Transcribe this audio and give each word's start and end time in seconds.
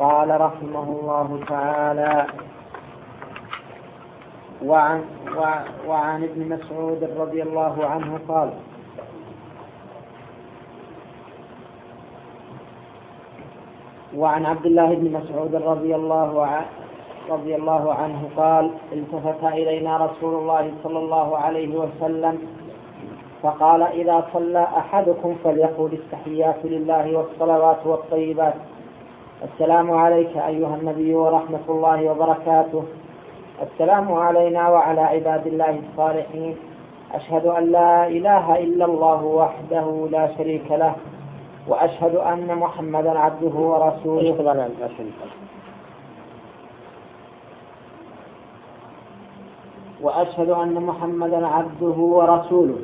قال 0.00 0.40
رحمه 0.40 0.82
الله 0.82 1.40
تعالى 1.48 2.26
وعن, 4.64 5.04
وعن 5.86 6.24
ابن 6.24 6.48
مسعود 6.48 7.04
رضي 7.18 7.42
الله 7.42 7.86
عنه 7.86 8.18
قال 8.28 8.50
وعن 14.16 14.46
عبد 14.46 14.66
الله 14.66 14.94
بن 14.94 15.12
مسعود 15.12 15.54
رضي 15.54 15.94
الله 15.94 16.46
عنه 16.46 16.66
رضي 17.30 17.54
الله 17.56 17.94
عنه 17.94 18.28
قال 18.36 18.70
التفت 18.92 19.44
إلينا 19.44 19.96
رسول 19.96 20.34
الله 20.34 20.72
صلى 20.82 20.98
الله 20.98 21.38
عليه 21.38 21.76
وسلم 21.76 22.38
فقال 23.42 23.82
إذا 23.82 24.26
صلى 24.32 24.62
أحدكم 24.76 25.36
فليقول 25.44 25.92
التحيات 25.92 26.56
لله 26.64 27.16
والصلوات 27.18 27.86
والطيبات. 27.86 28.54
السلام 29.40 29.90
عليك 29.90 30.36
أيها 30.36 30.76
النبي 30.76 31.14
ورحمة 31.14 31.64
الله 31.68 32.10
وبركاته. 32.10 32.84
السلام 33.62 34.12
علينا 34.12 34.68
وعلى 34.68 35.00
عباد 35.00 35.46
الله 35.46 35.80
الصالحين. 35.84 36.56
أشهد 37.12 37.46
أن 37.46 37.64
لا 37.72 38.06
إله 38.06 38.58
إلا 38.58 38.84
الله 38.84 39.24
وحده 39.24 40.08
لا 40.10 40.36
شريك 40.36 40.68
له 40.70 40.94
وأشهد 41.68 42.14
أن 42.14 42.58
محمدا 42.58 43.18
عبده 43.18 43.56
ورسوله. 43.70 44.36
وأشهد 50.02 50.50
أن 50.50 50.74
محمدا 50.82 51.46
عبده 51.46 51.98
ورسوله. 52.16 52.78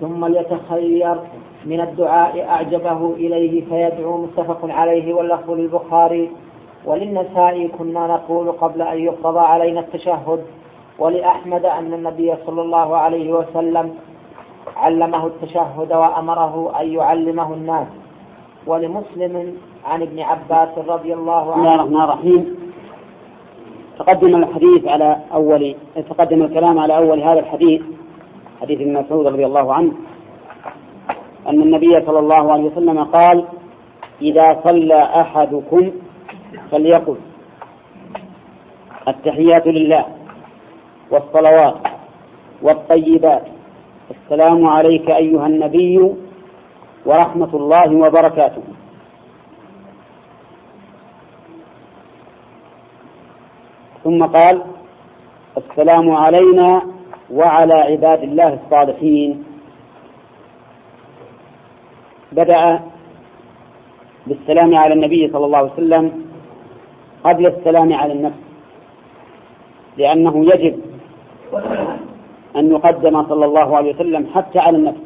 ثم 0.00 0.26
ليتخير 0.26 1.16
من 1.64 1.80
الدعاء 1.80 2.48
أعجبه 2.48 3.14
إليه 3.14 3.64
فيدعو 3.64 4.22
متفق 4.22 4.60
عليه 4.64 5.14
واللفظ 5.14 5.50
للبخاري 5.50 6.30
وللنساء 6.84 7.66
كنا 7.78 8.06
نقول 8.06 8.52
قبل 8.52 8.82
أن 8.82 8.98
يفرض 8.98 9.36
علينا 9.36 9.80
التشهد 9.80 10.44
ولأحمد 10.98 11.64
أن 11.64 11.94
النبي 11.94 12.34
صلى 12.46 12.62
الله 12.62 12.96
عليه 12.96 13.32
وسلم 13.32 13.94
علمه 14.76 15.26
التشهد 15.26 15.92
وأمره 15.92 16.80
أن 16.80 16.92
يعلمه 16.92 17.54
الناس 17.54 17.86
ولمسلم 18.66 19.56
عن 19.84 20.02
ابن 20.02 20.20
عباس 20.20 20.78
رضي 20.78 21.14
الله 21.14 21.52
عنه. 21.52 21.64
بسم 21.64 21.74
الله 21.74 21.74
الرحمن 21.74 22.02
الرحيم. 22.02 22.56
تقدم 23.98 24.36
الحديث 24.36 24.88
على 24.88 25.16
أول 25.32 25.74
تقدم 26.10 26.42
الكلام 26.42 26.78
على 26.78 26.96
أول 26.96 27.20
هذا 27.20 27.40
الحديث 27.40 27.82
حديث 28.60 28.80
ابن 28.80 28.92
مسعود 28.92 29.26
رضي 29.26 29.46
الله 29.46 29.74
عنه. 29.74 29.92
أن 31.48 31.62
النبي 31.62 31.92
صلى 32.06 32.18
الله 32.18 32.52
عليه 32.52 32.64
وسلم 32.64 33.04
قال 33.04 33.44
إذا 34.22 34.46
صلى 34.64 35.02
أحدكم 35.20 35.92
فليقل. 36.70 37.16
التحيات 39.08 39.66
لله 39.66 40.04
والصلوات 41.10 41.76
والطيبات. 42.62 43.42
السلام 44.10 44.66
عليك 44.66 45.10
أيها 45.10 45.46
النبي 45.46 46.14
ورحمة 47.06 47.54
الله 47.54 47.96
وبركاته. 47.96 48.62
ثم 54.04 54.24
قال 54.26 54.62
السلام 55.56 56.10
علينا 56.10 56.82
وعلى 57.30 57.74
عباد 57.74 58.22
الله 58.22 58.54
الصالحين. 58.54 59.49
بدأ 62.32 62.80
بالسلام 64.26 64.74
على 64.74 64.94
النبي 64.94 65.28
صلى 65.32 65.44
الله 65.46 65.58
عليه 65.58 65.72
وسلم 65.72 66.12
قبل 67.24 67.46
السلام 67.46 67.92
على 67.92 68.12
النفس 68.12 68.36
لأنه 69.96 70.44
يجب 70.44 70.80
أن 72.56 72.70
يقدم 72.70 73.28
صلى 73.28 73.44
الله 73.44 73.76
عليه 73.76 73.94
وسلم 73.94 74.26
حتى 74.34 74.58
على 74.58 74.76
النفس 74.76 75.00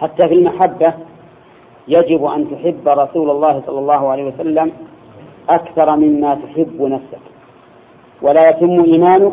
حتى 0.00 0.28
في 0.28 0.34
المحبة 0.34 0.94
يجب 1.88 2.24
أن 2.24 2.50
تحب 2.50 2.88
رسول 2.88 3.30
الله 3.30 3.62
صلى 3.66 3.78
الله 3.78 4.08
عليه 4.08 4.24
وسلم 4.24 4.72
أكثر 5.48 5.96
مما 5.96 6.34
تحب 6.34 6.82
نفسك 6.82 7.24
ولا 8.22 8.48
يتم 8.48 8.84
إيمانك 8.84 9.32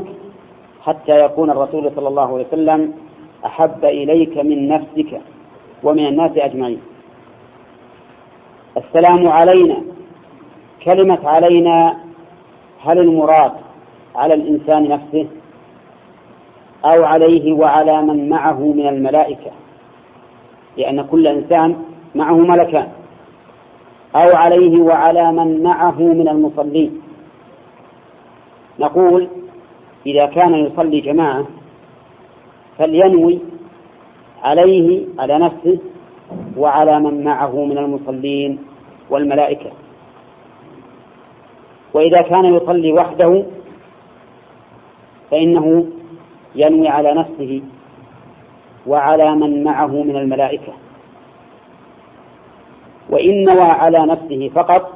حتى 0.81 1.25
يكون 1.25 1.49
الرسول 1.49 1.91
صلى 1.95 2.07
الله 2.07 2.33
عليه 2.33 2.47
وسلم 2.47 2.93
أحب 3.45 3.85
إليك 3.85 4.37
من 4.37 4.67
نفسك. 4.67 5.21
ومن 5.83 6.07
الناس 6.07 6.31
أجمعين. 6.37 6.81
السلام 8.77 9.27
علينا. 9.27 9.77
كلمة 10.85 11.19
علينا 11.29 11.97
هل 12.81 12.99
المراد 12.99 13.51
على 14.15 14.33
الإنسان 14.33 14.87
نفسه؟ 14.89 15.27
أو 16.85 17.05
عليه 17.05 17.53
وعلى 17.53 18.01
من 18.01 18.29
معه 18.29 18.59
من 18.59 18.87
الملائكة؟ 18.87 19.51
لأن 20.77 21.01
كل 21.01 21.27
إنسان 21.27 21.75
معه 22.15 22.37
ملكان. 22.37 22.87
أو 24.15 24.37
عليه 24.37 24.81
وعلى 24.81 25.31
من 25.31 25.63
معه 25.63 25.99
من 25.99 26.27
المصلين. 26.27 27.01
نقول 28.79 29.27
إذا 30.05 30.25
كان 30.25 30.53
يصلي 30.53 30.99
جماعة 30.99 31.45
فلينوي 32.77 33.39
عليه 34.43 35.05
على 35.19 35.39
نفسه 35.39 35.79
وعلى 36.57 36.99
من 36.99 37.23
معه 37.23 37.65
من 37.65 37.77
المصلين 37.77 38.59
والملائكة. 39.09 39.71
وإذا 41.93 42.21
كان 42.21 42.45
يصلي 42.45 42.93
وحده 42.93 43.45
فإنه 45.31 45.85
ينوي 46.55 46.87
على 46.87 47.13
نفسه 47.13 47.61
وعلى 48.87 49.35
من 49.35 49.63
معه 49.63 50.03
من 50.03 50.15
الملائكة. 50.15 50.73
وإن 53.09 53.43
نوى 53.43 53.61
على 53.61 53.97
نفسه 54.05 54.51
فقط 54.55 54.93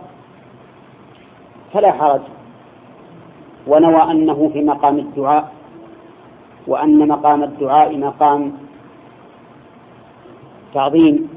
فلا 1.74 1.92
حرج. 1.92 2.22
ونوى 3.68 4.12
أنه 4.12 4.50
في 4.54 4.64
مقام 4.64 5.00
الدعاء 5.00 5.52
وأن 6.68 7.08
مقام 7.08 7.44
الدعاء 7.44 7.98
مقام 7.98 8.52
تعظيم 10.74 11.30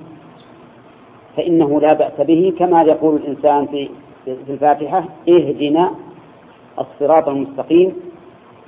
فإنه 1.37 1.81
لا 1.81 1.95
بأس 1.95 2.27
به 2.27 2.53
كما 2.59 2.83
يقول 2.83 3.17
الإنسان 3.17 3.67
في 3.67 3.89
في 4.25 4.53
الفاتحة 4.53 5.05
اهدنا 5.29 5.91
الصراط 6.79 7.29
المستقيم 7.29 7.95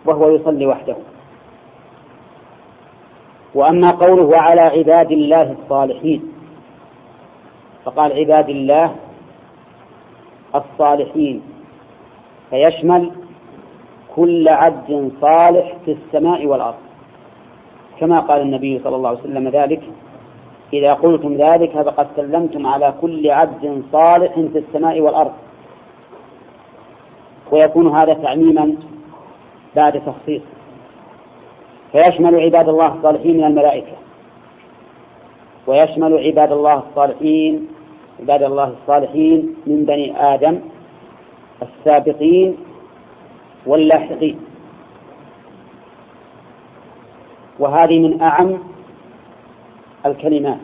وهو 0.06 0.28
يصلي 0.31 0.66
وحده. 0.66 0.97
وأما 3.54 3.91
قوله 3.91 4.25
وعلى 4.25 4.60
عباد 4.60 5.12
الله 5.12 5.53
الصالحين 5.53 6.32
فقال 7.84 8.12
عباد 8.12 8.48
الله 8.48 8.94
الصالحين 10.54 11.43
فيشمل 12.50 13.10
كل 14.16 14.48
عبد 14.48 15.12
صالح 15.21 15.77
في 15.84 15.93
السماء 15.93 16.47
والأرض 16.47 16.75
كما 18.00 18.15
قال 18.15 18.41
النبي 18.41 18.81
صلى 18.84 18.97
الله 18.97 19.09
عليه 19.09 19.19
وسلم 19.21 19.48
ذلك 19.48 19.83
إذا 20.79 20.93
قلتم 20.93 21.35
ذلك 21.35 21.71
فقد 21.71 22.07
سلمتم 22.17 22.67
على 22.67 22.95
كل 23.01 23.31
عبد 23.31 23.83
صالح 23.93 24.33
في 24.35 24.59
السماء 24.59 25.01
والأرض. 25.01 25.33
ويكون 27.53 27.97
هذا 27.97 28.15
تعميما 28.15 28.75
بعد 29.77 30.03
تخصيص. 30.07 30.43
فيشمل 31.93 32.41
عباد 32.41 32.69
الله 32.69 32.95
الصالحين 32.95 33.37
من 33.37 33.45
الملائكة. 33.45 33.97
ويشمل 35.67 36.27
عباد 36.27 36.53
الله 36.53 36.83
الصالحين 36.91 37.69
عباد 38.21 38.43
الله 38.43 38.75
الصالحين 38.83 39.55
من 39.67 39.85
بني 39.85 40.35
آدم 40.35 40.61
السابقين 41.63 42.57
واللاحقين. 43.67 44.41
وهذه 47.59 47.99
من 47.99 48.22
أعم 48.22 48.59
الكلمات. 50.07 50.59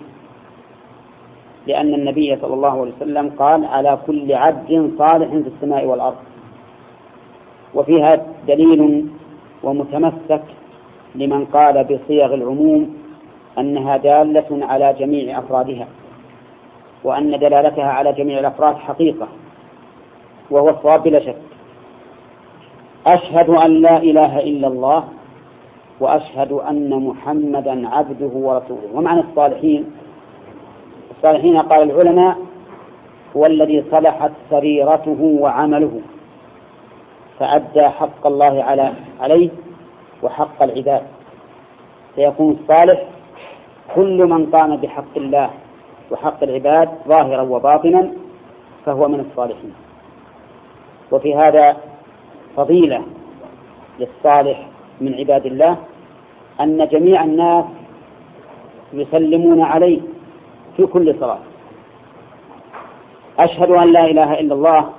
لأن 1.67 1.94
النبي 1.94 2.37
صلى 2.37 2.55
الله 2.55 2.81
عليه 2.81 2.93
وسلم 2.97 3.31
قال 3.39 3.65
على 3.65 3.99
كل 4.06 4.33
عبد 4.33 4.93
صالح 4.99 5.29
في 5.31 5.49
السماء 5.56 5.85
والأرض. 5.85 6.17
وفيها 7.75 8.27
دليل 8.49 9.06
ومتمسك 9.62 10.43
لمن 11.15 11.44
قال 11.44 11.85
بصيغ 11.85 12.35
العموم 12.35 12.97
أنها 13.59 13.97
دالة 13.97 14.67
على 14.67 14.97
جميع 14.99 15.39
أفرادها 15.39 15.87
وأن 17.05 17.39
دلالتها 17.39 17.89
على 17.89 18.12
جميع 18.12 18.39
الأفراد 18.39 18.77
حقيقة 18.77 19.29
وهو 20.50 20.69
الصواب 20.69 21.03
بلا 21.03 21.21
شك. 21.21 21.37
أشهد 23.06 23.50
أن 23.50 23.71
لا 23.83 23.97
إله 23.97 24.39
إلا 24.39 24.69
الله 24.69 25.05
وأشهد 26.02 26.52
أن 26.52 26.90
محمدا 26.90 27.88
عبده 27.88 28.34
ورسوله. 28.34 28.88
ومعنى 28.94 29.20
الصالحين؟ 29.20 29.82
الصالحين 31.16 31.56
قال 31.58 31.82
العلماء 31.90 32.37
هو 33.37 33.43
الذي 33.46 33.84
صلحت 33.90 34.32
سريرته 34.50 35.20
وعمله 35.40 36.00
فأدى 37.38 37.88
حق 37.88 38.26
الله 38.26 38.62
على 38.62 38.93
عليه 39.20 39.50
وحق 40.22 40.62
العباد. 40.62 41.02
سيكون 42.16 42.50
الصالح 42.60 42.98
كل 43.94 44.19
من 44.26 44.46
قام 44.46 44.76
بحق 44.76 45.14
الله 45.16 45.50
وحق 46.10 46.43
العباد 46.43 46.88
ظاهرا 47.08 47.43
وباطنا 47.43 48.12
فهو 48.87 49.08
من 49.08 49.20
الصالحين. 49.20 49.75
وفي 51.12 51.34
هذا 51.34 51.76
فضيلة 52.56 53.02
للصالح 54.00 54.69
من 55.00 55.14
عباد 55.14 55.46
الله 55.46 55.76
أن 56.60 56.88
جميع 56.88 57.25
الناس 57.25 57.64
يسلمون 58.93 59.60
عليه 59.60 60.00
في 60.76 60.87
كل 60.87 61.14
صلاة. 61.20 61.38
أشهد 63.40 63.70
أن 63.76 63.93
لا 63.93 64.04
إله 64.04 64.40
إلا 64.40 64.54
الله. 64.54 64.90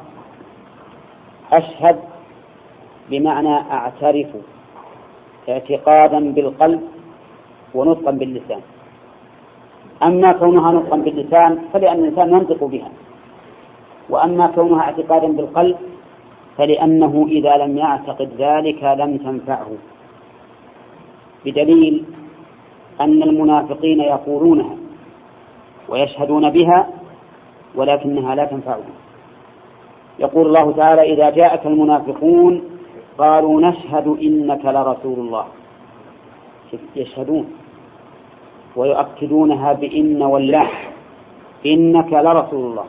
أشهد 1.53 1.99
بمعنى 3.09 3.55
أعترف 3.71 4.27
اعتقادا 5.49 6.19
بالقلب 6.33 6.81
ونطقا 7.73 8.11
باللسان. 8.11 8.61
أما 10.03 10.31
كونها 10.31 10.71
نطقا 10.71 10.97
باللسان 10.97 11.59
فلأن 11.73 11.99
الإنسان 11.99 12.29
ينطق 12.29 12.63
بها. 12.63 12.89
وأما 14.09 14.47
كونها 14.47 14.81
اعتقادا 14.81 15.27
بالقلب 15.27 15.77
فلأنه 16.57 17.25
إذا 17.29 17.57
لم 17.57 17.77
يعتقد 17.77 18.29
ذلك 18.37 18.83
لم 18.83 19.17
تنفعه. 19.17 19.71
بدليل 21.45 22.05
أن 23.01 23.23
المنافقين 23.23 23.99
يقولونها 23.99 24.75
ويشهدون 25.89 26.49
بها 26.49 26.87
ولكنها 27.75 28.35
لا 28.35 28.45
تنفعهم. 28.45 28.93
يقول 30.19 30.45
الله 30.47 30.71
تعالى 30.71 31.13
إذا 31.13 31.29
جاءك 31.29 31.65
المنافقون 31.65 32.63
قالوا 33.17 33.61
نشهد 33.61 34.07
إنك 34.07 34.65
لرسول 34.65 35.19
الله. 35.19 35.45
يشهدون 36.95 37.45
ويؤكدونها 38.75 39.73
بإن 39.73 40.21
والله 40.21 40.69
إنك 41.65 42.13
لرسول 42.13 42.65
الله. 42.65 42.85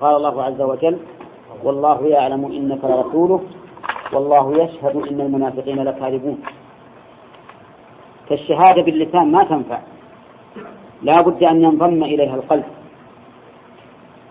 قال 0.00 0.16
الله 0.16 0.42
عز 0.42 0.60
وجل 0.60 0.98
والله 1.64 2.06
يعلم 2.06 2.44
إنك 2.44 2.84
لرسوله 2.84 3.40
والله 4.12 4.62
يشهد 4.62 4.96
إن 4.96 5.20
المنافقين 5.20 5.78
لكاذبون. 5.82 6.38
فالشهادة 8.30 8.82
باللسان 8.82 9.32
ما 9.32 9.44
تنفع. 9.44 9.78
لا 11.02 11.20
بد 11.20 11.42
أن 11.42 11.62
ينضم 11.62 12.04
إليها 12.04 12.34
القلب. 12.34 12.64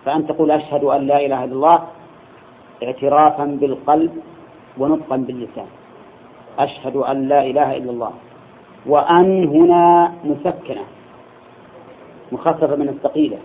فأن 0.04 0.26
تقول 0.26 0.50
أشهد 0.50 0.84
أن 0.84 1.06
لا 1.06 1.20
إله 1.20 1.44
إلا 1.44 1.52
الله 1.52 1.78
اعترافا 2.82 3.44
بالقلب 3.44 4.12
ونطقا 4.78 5.16
باللسان. 5.16 5.66
أشهد 6.58 6.96
أن 6.96 7.28
لا 7.28 7.44
إله 7.44 7.76
إلا 7.76 7.90
الله. 7.90 8.12
وأن 8.86 9.44
هنا 9.44 10.12
مسكنة 10.24 10.84
مخففة 12.32 12.76
من 12.76 12.88
الثقيلة. 12.88 13.38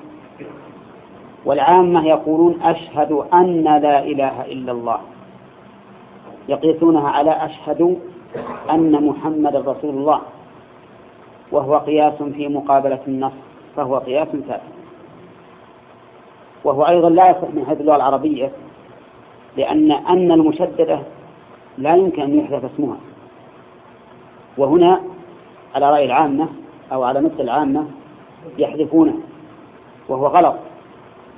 والعامة 1.45 2.07
يقولون 2.07 2.61
أشهد 2.61 3.11
أن 3.11 3.63
لا 3.63 4.03
إله 4.03 4.45
إلا 4.45 4.71
الله. 4.71 4.99
يقيسونها 6.49 7.09
على 7.09 7.45
أشهد 7.45 7.99
أن 8.69 9.07
محمد 9.07 9.55
رسول 9.55 9.89
الله. 9.89 10.21
وهو 11.51 11.77
قياس 11.77 12.23
في 12.23 12.47
مقابلة 12.47 12.99
النص 13.07 13.33
فهو 13.75 13.97
قياس 13.97 14.27
ثابت 14.27 14.61
وهو 16.63 16.87
أيضا 16.87 17.09
لا 17.09 17.29
يصح 17.29 17.49
من 17.53 17.65
حيث 17.65 17.81
اللغة 17.81 17.95
العربية 17.95 18.51
لأن 19.57 19.91
أن 19.91 20.31
المشددة 20.31 20.99
لا 21.77 21.95
يمكن 21.95 22.21
أن 22.21 22.39
يحذف 22.39 22.65
اسمها. 22.73 22.97
وهنا 24.57 25.01
على 25.75 25.91
رأي 25.91 26.05
العامة 26.05 26.47
أو 26.91 27.03
على 27.03 27.21
مثل 27.21 27.39
العامة 27.39 27.85
يحذفونه 28.57 29.13
وهو 30.09 30.27
غلط 30.27 30.55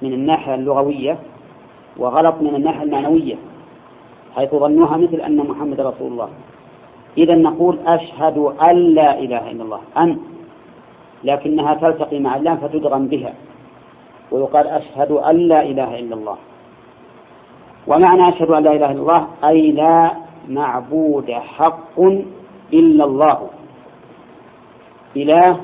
من 0.02 0.14
الناحية 0.14 0.56
اللغوية 0.56 1.18
وغلط 1.98 2.36
من 2.42 2.56
الناحية 2.56 2.84
المعنوية 2.84 3.36
حيث 4.36 4.56
ظنوها 4.56 4.98
مثل 4.98 5.16
أن 5.16 5.38
محمد 5.38 5.82
رسول 5.82 6.12
الله. 6.12 6.30
إذا 7.18 7.36
نقول 7.36 7.80
أشهد 7.86 8.38
أن 8.38 8.76
لا 8.78 9.20
إله 9.20 9.52
إلا 9.52 9.64
الله 9.64 9.82
أن 9.98 10.20
لكنها 11.24 11.74
تلتقي 11.74 12.20
مع 12.20 12.36
اللام 12.36 12.58
فتدغم 12.58 13.08
بها 13.08 13.34
ويقال 14.32 14.68
أشهد 14.68 15.12
أن 15.12 15.36
لا 15.36 15.62
إله 15.64 16.00
إلا 16.00 16.16
الله. 16.16 16.38
ومعنى 17.88 18.36
أشهد 18.36 18.52
أن 18.52 18.64
لا 18.64 18.72
إله 18.72 18.92
إلا 18.92 19.02
الله 19.02 19.28
أي 19.44 19.72
لا 19.72 20.12
معبود 20.50 21.32
حق 21.32 22.00
إلا 22.74 23.04
الله. 23.06 23.50
إله 25.16 25.60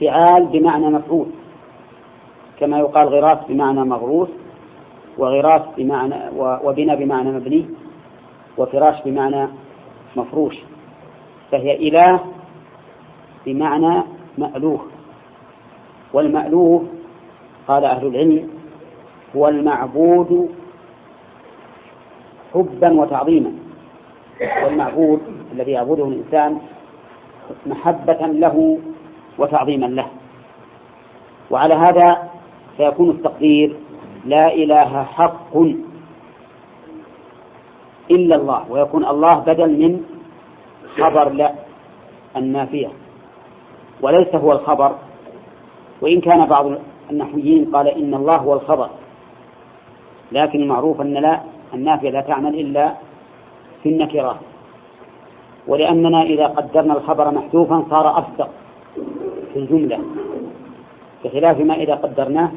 فعال 0.00 0.46
بمعنى 0.46 0.90
مفعول 0.90 1.26
كما 2.60 2.78
يقال 2.78 3.08
غراس 3.08 3.38
بمعنى 3.48 3.84
مغروس 3.84 4.28
وغراس 5.18 5.62
بمعنى 5.76 6.14
وبنى 6.38 6.96
بمعنى 6.96 7.32
مبني 7.32 7.66
وفراش 8.58 9.02
بمعنى 9.04 9.48
مفروش 10.16 10.56
فهي 11.50 11.88
إله 11.88 12.20
بمعنى 13.46 14.02
مألوه 14.38 14.80
والمألوه 16.12 16.86
قال 17.68 17.84
أهل 17.84 18.06
العلم 18.06 18.48
هو 19.36 19.48
المعبود 19.48 20.50
حبا 22.54 23.00
وتعظيما. 23.00 23.52
والمعبود 24.64 25.20
الذي 25.52 25.70
يعبده 25.70 26.04
الإنسان 26.08 26.58
محبة 27.66 28.26
له 28.26 28.78
وتعظيما 29.38 29.86
له. 29.86 30.06
وعلى 31.50 31.74
هذا 31.74 32.30
فيكون 32.76 33.10
التقدير 33.10 33.76
لا 34.24 34.54
إله 34.54 35.02
حق 35.02 35.56
إلا 38.10 38.36
الله 38.36 38.60
ويكون 38.70 39.04
الله 39.04 39.34
بدل 39.38 39.70
من 39.78 39.92
خبر 41.00 41.28
لا 41.32 41.52
النافية. 42.36 42.90
وليس 44.02 44.34
هو 44.34 44.52
الخبر. 44.52 44.92
وإن 46.00 46.20
كان 46.20 46.48
بعض 46.48 46.78
النحويين 47.10 47.70
قال 47.74 47.88
إن 47.88 48.14
الله 48.14 48.36
هو 48.36 48.52
الخبر. 48.54 48.90
لكن 50.32 50.62
المعروف 50.62 51.00
أن 51.00 51.14
لا 51.14 51.40
النافية 51.74 52.10
لا 52.10 52.20
تعمل 52.20 52.54
إلا 52.60 52.94
في 53.82 53.88
النكرات 53.88 54.36
ولأننا 55.66 56.22
إذا 56.22 56.46
قدرنا 56.46 56.94
الخبر 56.94 57.30
محذوفا 57.30 57.84
صار 57.90 58.18
أصدق 58.18 58.50
في 59.52 59.58
الجملة. 59.58 59.98
بخلاف 61.24 61.60
ما 61.60 61.74
إذا 61.74 61.94
قدرناه 61.94 62.50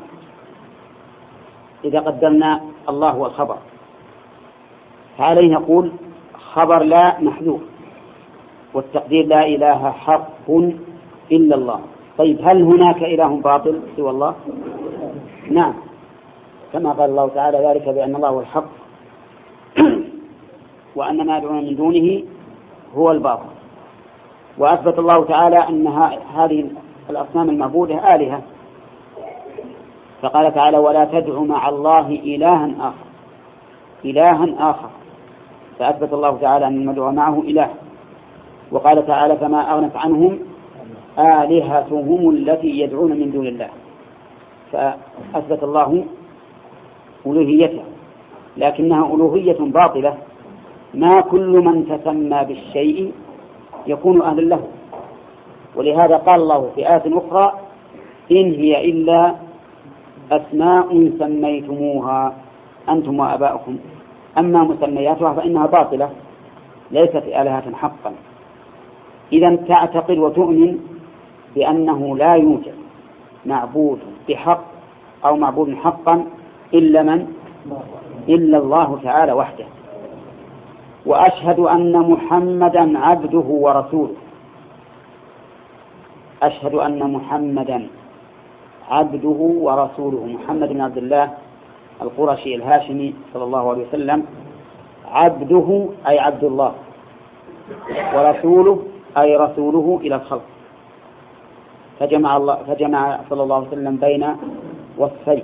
إذا 1.85 1.99
قدرنا 1.99 2.61
الله 2.89 3.09
هو 3.09 3.25
الخبر. 3.25 3.57
فعليه 5.17 5.53
نقول 5.53 5.91
خبر 6.33 6.83
لا 6.83 7.21
محذوف 7.21 7.61
والتقدير 8.73 9.25
لا 9.25 9.45
إله 9.45 9.91
حق 9.91 10.49
إلا 11.31 11.55
الله. 11.55 11.79
طيب 12.17 12.39
هل 12.41 12.63
هناك 12.63 13.03
إله 13.03 13.41
باطل 13.41 13.81
سوى 13.95 14.09
الله؟ 14.09 14.35
نعم. 15.51 15.73
كما 16.73 16.91
قال 16.91 17.09
الله 17.09 17.27
تعالى 17.27 17.67
ذلك 17.67 17.89
بأن 17.89 18.15
الله 18.15 18.29
هو 18.29 18.39
الحق 18.39 18.69
وأن 20.95 21.25
ما 21.27 21.37
يدعون 21.37 21.65
من 21.65 21.75
دونه 21.75 22.23
هو 22.95 23.11
الباطل. 23.11 23.49
وأثبت 24.57 24.99
الله 24.99 25.25
تعالى 25.25 25.69
أن 25.69 25.87
هذه 26.35 26.69
الأصنام 27.09 27.49
المعبودة 27.49 28.15
آلهة. 28.15 28.41
فقال 30.21 30.53
تعالى 30.53 30.77
ولا 30.77 31.05
تدع 31.05 31.39
مع 31.39 31.69
الله 31.69 32.07
إلها 32.07 32.71
آخر. 32.79 33.05
إلها 34.05 34.69
آخر. 34.69 34.89
فأثبت 35.79 36.13
الله 36.13 36.37
تعالى 36.37 36.67
أن 36.67 36.75
المدعو 36.81 37.11
معه 37.11 37.39
إله. 37.39 37.69
وقال 38.71 39.07
تعالى 39.07 39.35
فما 39.37 39.73
أغنت 39.73 39.95
عنهم 39.95 40.39
آلهتهم 41.19 42.29
التي 42.29 42.79
يدعون 42.79 43.11
من 43.11 43.31
دون 43.31 43.47
الله. 43.47 43.69
فأثبت 44.71 45.63
الله 45.63 46.05
ألوهيته. 47.25 47.83
لكنها 48.57 49.15
ألوهية 49.15 49.57
باطلة. 49.59 50.17
ما 50.93 51.21
كل 51.21 51.51
من 51.65 51.87
تسمى 51.89 52.43
بالشيء 52.47 53.11
يكون 53.87 54.21
أهلا 54.21 54.41
له. 54.41 54.63
ولهذا 55.75 56.17
قال 56.17 56.41
الله 56.41 56.71
في 56.75 56.89
آية 56.89 57.03
أخرى 57.07 57.53
إن 58.31 58.51
هي 58.51 58.89
إلا 58.89 59.35
أسماء 60.31 61.11
سميتموها 61.19 62.33
أنتم 62.89 63.19
وآباؤكم. 63.19 63.77
أما 64.37 64.63
مسمياتها 64.63 65.33
فإنها 65.33 65.65
باطلة 65.65 66.09
ليست 66.91 67.15
آلهة 67.15 67.75
حقا. 67.75 68.13
إذا 69.33 69.55
تعتقد 69.55 70.17
وتؤمن 70.17 70.79
بأنه 71.55 72.17
لا 72.17 72.35
يوجد 72.35 72.75
معبود 73.45 73.99
بحق 74.29 74.63
أو 75.25 75.35
معبود 75.35 75.75
حقا 75.75 76.25
إلا 76.73 77.03
من؟ 77.03 77.27
إلا 78.29 78.57
الله 78.57 78.99
تعالى 79.03 79.31
وحده. 79.31 79.65
وأشهد 81.05 81.59
أن 81.59 81.99
محمدا 82.11 82.99
عبده 82.99 83.47
ورسوله. 83.47 84.15
أشهد 86.43 86.73
أن 86.75 87.11
محمدا 87.11 87.87
عبده 88.89 89.39
ورسوله. 89.65 90.25
محمد 90.25 90.69
بن 90.69 90.81
عبد 90.81 90.97
الله 90.97 91.33
القرشي 92.01 92.55
الهاشمي 92.55 93.13
صلى 93.33 93.43
الله 93.43 93.69
عليه 93.69 93.87
وسلم 93.87 94.25
عبده 95.05 95.89
أي 96.07 96.19
عبد 96.19 96.43
الله 96.43 96.73
ورسوله 98.15 98.79
أي 99.17 99.35
رسوله 99.35 99.99
إلى 100.01 100.15
الخلق. 100.15 100.47
فجمع 101.99 102.37
الله 102.37 102.55
فجمع 102.55 103.19
صلى 103.29 103.43
الله 103.43 103.55
عليه 103.55 103.67
وسلم 103.67 103.95
بين 103.97 104.35
وصفين 104.97 105.43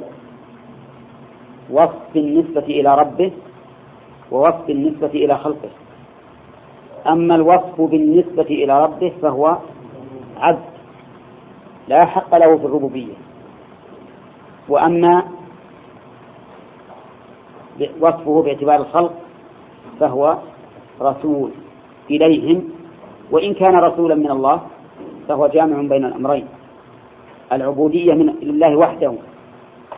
وصف 1.70 2.00
بالنسبة 2.13 2.67
إلى 2.67 2.96
ربه 2.96 3.31
ووصف 4.31 4.67
بالنسبة 4.67 5.08
إلى 5.08 5.38
خلقه. 5.38 5.70
أما 7.08 7.36
الوصف 7.36 7.81
بالنسبة 7.81 8.41
إلى 8.41 8.84
ربه 8.84 9.13
فهو 9.22 9.58
عبد 10.38 10.72
لا 11.88 12.05
حق 12.05 12.36
له 12.36 12.58
في 12.58 12.65
الربوبية. 12.65 13.13
وأما 14.70 15.24
وصفه 18.02 18.42
باعتبار 18.42 18.76
الخلق 18.76 19.14
فهو 20.00 20.38
رسول 21.02 21.52
إليهم 22.10 22.70
وإن 23.32 23.54
كان 23.54 23.76
رسولا 23.76 24.16
من 24.16 24.32
الله 24.32 24.62
فهو 25.28 25.48
جامع 25.48 25.82
بين 25.82 26.06
الأمرين. 26.06 26.48
العبودية 27.52 28.14
من 28.14 28.36
لله 28.42 28.78
وحده 28.78 29.14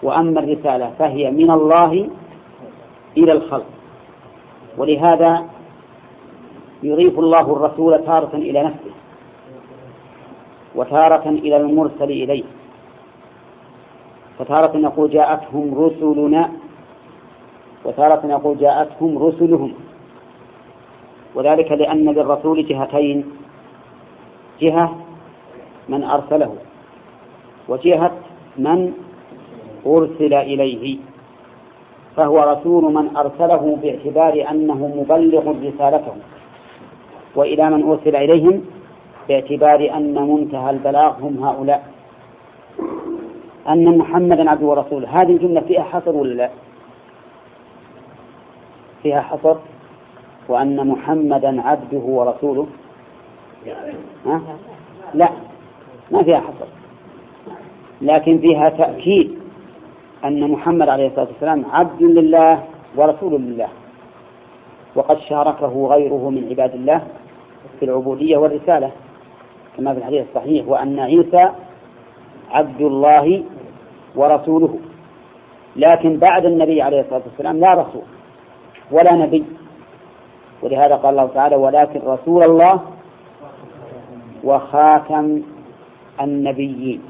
وأما 0.04 0.40
الرسالة 0.40 0.94
فهي 1.00 1.32
من 1.32 1.52
الله 1.52 2.10
إلى 3.18 3.32
الخلق. 3.32 3.66
ولهذا 4.78 5.46
يضيف 6.84 7.20
الله 7.20 7.42
الرسول 7.54 8.06
تارة 8.06 8.36
إلى 8.36 8.64
نفسه 8.64 8.94
وتارة 10.76 11.30
إلى 11.30 11.58
المرسل 11.58 12.04
إليه. 12.04 12.44
فتارة 14.40 14.78
يقول 14.78 15.10
جاءتهم 15.10 15.76
رسلنا 15.84 16.52
وتارة 17.86 18.22
يقول 18.26 18.58
جاءتهم 18.58 19.18
رسلهم. 19.18 19.74
وذلك 21.36 21.72
لأن 21.72 22.06
للرسول 22.06 22.66
جهتين. 22.66 23.26
جهة 24.62 24.96
من 25.90 26.04
أرسله 26.04 26.56
وجهة 27.68 28.12
من 28.58 28.94
أرسل 29.86 30.34
إليه. 30.34 30.98
فهو 32.18 32.38
رسول 32.40 32.94
من 32.94 33.18
أرسله 33.18 33.78
باعتبار 33.84 34.46
أنه 34.52 34.88
مبلغ 34.88 35.56
رسالته. 35.68 36.14
وإلى 37.36 37.70
من 37.70 37.84
أرسل 37.90 38.16
إليهم 38.16 38.62
باعتبار 39.30 39.98
أن 39.98 40.14
منتهى 40.14 40.70
البلاغ 40.70 41.12
هم 41.22 41.44
هؤلاء. 41.44 41.84
أن 43.70 43.98
محمدا 43.98 44.50
عبده 44.50 44.66
ورسوله 44.66 45.08
هذه 45.10 45.32
الجملة 45.32 45.62
فيها 45.62 45.84
حصر 45.84 46.16
ولا 46.16 46.34
لا؟ 46.34 46.50
فيها 49.04 49.22
حصر 49.22 49.56
وأن 50.50 50.88
محمدا 50.88 51.62
عبده 51.62 51.98
ورسوله؟ 52.00 52.68
ها؟ 54.26 54.42
لا 55.14 55.30
ما 56.12 56.24
فيها 56.24 56.40
حصر 56.40 56.66
لكن 58.02 58.40
فيها 58.40 58.70
تأكيد 58.70 59.40
أن 60.26 60.52
محمد 60.52 60.90
عليه 60.90 61.08
الصلاة 61.08 61.28
والسلام 61.28 61.66
عبد 61.72 62.02
لله 62.04 62.64
ورسول 62.98 63.42
لله. 63.42 63.68
وقد 64.96 65.20
شاركه 65.20 65.88
غيره 65.88 66.30
من 66.30 66.48
عباد 66.50 66.74
الله 66.74 67.02
في 67.80 67.86
العبودية 67.86 68.38
والرسالة 68.38 68.92
كما 69.78 69.94
في 69.94 70.00
الحديث 70.00 70.26
الصحيح 70.30 70.68
وأن 70.68 71.00
عيسى 71.00 71.50
عبد 72.52 72.82
الله 72.82 73.44
ورسوله. 74.16 74.80
لكن 75.76 76.20
بعد 76.20 76.46
النبي 76.46 76.82
عليه 76.82 77.02
الصلاة 77.02 77.22
والسلام 77.26 77.60
لا 77.60 77.74
رسول. 77.74 78.04
ولا 78.92 79.14
نبي. 79.16 79.44
ولهذا 80.62 80.96
قال 80.96 81.10
الله 81.10 81.28
تعالى 81.28 81.56
ولكن 81.56 82.02
رسول 82.06 82.44
الله 82.44 82.82
وخاتم 84.44 85.42
النبيين. 86.22 87.02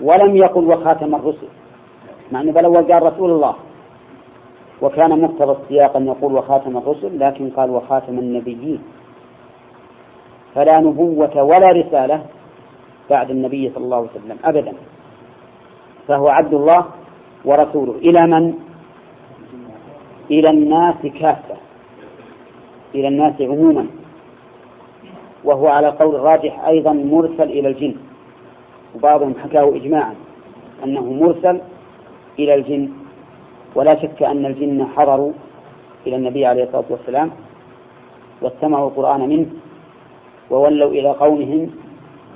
ولم 0.00 0.36
يقل 0.36 0.64
وخاتم 0.64 1.14
الرسل 1.14 1.48
مع 2.32 2.40
أنه 2.40 2.52
بالأول 2.52 2.92
قال 2.92 3.02
رسول 3.02 3.30
الله. 3.30 3.54
وكان 4.82 5.20
مقتضى 5.20 5.52
السياق 5.62 5.96
أن 5.96 6.06
يقول 6.06 6.34
وخاتم 6.34 6.76
الرسل 6.76 7.18
لكن 7.18 7.50
قال 7.50 7.70
وخاتم 7.70 8.18
النبيين. 8.18 8.82
فلا 10.54 10.80
نبوة 10.80 11.42
ولا 11.42 11.70
رسالة 11.70 12.22
بعد 13.10 13.30
النبي 13.30 13.70
صلى 13.74 13.84
الله 13.84 13.96
عليه 13.96 14.10
وسلم 14.10 14.38
أبدا. 14.44 14.72
فهو 16.08 16.26
عبد 16.28 16.54
الله 16.54 16.84
ورسوله. 17.44 17.92
إلى 17.92 18.20
من؟ 18.26 18.54
إلى 20.30 20.50
الناس 20.50 20.94
كافة. 21.20 21.56
إلى 22.94 23.08
الناس 23.08 23.40
عموما. 23.40 23.86
وهو 25.44 25.66
على 25.66 25.88
القول 25.88 26.14
الراجح 26.14 26.64
أيضا 26.64 26.92
مرسل 26.92 27.42
إلى 27.42 27.68
الجن. 27.68 27.94
وبعضهم 28.94 29.34
حكاه 29.42 29.76
إجماعا 29.76 30.14
أنه 30.84 31.12
مرسل 31.12 31.60
إلى 32.38 32.54
الجن. 32.54 32.90
ولا 33.74 34.02
شك 34.02 34.22
أن 34.22 34.46
الجن 34.46 34.86
حضروا 34.96 35.32
إلى 36.06 36.16
النبي 36.16 36.46
عليه 36.46 36.64
الصلاة 36.64 36.84
والسلام 36.90 37.30
واستمعوا 38.42 38.88
القرآن 38.88 39.28
منه 39.28 39.46
وولوا 40.50 40.90
إلى 40.90 41.10
قومهم 41.10 41.70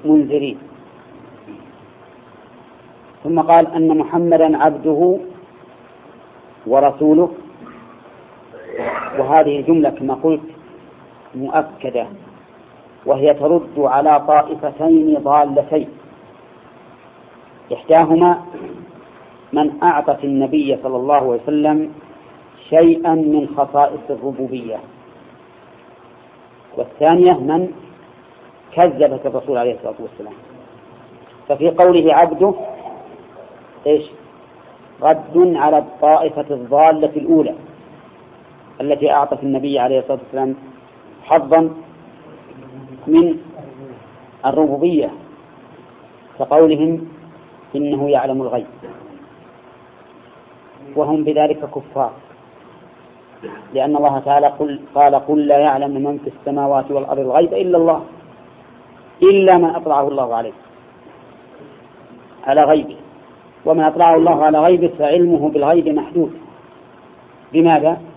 منذرين. 0.05 0.59
ثم 3.25 3.41
قال 3.41 3.67
أن 3.67 3.99
محمدا 3.99 4.59
عبده 4.59 5.19
ورسوله 6.67 7.29
وهذه 9.21 9.61
الجملة 9.61 9.91
كما 9.91 10.15
قلت 10.15 10.41
مؤكدة 11.35 12.07
وهي 13.07 13.27
ترد 13.27 13.79
على 13.79 14.21
طائفتين 14.27 15.19
ضالتين. 15.19 15.89
إحداهما 17.73 18.43
من 19.53 19.83
أعطت 19.83 20.25
النبي 20.25 20.77
صلى 20.83 20.97
الله 20.97 21.15
عليه 21.15 21.43
وسلم 21.43 21.93
شيئا 22.77 23.15
من 23.15 23.49
خصائص 23.57 24.11
الربوبية. 24.11 24.77
والثانية 26.77 27.33
من 27.33 27.69
كذبت 28.73 29.27
الرسول 29.27 29.59
عليه 29.59 29.75
الصلاة 29.75 29.95
والسلام. 30.01 30.35
ففي 31.49 31.71
قوله 31.71 32.15
عبده 32.15 32.55
إيش؟ 33.87 34.03
رد 35.03 35.57
على 35.57 35.79
الطائفة 35.79 36.47
الضالة 36.51 37.13
الأولى. 37.17 37.55
التي 38.81 39.11
أعطت 39.11 39.43
النبي 39.43 39.79
عليه 39.79 39.99
الصلاة 39.99 40.19
والسلام 40.19 40.55
حظا 41.25 41.71
من 43.07 43.39
الربوبية 44.47 45.11
كقولهم 46.39 47.09
إنه 47.77 48.11
يعلم 48.11 48.43
الغيب. 48.43 48.67
وهم 50.97 51.25
بذلك 51.25 51.61
كفار. 51.71 52.13
لأن 53.75 53.97
الله 53.97 54.19
تعالى 54.19 54.47
قل 54.47 54.81
قال 54.95 55.15
قل 55.15 55.47
لا 55.47 55.59
يعلم 55.59 55.91
من 55.91 56.19
في 56.19 56.31
السماوات 56.31 56.91
والأرض 56.91 57.19
الغيب 57.19 57.55
إلا 57.55 57.79
الله 57.79 58.05
إلا 59.23 59.59
من 59.59 59.71
أطلعه 59.71 60.09
الله 60.09 60.35
عليه. 60.35 60.53
على 62.47 62.63
غيبه. 62.63 62.97
ومن 63.67 63.85
أطلعه 63.85 64.15
الله 64.15 64.45
على 64.45 64.59
غيبه 64.59 64.91
فعلمه 64.99 65.49
بالغيب 65.49 65.89
محدود. 65.89 66.33
بماذا؟ 67.53 68.08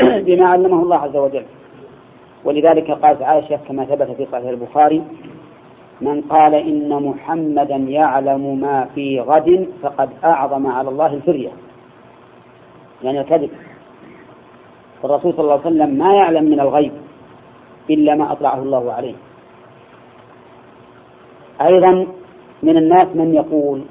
بما 0.26 0.46
علمه 0.46 0.82
الله 0.82 0.96
عز 0.96 1.16
وجل. 1.16 1.44
ولذلك 2.44 2.90
قالت 2.90 3.22
عائشة 3.22 3.56
كما 3.68 3.84
ثبت 3.84 4.10
في 4.10 4.26
صحيح 4.32 4.48
البخاري 4.48 5.02
من 6.00 6.20
قال 6.20 6.54
إن 6.54 7.02
محمدا 7.02 7.76
يعلم 7.76 8.60
ما 8.60 8.84
في 8.94 9.20
غد 9.20 9.68
فقد 9.82 10.08
أعظم 10.24 10.66
على 10.66 10.88
الله 10.88 11.14
الفرية. 11.14 11.50
يعني 13.02 13.20
الكذب. 13.20 13.50
فالرسول 15.02 15.32
صلى 15.32 15.40
الله 15.40 15.60
عليه 15.64 15.66
وسلم 15.66 15.98
ما 15.98 16.14
يعلم 16.14 16.44
من 16.44 16.60
الغيب 16.60 16.92
إلا 17.90 18.14
ما 18.14 18.32
أطلعه 18.32 18.62
الله 18.62 18.92
عليه. 18.92 19.14
أيضا 21.60 22.06
من 22.62 22.76
الناس 22.76 23.06
من 23.06 23.34
يقول 23.34 23.82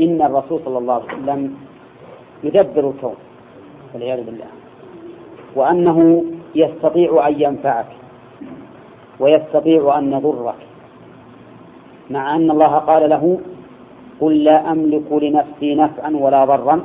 إن 0.00 0.22
الرسول 0.22 0.60
صلى 0.64 0.78
الله 0.78 0.94
عليه 0.94 1.04
وسلم 1.04 1.56
يدبر 2.44 2.90
الكون 2.90 3.16
والعياذ 3.94 4.24
بالله. 4.24 4.65
وأنه 5.56 6.24
يستطيع 6.54 7.28
أن 7.28 7.34
ينفعك 7.40 7.86
ويستطيع 9.20 9.98
أن 9.98 10.12
يضرك 10.12 10.60
مع 12.10 12.36
أن 12.36 12.50
الله 12.50 12.74
قال 12.78 13.10
له 13.10 13.40
قل 14.20 14.44
لا 14.44 14.70
أملك 14.72 15.12
لنفسي 15.12 15.74
نفعا 15.74 16.10
ولا 16.16 16.44
ضرا 16.44 16.80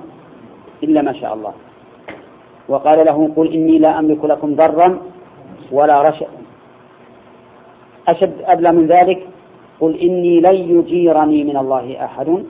إلا 0.83 1.01
ما 1.01 1.13
شاء 1.13 1.33
الله. 1.33 1.53
وقال 2.69 3.05
له 3.05 3.29
قل 3.35 3.47
إني 3.53 3.77
لا 3.79 3.99
أملك 3.99 4.25
لكم 4.25 4.55
ضرا 4.55 4.99
ولا 5.71 6.01
رشدا. 6.01 6.41
أشد 8.07 8.41
أبلى 8.41 8.71
من 8.71 8.87
ذلك 8.87 9.27
قل 9.79 9.95
إني 9.95 10.39
لن 10.39 10.55
يجيرني 10.55 11.43
من 11.43 11.57
الله 11.57 12.05
أحد 12.05 12.43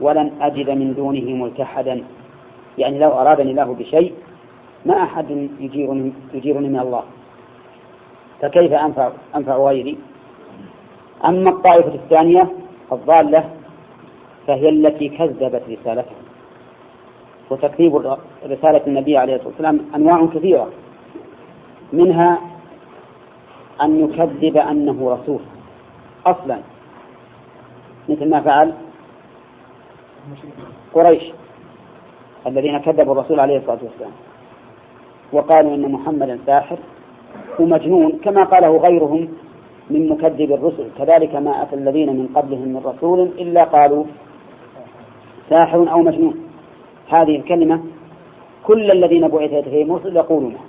ولن 0.00 0.30
أجد 0.40 0.70
من 0.70 0.94
دونه 0.94 1.44
ملتحدا. 1.44 2.04
يعني 2.78 2.98
لو 2.98 3.10
أرادني 3.10 3.50
الله 3.50 3.74
بشيء 3.74 4.12
ما 4.86 5.02
أحد 5.02 5.30
يجيرني, 5.60 6.12
يجيرني 6.34 6.68
من 6.68 6.78
الله. 6.78 7.02
فكيف 8.42 8.72
أنفع, 8.72 9.12
أنفع 9.36 9.56
غيري 9.56 9.98
أما 11.24 11.50
الطائفة 11.50 11.94
الثانية 11.94 12.52
الضالة 12.92 13.50
فهي 14.46 14.68
التي 14.68 15.08
كذبت 15.08 15.62
رسالته 15.70 16.16
وتكذيب 17.50 17.96
رسالة 18.44 18.86
النبي 18.86 19.16
عليه 19.16 19.34
الصلاة 19.34 19.48
والسلام 19.48 19.80
أنواع 19.94 20.26
كثيرة. 20.26 20.70
منها 21.92 22.38
أن 23.82 24.04
يكذب 24.04 24.56
أنه 24.56 25.10
رسول. 25.10 25.40
أصلا. 26.26 26.58
مثل 28.08 28.30
ما 28.30 28.40
فعل 28.40 28.74
قريش 30.94 31.22
الذين 32.46 32.78
كذبوا 32.78 33.12
الرسول 33.12 33.40
عليه 33.40 33.56
الصلاة 33.58 33.78
والسلام. 33.82 34.12
وقالوا 35.32 35.74
إن 35.74 35.92
محمدا 35.92 36.38
ساحر 36.46 36.78
ومجنون 37.60 38.18
كما 38.24 38.44
قاله 38.44 38.76
غيرهم 38.76 39.28
من 39.90 40.08
مكذب 40.08 40.52
الرسل. 40.52 40.86
كذلك 40.98 41.34
ما 41.34 41.62
أتى 41.62 41.74
الذين 41.74 42.16
من 42.16 42.28
قبلهم 42.34 42.68
من 42.68 42.82
رسول 42.84 43.20
إلا 43.20 43.64
قالوا 43.64 44.04
ساحر 45.50 45.78
أو 45.90 45.96
مجنون. 45.96 46.34
هذه 47.08 47.36
الكلمة 47.36 47.80
كل 48.64 48.86
الذين 48.94 49.28
بعثت 49.28 49.66
إليهم 49.66 49.92
رسل 49.92 50.16
يقولونها 50.16 50.64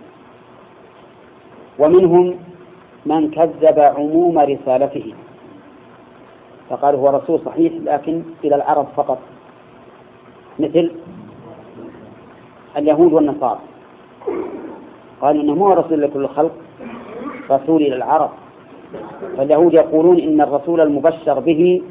ومنهم 1.80 2.36
من 3.06 3.32
كذب 3.32 3.80
عموم 3.80 4.40
رسالته. 4.40 5.14
فقال 6.70 6.96
هو 6.96 7.10
رسول 7.10 7.40
صحيح 7.40 7.74
لكن 7.84 8.24
إلى 8.44 8.56
العرب 8.56 8.88
فقط. 8.96 9.20
مثل 10.60 10.92
اليهود 12.78 13.14
والنصارى. 13.14 13.60
قالوا 15.22 15.44
إنه 15.44 15.54
هو 15.54 15.74
رسول 15.74 16.02
لكل 16.02 16.20
الخلق 16.24 16.52
رسول 17.52 17.82
إلى 17.82 17.96
العرب. 17.96 18.30
فاليهود 19.38 19.74
يقولون 19.74 20.20
إن 20.20 20.42
الرسول 20.42 20.82
المبشر 20.82 21.40
به 21.40 21.82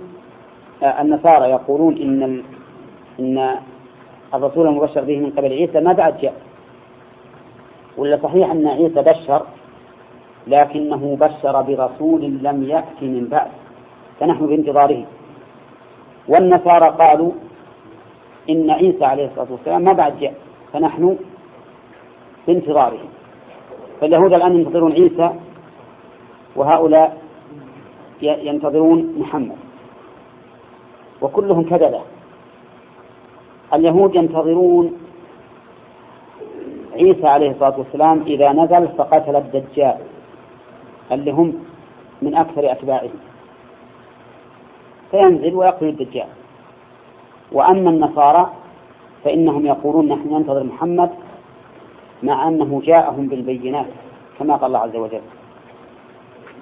آه، 0.83 1.03
النصارى 1.03 1.51
يقولون 1.51 1.97
إن 1.97 2.43
إن 3.21 3.57
الرسول 4.35 4.67
المبشر 4.67 5.01
به 5.01 5.19
من 5.21 5.31
قبل 5.31 5.53
عيسى 5.53 5.81
ما 5.81 5.93
بعد 5.93 6.19
جاء. 6.19 6.35
ولا 7.97 8.19
صحيح 8.23 8.51
أن 8.51 8.67
عيسى 8.67 9.03
بشر 9.03 9.47
لكنه 10.47 11.17
بشر 11.21 11.63
برسول 11.63 12.23
لم 12.23 12.63
يأت 12.63 13.03
من 13.03 13.29
بعد. 13.31 13.51
فنحن 14.21 14.47
بانتظاره. 14.47 15.05
والنصارى 16.29 16.97
قالوا 17.01 17.33
إن 18.51 18.71
عيسى 18.71 19.05
عليه 19.05 19.27
الصلاة 19.27 19.53
والسلام 19.53 19.83
ما 19.83 19.93
بعد 19.93 20.19
جاء. 20.19 20.35
فنحن 20.73 21.17
بانتظاره 22.47 22.99
فاليهود 24.01 24.35
الآن 24.35 24.57
ينتظرون 24.57 24.93
عيسى 24.93 25.31
وهؤلاء 26.57 27.23
ينتظرون 28.23 29.15
محمد. 29.19 29.57
وكلهم 31.23 31.63
كذبة. 31.65 32.01
اليهود 33.75 34.15
ينتظرون 34.15 34.93
عيسى 36.93 37.27
عليه 37.27 37.51
الصلاة 37.51 37.79
والسلام 37.79 38.23
إذا 38.23 38.53
نزل 38.53 38.89
فقتل 38.89 39.37
الدجال 39.37 39.97
اللي 41.13 41.31
هم 41.31 41.55
من 42.23 42.35
أكثر 42.35 42.73
أتباعه 42.73 43.11
فينزل 45.11 45.55
ويقتل 45.55 45.89
الدجال. 45.89 46.29
وأما 47.53 47.91
النصارى 47.91 48.53
فإنهم 49.25 49.67
يقولون 49.67 50.09
نحن 50.09 50.35
ننتظر 50.35 50.65
محمد 50.65 51.11
مع 52.23 52.49
أنه 52.49 52.83
جاءهم 52.85 53.29
بالبينات 53.29 53.87
كما 54.39 54.57
قال 54.57 54.67
الله 54.67 54.79
عز 54.79 54.97
وجل. 54.97 55.21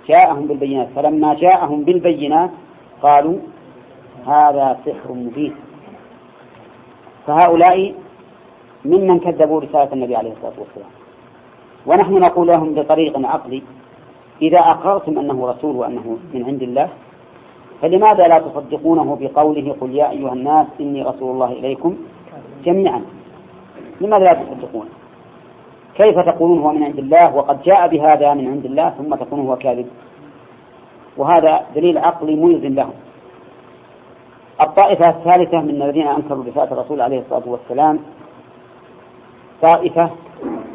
جاءهم 0.09 0.47
بالبينات 0.47 0.89
فلما 0.97 1.35
جاءهم 1.35 1.85
بالبينات 1.85 2.51
قالوا 3.03 3.39
هذا 4.27 4.79
سحر 4.87 5.13
مبين. 5.13 5.55
فهؤلاء 7.27 7.95
ممن 8.85 9.19
كذبوا 9.19 9.61
رسالة 9.61 9.93
النبي 9.93 10.17
عليه 10.17 10.33
الصلاة 10.33 10.59
والسلام. 10.59 10.91
ونحن 11.87 12.13
نقول 12.13 12.47
لهم 12.47 12.75
بطريق 12.75 13.27
عقلي 13.27 13.63
إذا 14.43 14.61
أقررتم 14.61 15.19
أنه 15.19 15.47
رسول 15.47 15.77
وأنه 15.77 16.19
من 16.35 16.45
عند 16.45 16.63
الله 16.63 16.89
فلماذا 17.83 18.25
لا 18.29 18.39
تصدقونه 18.39 19.17
بقوله 19.21 19.77
قل 19.81 19.95
يا 19.95 20.11
أيها 20.11 20.33
الناس 20.33 20.67
إني 20.81 21.03
رسول 21.03 21.31
الله 21.31 21.53
إليكم 21.53 21.97
جميعا؟ 22.65 23.03
لماذا 24.01 24.25
لا 24.25 24.33
تصدقونه؟ 24.33 24.91
كيف 26.01 26.21
تقولون 26.21 26.59
هو 26.59 26.73
من 26.73 26.83
عند 26.83 26.99
الله؟ 26.99 27.37
وقد 27.37 27.63
جاء 27.63 27.89
بهذا 27.89 28.35
من 28.35 28.47
عند 28.49 28.65
الله 28.65 28.91
ثم 28.91 29.15
تقولون 29.15 29.47
هو 29.47 29.57
كاذب. 29.57 29.87
وهذا 31.17 31.61
دليل 31.75 31.99
عقلي 31.99 32.37
ملزم 32.37 32.75
لهم. 32.75 32.93
الطائفة 34.61 35.09
الثالثة 35.09 35.61
من 35.61 35.83
الذين 35.83 36.07
أنكروا 36.07 36.45
رسالة 36.45 36.73
الرسول 36.73 37.01
عليه 37.01 37.19
الصلاة 37.19 37.43
والسلام 37.47 37.99
طائفة 39.63 40.11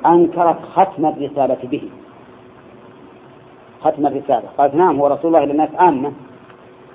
أنكرت 0.05 0.59
ختم 0.75 1.05
الرسالة 1.05 1.57
به. 1.63 1.89
ختم 3.81 4.07
الرسالة. 4.07 4.47
قالت 4.57 4.75
نعم 4.75 4.99
هو 4.99 5.07
رسول 5.07 5.35
الله 5.35 5.45
للناس 5.45 5.69
عامة 5.75 6.11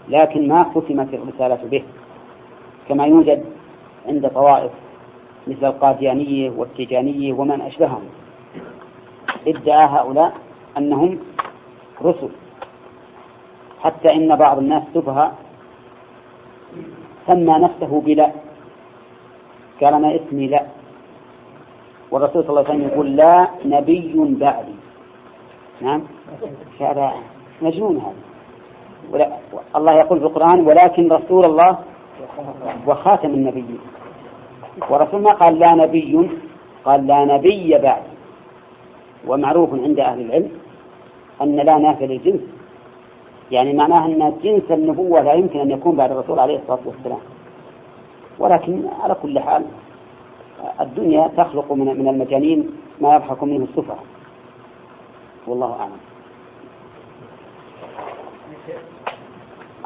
لكن 0.08 0.48
ما 0.48 0.64
ختمت 0.64 1.14
الرسالة 1.14 1.58
به. 1.70 1.82
كما 2.88 3.06
يوجد 3.06 3.44
عند 4.08 4.28
طوائف 4.28 4.70
مثل 5.50 5.66
القاديانية 5.66 6.50
والتيجانية 6.50 7.32
ومن 7.32 7.60
أشبههم. 7.60 8.02
ادعى 9.46 9.86
هؤلاء 9.86 10.32
أنهم 10.78 11.18
رسل 12.02 12.30
حتى 13.80 14.14
إن 14.14 14.36
بعض 14.36 14.58
الناس 14.58 14.82
سفهاء 14.94 15.34
سمى 17.26 17.54
نفسه 17.58 18.00
بلا 18.00 18.32
قال 19.80 19.94
أنا 19.94 20.16
اسمي 20.16 20.46
لا. 20.46 20.66
والرسول 22.10 22.42
صلى 22.44 22.50
الله 22.50 22.64
عليه 22.64 22.70
وسلم 22.70 22.88
يقول 22.88 23.16
لا 23.16 23.48
نبي 23.64 24.12
بعدي. 24.16 24.74
نعم؟ 25.80 26.02
هذا 26.80 27.12
مجنون 27.62 27.96
هذا. 27.96 28.14
ولا 29.12 29.26
الله 29.76 29.92
يقول 29.92 30.18
في 30.18 30.26
القرآن 30.26 30.60
ولكن 30.60 31.12
رسول 31.12 31.44
الله 31.44 31.78
وخاتم 32.86 33.30
النبيين. 33.30 33.80
ورسول 34.90 35.22
ما 35.22 35.32
قال 35.32 35.58
لا 35.58 35.74
نبي 35.74 36.30
قال 36.84 37.06
لا 37.06 37.24
نبي 37.24 37.78
بعد. 37.78 38.02
ومعروف 39.26 39.74
عند 39.74 40.00
أهل 40.00 40.20
العلم 40.20 40.50
أن 41.42 41.56
لا 41.56 41.78
نافية 41.78 42.06
للجنس. 42.06 42.40
يعني 43.50 43.72
معناه 43.72 44.06
أن 44.06 44.38
جنس 44.42 44.70
النبوة 44.70 45.20
لا 45.20 45.32
يمكن 45.32 45.60
أن 45.60 45.70
يكون 45.70 45.96
بعد 45.96 46.10
الرسول 46.10 46.38
عليه 46.38 46.58
الصلاة 46.58 46.80
والسلام. 46.86 47.18
ولكن 48.38 48.88
على 49.00 49.14
كل 49.14 49.38
حال 49.38 49.64
الدنيا 50.80 51.28
تخلق 51.36 51.72
من 51.72 51.98
من 51.98 52.08
المجانين 52.08 52.70
ما 53.00 53.14
يضحك 53.14 53.42
منه 53.42 53.64
السفهاء. 53.64 54.04
والله 55.46 55.80
أعلم. 55.80 56.00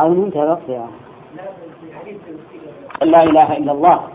أو 0.01 0.12
انتهى 0.12 0.42
الوقت 0.42 0.68
يا 0.68 0.87
لا 3.03 3.23
إله 3.23 3.57
إلا 3.57 3.73
الله. 3.73 4.13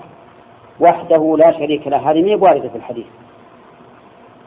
وحده 0.79 1.37
لا 1.37 1.51
شريك 1.51 1.87
له. 1.87 2.11
هذه 2.11 2.21
ما 2.21 2.43
واردة 2.43 2.69
في 2.69 2.75
الحديث. 2.75 3.05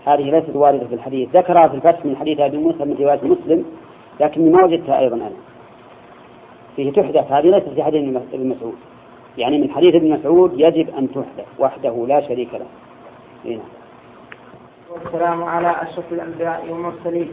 هذه 0.07 0.31
ليست 0.31 0.57
واردة 0.57 0.87
في 0.87 0.95
الحديث. 0.95 1.29
ذكرها 1.37 1.69
في 1.69 1.75
الفتح 1.75 2.05
من 2.05 2.17
حديث 2.17 2.41
أبي 2.41 2.57
موسى 2.57 2.85
من 2.85 2.97
رواية 3.01 3.21
مسلم 3.25 3.65
لكني 4.21 4.51
ما 4.51 4.59
وجدتها 4.65 4.99
أيضا 4.99 5.17
أنا. 5.17 5.31
فيه 6.77 6.93
تحدث. 6.93 7.33
هذه 7.33 7.47
ليست 7.47 7.69
في 7.69 7.83
حديث 7.83 8.17
ابن 8.33 8.49
مسعود. 8.49 8.77
يعني 9.39 9.59
من 9.59 9.71
حديث 9.71 9.95
ابن 9.95 10.11
مسعود 10.11 10.61
يجب 10.61 10.95
أن 10.99 11.09
تحدث. 11.13 11.47
وحده 11.59 12.07
لا 12.09 12.21
شريك 12.21 12.55
له. 12.55 12.67
هنا. 13.45 13.55
نعم. 13.55 13.63
والسلام 14.91 15.45
على 15.45 15.83
أشرف 15.83 16.13
الأنبياء 16.13 16.67
والمرسلين. 16.71 17.33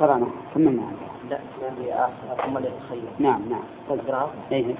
قرأنا. 0.00 0.26
كملنا 0.54 0.82
لا 1.30 1.38
ثم 2.46 2.58
نعم 3.18 3.42
نعم. 3.50 3.62
طيب 4.50 4.76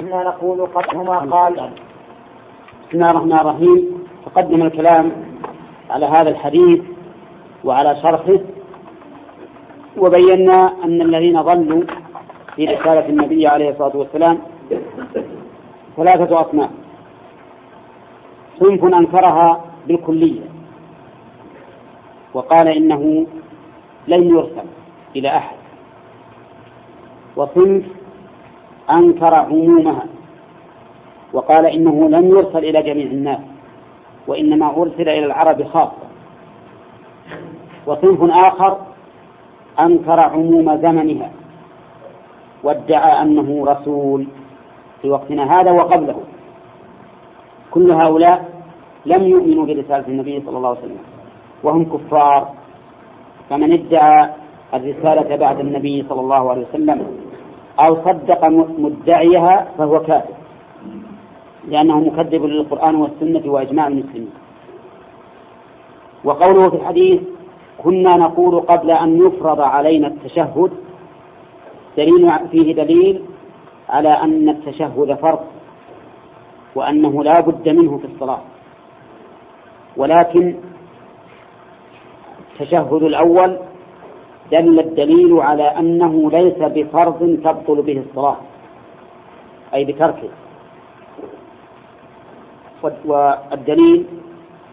إنا 0.00 0.22
نقول 0.22 0.66
قد 0.66 0.96
هما 0.96 1.18
قال 1.18 1.54
بسم 1.54 2.94
الله 2.94 3.10
الرحمن 3.10 3.32
الرحيم. 3.32 4.04
تقدم 4.26 4.62
الكلام 4.62 5.12
على 5.90 6.06
هذا 6.06 6.28
الحديث 6.28 6.82
وعلى 7.64 7.96
شرحه. 8.02 8.40
وبينا 9.96 10.84
أن 10.84 11.02
الذين 11.02 11.42
ضلوا 11.42 11.82
في 12.56 12.64
رسالة 12.64 13.08
النبي 13.08 13.46
عليه 13.46 13.70
الصلاة 13.70 13.96
والسلام 13.96 14.38
ثلاثة 15.96 16.40
أصناف. 16.40 16.70
صنف 18.60 18.84
أنكرها 18.84 19.64
بالكلية. 19.86 20.42
وقال 22.34 22.68
إنه 22.68 23.26
لن 24.08 24.22
يرسل 24.30 24.68
إلى 25.16 25.36
أحد. 25.36 25.56
وصنف 27.36 27.84
أنكر 28.90 29.34
عمومها 29.34 30.06
وقال 31.32 31.66
إنه 31.66 32.08
لم 32.08 32.28
يرسل 32.28 32.58
إلى 32.58 32.82
جميع 32.82 33.06
الناس 33.06 33.40
وإنما 34.28 34.66
أرسل 34.76 35.08
إلى 35.08 35.26
العرب 35.26 35.62
خاصة. 35.64 36.04
وصنف 37.86 38.30
آخر 38.30 38.78
أنكر 39.80 40.20
عموم 40.20 40.76
زمنها 40.76 41.30
وادعى 42.62 43.22
أنه 43.22 43.64
رسول 43.66 44.26
في 45.02 45.10
وقتنا 45.10 45.60
هذا 45.60 45.72
وقبله. 45.72 46.20
كل 47.70 47.92
هؤلاء 47.92 48.48
لم 49.06 49.22
يؤمنوا 49.22 49.66
برسالة 49.66 50.08
النبي 50.08 50.40
صلى 50.46 50.56
الله 50.56 50.68
عليه 50.68 50.78
وسلم 50.78 50.98
وهم 51.62 51.84
كفار. 51.84 52.54
فمن 53.50 53.72
ادعى 53.72 54.30
الرسالة 54.74 55.36
بعد 55.36 55.60
النبي 55.60 56.06
صلى 56.08 56.20
الله 56.20 56.50
عليه 56.50 56.66
وسلم 56.68 57.23
أو 57.80 57.96
صدق 58.04 58.48
مدعيها 58.78 59.68
فهو 59.78 60.00
كافر. 60.00 60.34
لأنه 61.68 62.00
مكذب 62.00 62.44
للقرآن 62.44 62.94
والسنة 62.94 63.52
وإجماع 63.52 63.86
المسلمين. 63.86 64.30
وقوله 66.24 66.70
في 66.70 66.76
الحديث 66.76 67.20
كنا 67.78 68.16
نقول 68.16 68.60
قبل 68.60 68.90
أن 68.90 69.26
يفرض 69.26 69.60
علينا 69.60 70.06
التشهد 70.06 70.70
دليل 71.96 72.30
فيه 72.50 72.74
دليل 72.74 73.22
على 73.88 74.08
أن 74.08 74.48
التشهد 74.48 75.14
فرض 75.14 75.40
وأنه 76.74 77.24
لا 77.24 77.40
بد 77.40 77.68
منه 77.68 77.98
في 77.98 78.04
الصلاة. 78.04 78.40
ولكن 79.96 80.54
التشهد 82.52 83.02
الأول 83.02 83.58
دل 84.52 84.80
الدليل 84.80 85.40
على 85.40 85.62
أنه 85.62 86.30
ليس 86.30 86.58
بفرض 86.58 87.40
تبطل 87.44 87.82
به 87.82 88.02
الصلاة 88.06 88.36
أي 89.74 89.84
بتركه 89.84 90.28
والدليل 93.04 94.04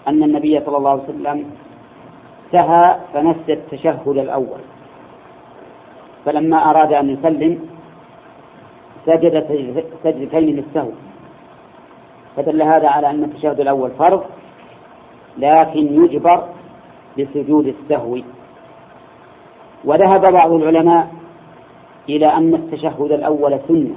أن 0.07 0.23
النبي 0.23 0.59
صلى 0.65 0.77
الله 0.77 0.91
عليه 0.91 1.03
وسلم 1.03 1.45
سهى 2.51 2.95
فنسي 3.13 3.53
التشهد 3.53 4.07
الأول. 4.07 4.61
فلما 6.25 6.57
أراد 6.57 6.93
أن 6.93 7.09
يسلم 7.09 7.59
سجد 9.05 9.35
سجدتين 10.03 10.55
للسهو. 10.55 10.91
فدل 12.35 12.61
هذا 12.61 12.87
على 12.87 13.09
أن 13.09 13.23
التشهد 13.23 13.59
الأول 13.59 13.91
فرض 13.91 14.23
لكن 15.37 16.03
يجبر 16.03 16.39
بسجود 17.19 17.67
السهو. 17.67 18.17
وذهب 19.85 20.33
بعض 20.33 20.51
العلماء 20.51 21.07
إلى 22.09 22.25
أن 22.25 22.53
التشهد 22.53 23.11
الأول 23.11 23.59
سنة. 23.67 23.95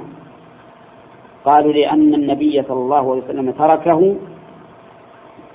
قالوا 1.45 1.73
لأن 1.73 2.15
النبي 2.15 2.63
صلى 2.63 2.81
الله 2.81 3.11
عليه 3.11 3.23
وسلم 3.23 3.51
تركه 3.51 4.17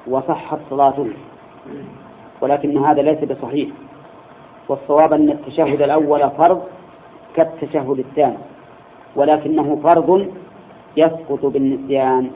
وصحت 0.07 0.59
صلاته. 0.69 1.07
ولكن 2.41 2.77
هذا 2.77 3.01
ليس 3.01 3.23
بصحيح. 3.23 3.69
والصواب 4.69 5.13
أن 5.13 5.29
التشهد 5.29 5.81
الأول 5.81 6.29
فرض 6.29 6.61
كالتشهد 7.35 7.99
الثاني. 7.99 8.37
ولكنه 9.15 9.75
فرض 9.83 10.27
يسقط 10.97 11.45
بالنسيان 11.45 12.31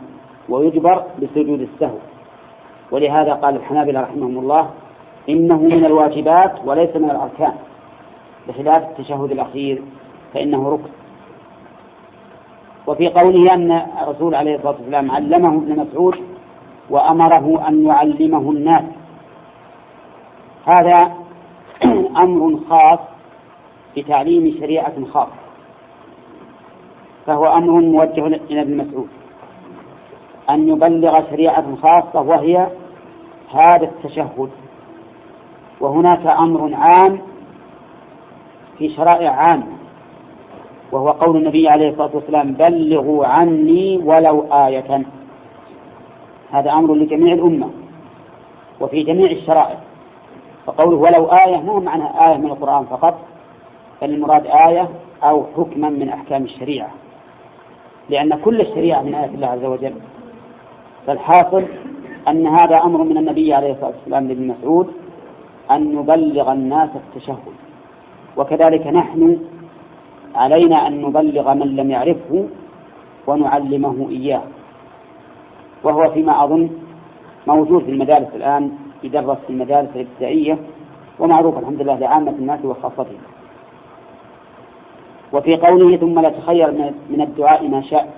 ويجبر 0.49 1.03
بسجود 1.21 1.62
السهو. 1.62 1.97
ولهذا 2.91 3.34
قال 3.34 3.56
الحنابلة 3.56 4.01
رحمهم 4.01 4.39
الله 4.39 4.69
إنه 5.29 5.58
من 5.58 5.86
الواجبات 5.86 6.51
وليس 6.65 6.95
من 6.95 7.12
الأركان. 7.12 7.53
بخلاف 8.47 8.89
التشهد 8.89 9.32
الأخير 9.32 9.82
فإنه 10.34 10.69
ركن. 10.69 10.89
وفي 12.88 13.08
قوله 13.08 13.53
أن 13.53 13.71
الرسول 13.71 14.36
عليه 14.36 14.56
الصلاة 14.56 14.75
والسلام 14.75 15.12
علمه 15.12 15.58
ابن 15.58 15.79
مسعود 15.79 16.15
وأمره 16.89 17.67
أن 17.67 17.86
يعلمه 17.86 18.51
الناس. 18.51 18.84
هذا 20.65 21.13
أمر 22.23 22.60
خاص 22.69 22.99
بتعليم 23.97 24.58
شريعة 24.60 25.06
خاصة. 25.13 25.43
فهو 27.25 27.45
أمر 27.45 27.82
موجه 27.82 28.27
إلى 28.27 28.62
ابن 28.62 28.77
مسعود. 28.77 29.08
أن 30.49 30.67
يبلغ 30.67 31.29
شريعة 31.29 31.75
خاصة 31.75 32.21
وهي 32.21 32.67
هذا 33.53 33.84
التشهد. 33.84 34.49
وهناك 35.82 36.27
أمر 36.27 36.73
عام 36.73 37.33
في 38.77 38.89
شرائع 38.89 39.31
عامة 39.31 39.83
وهو 40.91 41.09
قول 41.09 41.38
النبي 41.38 41.69
عليه 41.69 41.89
الصلاة 41.89 42.09
والسلام 42.13 42.53
بلغوا 42.53 43.25
عني 43.25 43.97
ولو 43.97 44.41
آية. 44.53 45.05
هذا 46.51 46.71
أمر 46.71 46.93
لجميع 46.93 47.33
الأمة 47.33 47.69
وفي 48.79 49.03
جميع 49.03 49.31
الشرائع. 49.31 49.77
فقوله 50.65 50.97
ولو 50.97 51.25
آية 51.25 51.57
ما 51.57 51.79
معنى 51.79 52.03
آية 52.03 52.38
من 52.38 52.45
القرآن 52.45 52.86
فقط 52.86 53.19
بل 54.01 54.09
المراد 54.09 54.45
آية 54.67 54.89
أو 55.23 55.45
حكما 55.57 55.89
من 55.89 56.09
أحكام 56.09 56.43
الشريعة. 56.43 56.89
لأن 58.09 58.36
كل 58.36 58.62
الشريعة 58.62 59.01
من 59.01 59.15
آيات 59.15 59.29
الله 59.29 59.47
عز 59.47 59.65
وجل. 59.65 59.93
فالحاصل 61.07 61.63
أن 62.27 62.47
هذا 62.47 62.77
أمر 62.83 63.03
من 63.03 63.17
النبي 63.17 63.53
عليه 63.53 63.71
الصلاة 63.71 63.91
والسلام 63.97 64.27
لابن 64.27 64.47
مسعود 64.47 64.88
أن 65.71 65.95
نبلغ 65.95 66.51
الناس 66.51 66.89
التشهد. 66.95 67.38
وكذلك 68.38 68.88
نحن 68.88 69.39
علينا 70.36 70.88
أن 70.88 71.02
نبلغ 71.02 71.54
من 71.54 71.76
لم 71.76 71.91
يعرفه 71.91 72.48
ونعلمه 73.28 74.10
إياه. 74.10 74.41
وهو 75.84 76.02
فيما 76.13 76.43
أظن 76.43 76.69
موجود 77.48 77.84
في 77.84 77.91
المدارس 77.91 78.28
الآن 78.36 78.72
يدرس 79.04 79.38
في 79.38 79.50
المدارس 79.50 79.89
الابتدائية 79.96 80.58
ومعروف 81.19 81.58
الحمد 81.58 81.82
لله 81.82 81.96
لعامة 81.96 82.32
الناس 82.32 82.65
وخاصتهم. 82.65 83.22
وفي 85.34 85.56
قوله 85.56 85.98
ثم 85.98 86.19
لا 86.19 86.30
تخير 86.30 86.72
من 87.10 87.22
الدعاء 87.22 87.67
ما 87.67 87.82
شاء 87.82 88.13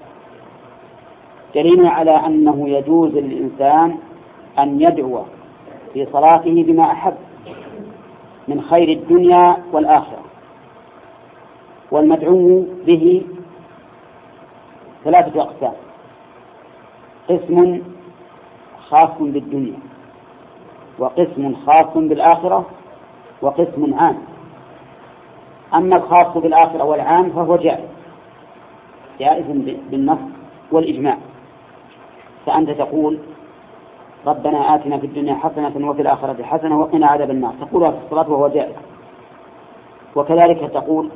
دليل 1.56 1.86
على 1.88 2.12
أنه 2.12 2.69
يجوز 2.69 3.12
للإنسان 3.12 3.97
أن 4.60 4.82
يدعو 4.82 5.21
في 5.93 6.06
صلاته 6.06 6.63
بما 6.63 6.84
أحب. 6.91 7.13
من 8.47 8.62
خير 8.62 8.89
الدنيا 8.89 9.58
والآخرة. 9.71 10.23
والمدعو 11.91 12.65
به 12.86 13.25
ثلاثة 15.03 15.41
أقسام. 15.41 15.73
قسم 17.29 17.81
خاص 18.89 19.17
بالدنيا 19.19 19.79
وقسم 20.99 21.55
خاص 21.55 21.97
بالآخرة 21.97 22.65
وقسم 23.41 23.93
عام. 23.93 24.17
أما 25.73 25.95
الخاص 25.95 26.38
بالآخرة 26.38 26.84
والعام 26.84 27.29
فهو 27.29 27.55
جائز 27.55 27.89
جائز 29.19 29.45
بالنص 29.91 30.19
والإجماع. 30.71 31.17
فأنت 32.45 32.69
تقول 32.69 33.19
ربنا 34.27 34.75
آتنا 34.75 34.97
في 34.97 35.05
الدنيا 35.05 35.35
حسنة 35.35 35.89
وفي 35.89 36.01
الآخرة 36.01 36.43
حسنة 36.43 36.79
وقنا 36.79 37.07
عذاب 37.07 37.31
النار. 37.31 37.53
تقولها 37.61 37.91
في 37.91 37.97
الصلاة 38.05 38.31
وهو 38.31 38.47
جائز. 38.47 38.75
وكذلك 40.15 40.71
تقول 40.73 41.09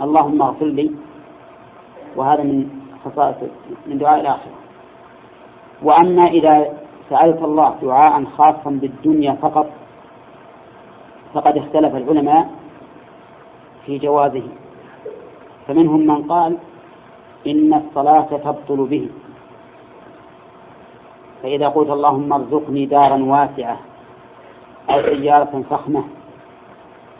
اللهم 0.00 0.42
اغفر 0.42 0.66
لي 0.66 0.90
وهذا 2.16 2.42
من 2.42 2.68
خصائص 3.04 3.36
من 3.86 3.98
دعاء 3.98 4.20
الآخرة. 4.20 4.52
وأما 5.82 6.24
إذا 6.24 6.72
سألت 7.10 7.42
الله 7.42 7.74
دعاء 7.82 8.24
خاصا 8.24 8.70
بالدنيا 8.70 9.32
فقط 9.32 9.66
فقد 11.34 11.56
اختلف 11.56 11.96
العلماء 11.96 12.50
في 13.86 13.98
جوازه. 13.98 14.48
فمنهم 15.66 16.06
من 16.06 16.22
قال 16.22 16.56
إن 17.46 17.74
الصلاة 17.74 18.28
تبطل 18.44 18.86
به. 18.86 19.08
فإذا 21.42 21.68
قلت 21.68 21.90
اللهم 21.90 22.32
ارزقني 22.32 22.86
دارا 22.86 23.24
واسعة 23.24 23.76
أو 24.90 25.02
سيارة 25.02 25.62
فخمة 25.70 26.04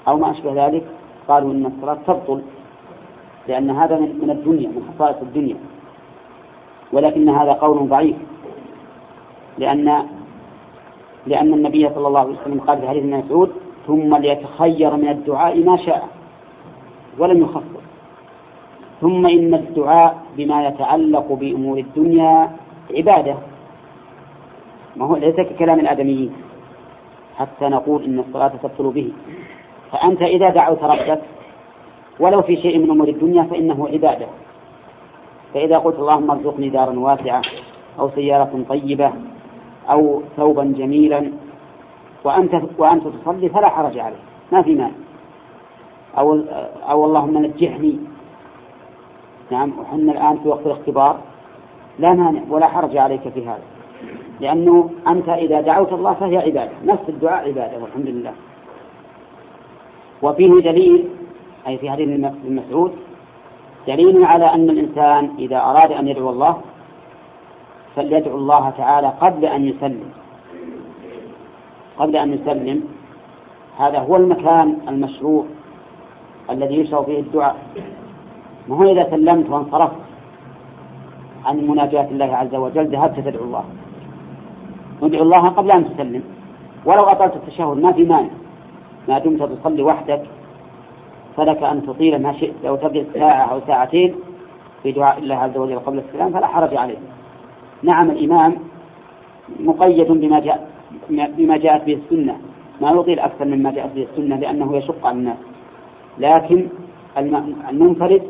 أو 0.08 0.16
ما 0.16 0.30
أشبه 0.30 0.66
ذلك 0.66 0.84
قالوا 1.28 1.52
إن 1.52 1.66
الصلاة 1.66 1.98
تبطل 2.06 2.42
لأن 3.48 3.70
هذا 3.70 3.98
من 3.98 4.30
الدنيا 4.30 4.68
من 4.68 4.92
خصائص 4.94 5.16
الدنيا. 5.22 5.56
ولكن 6.92 7.28
هذا 7.28 7.52
قول 7.52 7.88
ضعيف 7.88 8.16
لأن 9.58 10.06
لأن 11.26 11.54
النبي 11.54 11.88
صلى 11.88 12.08
الله 12.08 12.20
عليه 12.20 12.36
وسلم 12.40 12.60
قال 12.60 12.80
في 12.80 12.88
حديث 12.88 13.02
ابن 13.02 13.16
مسعود 13.16 13.50
ثم 13.86 14.16
ليتخير 14.16 14.96
من 14.96 15.08
الدعاء 15.08 15.64
ما 15.64 15.76
شاء 15.76 16.08
ولم 17.18 17.42
يخصص 17.42 17.80
ثم 19.00 19.26
إن 19.26 19.54
الدعاء 19.54 20.22
بما 20.36 20.66
يتعلق 20.66 21.32
بأمور 21.32 21.78
الدنيا 21.78 22.50
عبادة 22.96 23.34
ما 25.00 25.06
هو 25.06 25.16
ليس 25.16 25.36
ككلام 25.36 25.80
الآدميين. 25.80 26.32
حتى 27.36 27.68
نقول 27.68 28.04
إن 28.04 28.18
الصلاة 28.18 28.52
تبطل 28.62 28.90
به. 28.90 29.12
فأنت 29.92 30.22
إذا 30.22 30.48
دعوت 30.48 30.82
ربك 30.82 31.20
ولو 32.20 32.42
في 32.42 32.56
شيء 32.56 32.78
من 32.78 32.90
أمور 32.90 33.08
الدنيا 33.08 33.42
فإنه 33.42 33.88
عبادة. 33.88 34.26
فإذا 35.54 35.78
قلت 35.78 35.98
اللهم 35.98 36.30
ارزقني 36.30 36.68
دارا 36.68 36.98
واسعة 36.98 37.42
أو 37.98 38.10
سيارة 38.10 38.64
طيبة 38.68 39.12
أو 39.90 40.22
ثوبا 40.36 40.64
جميلا 40.64 41.32
وأنت 42.24 42.62
وأنت 42.78 43.04
تصلي 43.08 43.48
فلا 43.48 43.68
حرج 43.68 43.98
عليه 43.98 44.22
ما 44.52 44.62
في 44.62 44.74
مال 44.74 44.92
أو 46.18 46.40
أو 46.90 47.04
اللهم 47.04 47.38
نجحني. 47.38 47.98
نعم 49.50 49.72
وحنا 49.80 50.12
الآن 50.12 50.38
في 50.38 50.48
وقت 50.48 50.66
الاختبار. 50.66 51.20
لا 51.98 52.12
مانع 52.12 52.42
ولا 52.50 52.66
حرج 52.66 52.96
عليك 52.96 53.28
في 53.28 53.46
هذا. 53.48 53.62
لأنه 54.40 54.90
أنت 55.08 55.28
إذا 55.28 55.60
دعوت 55.60 55.92
الله 55.92 56.14
فهي 56.14 56.36
عبادة 56.36 56.72
نفس 56.84 57.08
الدعاء 57.08 57.48
عبادة 57.48 57.78
والحمد 57.82 58.06
لله 58.06 58.32
وفيه 60.22 60.48
دليل 60.48 61.08
أي 61.66 61.78
في 61.78 61.90
حديث 61.90 62.08
ابن 62.08 62.32
مسعود 62.44 62.92
دليل 63.86 64.24
على 64.24 64.44
أن 64.44 64.70
الإنسان 64.70 65.30
إذا 65.38 65.56
أراد 65.56 65.92
أن 65.92 66.08
يدعو 66.08 66.30
الله 66.30 66.60
فليدعو 67.96 68.36
الله 68.36 68.70
تعالى 68.70 69.08
قبل 69.20 69.44
أن 69.44 69.68
يسلم. 69.68 70.10
قبل 71.98 72.16
أن 72.16 72.32
يسلم 72.32 72.82
هذا 73.78 73.98
هو 73.98 74.16
المكان 74.16 74.78
المشروع 74.88 75.44
الذي 76.50 76.74
يشرع 76.74 77.02
فيه 77.02 77.20
الدعاء. 77.20 77.56
ما 78.68 78.76
هو 78.76 78.92
إذا 78.92 79.10
سلمت 79.10 79.50
وانصرفت 79.50 79.96
عن 81.44 81.56
مناجاة 81.56 82.08
الله 82.10 82.36
عز 82.36 82.54
وجل 82.54 82.86
ذهبت 82.86 83.20
تدعو 83.20 83.44
الله. 83.44 83.64
ادعو 85.02 85.22
الله 85.22 85.48
قبل 85.48 85.70
أن 85.72 85.96
تسلم. 85.96 86.22
ولو 86.86 87.02
أطلت 87.02 87.36
التشهد 87.36 87.76
ما 87.76 87.92
في 87.92 88.04
مانع. 88.04 88.30
ما 89.08 89.18
دمت 89.18 89.42
تصلي 89.42 89.82
وحدك 89.82 90.22
فلك 91.36 91.62
أن 91.62 91.86
تطيل 91.86 92.22
ما 92.22 92.32
شئت 92.32 92.54
لو 92.64 92.76
تبدأ 92.76 93.06
ساعة 93.14 93.52
أو 93.52 93.60
ساعتين 93.66 94.14
في 94.82 94.92
دعاء 94.92 95.18
الله 95.18 95.34
عز 95.34 95.56
وجل 95.56 95.78
قبل 95.78 95.98
السلام 95.98 96.32
فلا 96.32 96.46
حرج 96.46 96.76
عليه 96.76 96.98
نعم 97.82 98.10
الإمام 98.10 98.56
مقيد 99.60 100.12
بما 100.12 100.40
جاء 100.40 100.70
بما 101.10 101.56
جاءت 101.56 101.84
به 101.84 101.92
السنة. 101.92 102.36
ما 102.80 102.90
يطيل 102.90 103.18
أكثر 103.18 103.44
مما 103.44 103.70
جاءت 103.70 103.92
به 103.94 104.06
السنة 104.12 104.36
لأنه 104.36 104.76
يشق 104.76 105.06
على 105.06 105.16
الناس. 105.16 105.36
لكن 106.18 106.68
المنفرد 107.70 108.22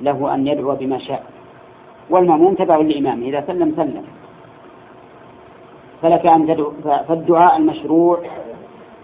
له 0.00 0.34
أن 0.34 0.46
يدعو 0.46 0.74
بما 0.74 0.98
شاء. 0.98 1.24
والمأموم 2.10 2.54
تبع 2.54 2.76
للإمام 2.76 3.22
إذا 3.22 3.44
سلم 3.46 3.72
سلم. 3.76 4.04
فلك 6.02 6.26
أن 6.26 6.46
تدعو 6.46 6.72
فالدعاء 7.08 7.56
المشروع 7.56 8.18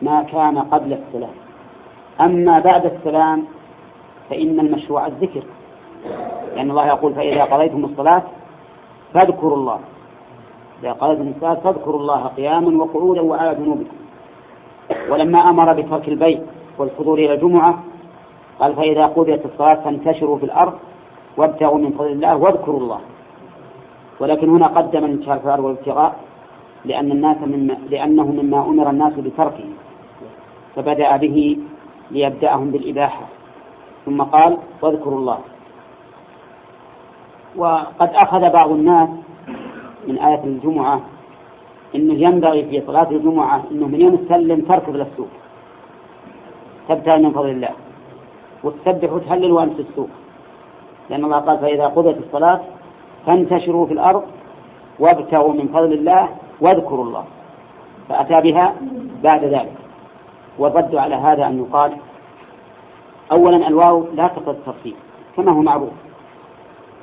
ما 0.02 0.22
كان 0.22 0.58
قبل 0.58 0.92
السلام. 0.92 1.34
أما 2.20 2.58
بعد 2.58 2.86
السلام 2.86 3.44
فإن 4.30 4.60
المشروع 4.60 5.06
الذكر. 5.06 5.42
لأن 6.56 6.70
الله 6.70 6.86
يقول 6.86 7.14
فإذا 7.14 7.44
قضيتم 7.44 7.84
الصلاة 7.84 8.22
فاذكروا 9.14 9.56
الله. 9.56 9.78
إذا 10.82 10.92
قضيتم 10.92 11.32
الصلاة 11.36 11.54
فاذكروا 11.54 12.00
الله 12.00 12.26
قياما 12.26 12.84
وقعودا 12.84 13.20
وعلى 13.20 13.54
جنوبكم 13.54 13.96
ولما 15.10 15.38
أمر 15.38 15.72
بترك 15.72 16.08
البيت 16.08 16.42
والحضور 16.78 17.18
إلى 17.18 17.34
الجمعة 17.34 17.82
قال 18.60 18.74
فإذا 18.74 19.06
قضيت 19.06 19.46
الصلاة 19.46 19.74
فانتشروا 19.74 20.38
في 20.38 20.44
الأرض 20.44 20.72
وابتغوا 21.36 21.78
من 21.78 21.90
فضل 21.90 22.12
الله 22.12 22.36
واذكروا 22.36 22.80
الله. 22.80 23.00
ولكن 24.20 24.48
هنا 24.48 24.66
قدم 24.66 25.04
الانتشار 25.04 25.38
في 25.38 25.44
الأرض 25.44 25.64
والابتغاء. 25.64 26.16
لأن 26.86 27.12
الناس 27.12 27.36
مما 27.42 27.76
لأنه 27.90 28.26
مما 28.26 28.60
أمر 28.66 28.90
الناس 28.90 29.12
بتركه 29.12 29.64
فبدأ 30.76 31.16
به 31.16 31.58
ليبدأهم 32.10 32.70
بالإباحة. 32.70 33.26
ثم 34.06 34.22
قال 34.22 34.58
واذكروا 34.82 35.18
الله. 35.18 35.38
وقد 37.56 38.10
أخذ 38.14 38.52
بعض 38.52 38.70
الناس 38.70 39.08
من 40.08 40.18
آية 40.18 40.44
الجمعة 40.44 41.00
أنه 41.94 42.14
ينبغي 42.14 42.64
في 42.64 42.82
صلاة 42.86 43.10
الجمعة 43.10 43.64
أنه 43.70 43.86
من 43.86 44.00
يوم 44.00 44.14
السلم 44.14 44.60
تركض 44.60 44.96
للسوق 44.96 45.28
تبتغي 46.88 47.22
من 47.22 47.32
فضل 47.32 47.48
الله. 47.48 47.74
وتسبح 48.64 49.12
وتهلل 49.12 49.52
وأنت 49.52 49.72
في 49.72 49.82
السوق. 49.82 50.08
لأن 51.10 51.24
الله 51.24 51.38
قال 51.38 51.58
فإذا 51.58 51.86
قضت 51.86 52.18
الصلاة 52.26 52.60
فانتشروا 53.26 53.86
في 53.86 53.92
الأرض 53.92 54.22
وابتغوا 54.98 55.52
من 55.52 55.68
فضل 55.68 55.92
الله 55.92 56.28
واذكروا 56.60 57.04
الله 57.04 57.24
فأتى 58.08 58.40
بها 58.40 58.74
بعد 59.22 59.44
ذلك. 59.44 59.72
والرد 60.58 60.94
على 60.94 61.14
هذا 61.14 61.46
أن 61.46 61.58
يقال 61.58 61.92
أولا 63.32 63.68
الواو 63.68 64.06
لا 64.14 64.24
تقتضي 64.24 64.50
الترتيب 64.50 64.94
كما 65.36 65.52
هو 65.52 65.62
معروف 65.62 65.92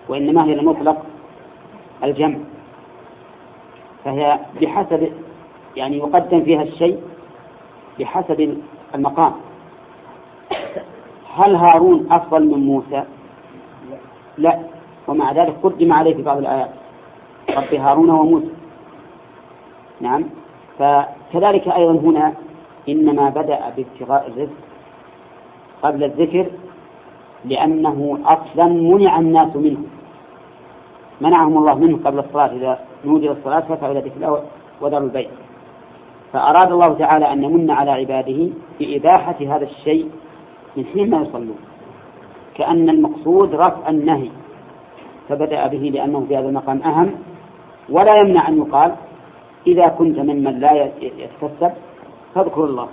وإنما 0.10 0.46
هي 0.46 0.54
المطلق 0.54 1.06
الجمع. 2.04 2.38
فهي 4.06 4.40
بحسب 4.62 5.12
يعني 5.76 5.98
يقدم 5.98 6.44
فيها 6.44 6.62
الشيء 6.62 7.04
بحسب 8.00 8.58
المقام. 8.96 9.34
هل 11.36 11.56
هارون 11.56 12.08
أفضل 12.12 12.46
من 12.48 12.66
موسى؟ 12.66 13.04
لا 14.38 14.60
ومع 15.08 15.32
ذلك 15.32 15.56
قدم 15.64 15.94
عليه 15.94 16.16
في 16.16 16.22
بعض 16.22 16.38
الآيات. 16.38 16.70
رب 17.50 17.74
هارون 17.74 18.10
وموسى. 18.10 18.63
نعم. 20.04 20.24
فكذلك 20.80 21.68
أيضا 21.68 21.92
هنا 21.92 22.34
إنما 22.90 23.30
بدأ 23.30 23.60
بابتغاء 23.78 24.28
الرزق 24.28 24.60
قبل 25.84 26.04
الذكر 26.04 26.46
لأنه 27.46 28.20
أصلا 28.26 28.68
منع 28.68 29.20
الناس 29.20 29.56
منه. 29.56 29.84
منعهم 31.22 31.58
الله 31.58 31.76
منه 31.76 32.00
قبل 32.06 32.20
الصلاة 32.20 32.52
إذا 32.52 32.80
نودي 33.06 33.32
الصلاة 33.32 33.60
ففعل 33.60 33.92
إلى 33.92 34.00
ذكر 34.00 34.16
الله 34.16 34.44
وذروا 34.82 35.08
البيت 35.08 35.30
فأراد 36.34 36.72
الله 36.72 36.94
تعالى 36.94 37.34
أن 37.34 37.44
يمن 37.44 37.72
على 37.72 37.92
عباده 37.92 38.50
بإباحة 38.80 39.36
هذا 39.42 39.64
الشيء 39.64 40.10
من 40.78 40.86
حين 40.86 41.10
ما 41.10 41.22
يصلون. 41.22 41.58
كأن 42.56 42.90
المقصود 42.90 43.56
رفع 43.56 43.90
النهي 43.90 44.30
فبدأ 45.30 45.68
به 45.68 45.78
لأنه 45.78 46.26
في 46.28 46.38
هذا 46.38 46.50
المقام 46.50 46.82
أهم 46.82 47.12
ولا 47.90 48.12
يمنع 48.26 48.48
أن 48.48 48.58
يقال 48.58 48.96
إذا 49.68 49.88
كنت 49.88 50.20
ممن 50.20 50.60
لا 50.60 50.92
يتكسب 51.08 51.72
فاذكر 52.36 52.66
الله 52.66 52.88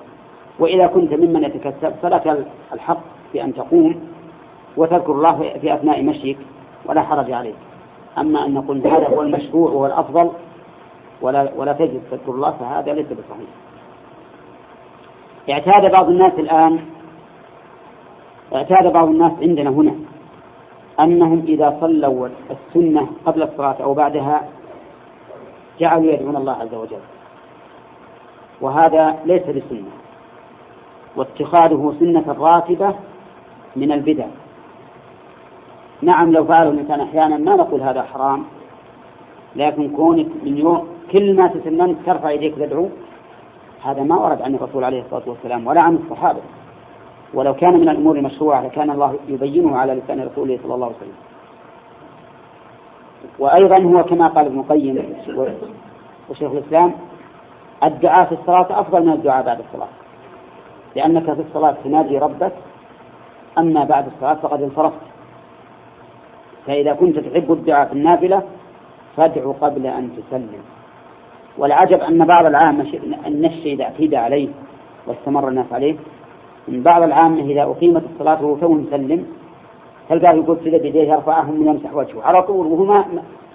وإذا 0.58 0.86
كنت 0.86 1.14
ممن 1.14 1.44
يتكسب 1.44 1.92
فلك 2.02 2.46
الحق 2.72 3.00
بأن 3.34 3.54
تقوم 3.54 4.00
وتذكر 4.76 5.12
الله 5.12 5.58
في 5.60 5.74
أثناء 5.74 6.02
مشيك 6.02 6.38
ولا 6.86 7.02
حرج 7.02 7.32
عليك 7.32 7.54
أما 8.18 8.46
أن 8.46 8.54
نقول 8.54 8.86
هذا 8.86 9.08
هو 9.08 9.22
المشروع 9.22 9.70
وهو 9.70 9.86
الأفضل 9.86 10.30
ولا 11.22 11.52
ولا 11.56 11.72
تجد 11.72 12.00
تذكر 12.10 12.32
الله 12.32 12.50
فهذا 12.50 12.92
ليس 12.92 13.06
بصحيح. 13.06 13.50
اعتاد 15.50 15.92
بعض 15.92 16.08
الناس 16.08 16.32
الآن 16.38 16.80
اعتاد 18.54 18.92
بعض 18.92 19.08
الناس 19.08 19.32
عندنا 19.42 19.70
هنا 19.70 19.94
أنهم 21.00 21.44
إذا 21.48 21.76
صلوا 21.80 22.28
السنة 22.50 23.06
قبل 23.26 23.42
الصلاة 23.42 23.76
أو 23.82 23.94
بعدها 23.94 24.48
جعلوا 25.80 26.12
يدعون 26.12 26.36
الله 26.36 26.52
عز 26.52 26.74
وجل. 26.74 27.04
وهذا 28.60 29.18
ليس 29.24 29.42
بسنة. 29.42 29.92
واتخاذه 31.16 31.94
سنة 32.00 32.36
راتبة 32.38 32.94
من 33.76 33.92
البدع. 33.92 34.26
نعم 36.02 36.32
لو 36.32 36.44
فعله 36.44 36.70
الإنسان 36.70 37.00
أحيانا 37.00 37.36
ما 37.36 37.56
نقول 37.56 37.80
هذا 37.80 38.02
حرام 38.02 38.44
لكن 39.56 39.96
كونك 39.96 40.26
من 40.44 40.58
يوم 40.58 40.88
كل 41.12 41.36
ما 41.36 41.48
تسلمت 41.48 41.96
ترفع 42.06 42.30
يديك 42.30 42.54
تدعو 42.54 42.88
هذا 43.82 44.02
ما 44.02 44.16
ورد 44.16 44.42
عن 44.42 44.54
الرسول 44.54 44.84
عليه 44.84 45.00
الصلاة 45.00 45.22
والسلام 45.26 45.66
ولا 45.66 45.80
عن 45.80 45.96
الصحابة. 45.96 46.40
ولو 47.34 47.54
كان 47.54 47.80
من 47.80 47.88
الأمور 47.88 48.16
المشروعة 48.16 48.66
لكان 48.66 48.90
الله 48.90 49.14
يبينه 49.28 49.76
على 49.76 49.94
لسان 49.94 50.20
رسوله 50.20 50.58
صلى 50.62 50.74
الله 50.74 50.86
عليه 50.86 50.96
وسلم. 50.96 51.18
وأيضا 53.38 53.82
هو 53.82 53.96
كما 53.96 54.24
قال 54.24 54.46
ابن 54.46 54.60
القيم 54.60 55.14
وشيخ 56.30 56.52
الإسلام 56.52 56.92
الدعاء 57.84 58.24
في 58.24 58.32
الصلاة 58.32 58.80
أفضل 58.80 59.06
من 59.06 59.12
الدعاء 59.12 59.44
بعد 59.46 59.60
الصلاة. 59.60 59.88
لأنك 60.96 61.34
في 61.34 61.40
الصلاة 61.40 61.76
تنادي 61.84 62.18
ربك 62.18 62.52
أما 63.58 63.84
بعد 63.84 64.06
الصلاة 64.06 64.34
فقد 64.34 64.62
انصرفت. 64.62 65.00
فإذا 66.66 66.92
كنت 66.92 67.18
تحب 67.18 67.52
الدعاء 67.52 67.86
في 67.86 67.92
النافلة 67.92 68.42
فادعو 69.16 69.52
قبل 69.52 69.86
أن 69.86 70.10
تسلم. 70.16 70.62
والعجب 71.58 72.00
أن 72.00 72.18
بعض 72.18 72.46
العامة 72.46 72.86
النش 73.26 73.66
إذا 73.66 73.84
اعتيد 73.84 74.14
عليه 74.14 74.48
واستمر 75.06 75.48
الناس 75.48 75.72
عليه 75.72 75.96
من 76.68 76.82
بعض 76.82 77.06
العامة 77.06 77.40
إذا 77.42 77.62
أقيمت 77.62 78.02
الصلاة 78.12 78.44
وهو 78.44 78.56
تو 78.56 78.72
مسلم 78.72 79.26
تلقاه 80.10 80.34
يقول 80.34 80.56
كذا 80.64 80.78
بيديه 80.78 81.12
يرفعهم 81.12 81.66
ويمسح 81.66 81.94
وجهه؟ 81.94 82.22
على 82.22 82.42
طول 82.42 82.66
وهو 82.66 82.84
ما 82.84 83.04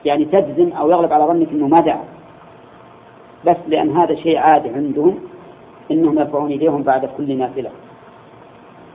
يعني 0.05 0.25
تجزم 0.25 0.71
أو 0.71 0.91
يغلب 0.91 1.13
على 1.13 1.25
ظنك 1.25 1.49
أنه 1.51 1.67
ما 1.67 1.79
دعا. 1.79 2.03
بس 3.45 3.57
لأن 3.67 3.97
هذا 3.97 4.15
شيء 4.15 4.37
عادي 4.37 4.69
عندهم 4.69 5.19
أنهم 5.91 6.19
يرفعون 6.19 6.51
يديهم 6.51 6.83
بعد 6.83 7.09
كل 7.17 7.37
نافلة. 7.37 7.69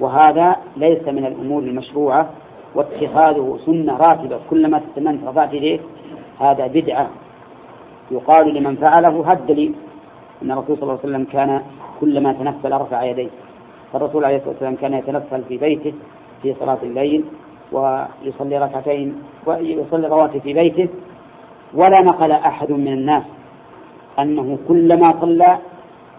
وهذا 0.01 0.57
ليس 0.77 1.09
من 1.09 1.27
الأمور 1.27 1.63
المشروعة. 1.63 2.31
واتخاذه 2.75 3.59
سنة 3.67 3.97
راتبة. 3.97 4.39
كلما 4.51 4.79
تستمنت 4.79 5.25
رفعت 5.25 5.55
يديك 5.55 5.81
هذا 6.41 6.67
بدعة. 6.67 7.09
يقال 8.11 8.55
لمن 8.55 8.77
فعله 8.77 9.25
هد 9.27 9.51
لي. 9.51 9.73
أن 10.43 10.51
الرسول 10.51 10.77
صلى 10.77 10.83
الله 10.83 10.99
عليه 11.05 11.09
وسلم 11.09 11.25
كان 11.33 11.63
كلما 12.01 12.33
تنفل 12.33 12.73
رفع 12.73 13.03
يديه. 13.03 13.29
فالرسول 13.93 14.25
عليه 14.25 14.37
الصلاة 14.37 14.51
والسلام 14.51 14.75
كان 14.77 14.95
يتنفل 14.95 15.43
في 15.49 15.57
بيته 15.59 15.93
في 16.43 16.55
صلاة 16.61 16.79
الليل. 16.83 17.25
ويصلي 17.73 18.59
ركعتين 18.59 19.23
ويصلي 19.47 20.09
رواتب 20.09 20.41
في 20.41 20.53
بيته 20.53 20.89
ولا 21.75 22.01
نقل 22.01 22.33
أحد 22.33 22.73
من 22.73 22.93
الناس 22.93 23.23
أنه 24.19 24.59
كلما 24.69 25.21
صلى 25.21 25.59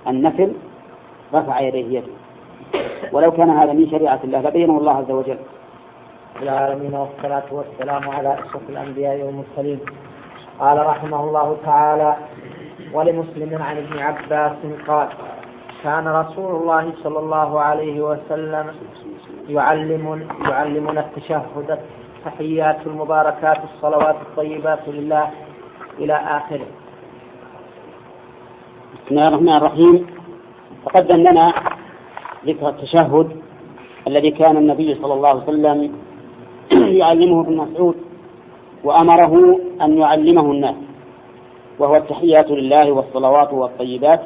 النفل 0.07 0.53
رفع 1.33 1.59
يديه 1.59 1.97
يده. 1.97 2.13
ولو 3.11 3.31
كان 3.31 3.49
هذا 3.49 3.73
من 3.73 3.89
شريعة 3.91 4.19
الله 4.23 4.39
لبينه 4.41 4.77
الله 4.77 4.97
عز 4.97 5.11
وجل. 5.11 5.37
العالمين 6.41 6.93
والصلاة 6.93 7.43
والسلام 7.51 8.09
على 8.09 8.33
أشرف 8.33 8.69
الأنبياء 8.69 9.21
والمرسلين. 9.21 9.79
قال 10.59 10.85
رحمه 10.85 11.23
الله 11.23 11.57
تعالى 11.65 12.15
ولمسلم 12.93 13.61
عن 13.61 13.77
ابن 13.77 13.99
عباس 13.99 14.57
قال 14.87 15.07
كان 15.83 16.07
رسول 16.07 16.55
الله 16.55 16.93
صلى 17.03 17.19
الله 17.19 17.59
عليه 17.59 18.01
وسلم 18.01 18.65
يعلم 19.49 20.27
يعلمنا 20.49 20.99
التشهد 21.05 21.77
التحيات 22.17 22.87
المباركات 22.87 23.57
الصلوات 23.63 24.15
الطيبات 24.21 24.79
لله 24.87 25.29
إلى 25.99 26.13
آخره. 26.13 26.67
بسم 28.93 29.11
الله 29.11 29.27
الرحمن 29.27 29.55
الرحيم. 29.55 30.07
تقدم 30.85 31.15
لنا 31.15 31.53
ذكر 32.45 32.69
التشهد 32.69 33.27
الذي 34.07 34.31
كان 34.31 34.57
النبي 34.57 34.95
صلى 34.95 35.13
الله 35.13 35.29
عليه 35.29 35.43
وسلم 35.43 35.77
يعلمه 37.01 37.41
ابن 37.41 37.57
مسعود 37.57 37.95
وأمره 38.83 39.59
أن 39.81 39.97
يعلمه 39.97 40.51
الناس 40.51 40.75
وهو 41.79 41.95
التحيات 41.95 42.51
لله 42.51 42.91
والصلوات 42.91 43.53
والطيبات. 43.53 44.21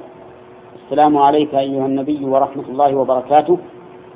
السلام 0.86 1.18
عليك 1.18 1.56
أيها 1.56 1.86
النبي 1.86 2.26
ورحمة 2.26 2.64
الله 2.70 2.96
وبركاته. 2.96 3.58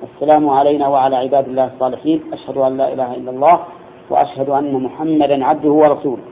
السلام 0.03 0.49
علينا 0.49 0.87
وعلى 0.87 1.15
عباد 1.15 1.47
الله 1.47 1.65
الصالحين. 1.65 2.23
أشهد 2.33 2.57
أن 2.57 2.77
لا 2.77 2.93
إله 2.93 3.15
إلا 3.15 3.31
الله 3.31 3.59
وأشهد 4.09 4.49
أن 4.49 4.73
محمدا 4.83 5.45
عبده 5.45 5.69
ورسوله. 5.69 6.23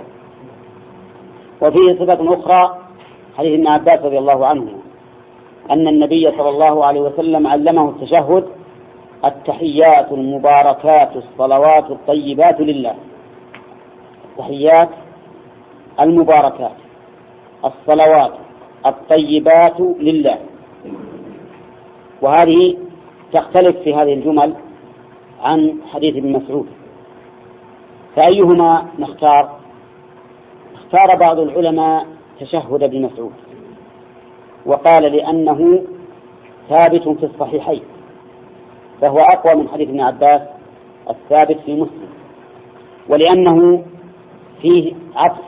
وفيه 1.61 1.87
صفة 1.99 2.19
أخرى 2.37 2.77
حديث 3.37 3.53
ابن 3.53 3.67
عباس 3.67 3.99
رضي 4.05 4.17
الله 4.17 4.45
عنه 4.45 4.67
أن 5.71 5.87
النبي 5.87 6.31
صلى 6.37 6.49
الله 6.49 6.85
عليه 6.85 7.01
وسلم 7.01 7.47
علمه 7.47 7.89
التشهد 7.89 8.45
التحيات 9.25 10.11
المباركات 10.11 11.15
الصلوات 11.15 11.91
الطيبات 11.91 12.61
لله. 12.61 12.95
التحيات 14.29 14.89
المباركات 15.99 16.77
الصلوات 17.65 18.33
الطيبات 18.89 19.79
لله. 19.79 20.37
وهذه 22.21 22.77
تختلف 23.33 23.77
في 23.83 23.93
هذه 23.93 24.13
الجمل 24.13 24.55
عن 25.41 25.77
حديث 25.93 26.15
ابن 26.15 26.31
مسعود. 26.31 26.67
فأيهما 28.15 28.87
نختار؟ 28.99 29.59
اختار 30.75 31.15
بعض 31.19 31.39
العلماء 31.39 32.05
تشهد 32.39 32.83
ابن 32.83 33.01
مسعود. 33.01 33.33
وقال 34.65 35.03
لأنه 35.03 35.83
ثابت 36.69 37.09
في 37.09 37.25
الصحيحين 37.25 37.83
فهو 39.01 39.17
أقوى 39.17 39.61
من 39.61 39.69
حديث 39.69 39.89
ابن 39.89 40.01
عباس 40.01 40.41
الثابت 41.09 41.59
في 41.65 41.73
مسلم. 41.73 42.09
ولأنه 43.09 43.83
فيه 44.61 44.93
عطف 45.15 45.45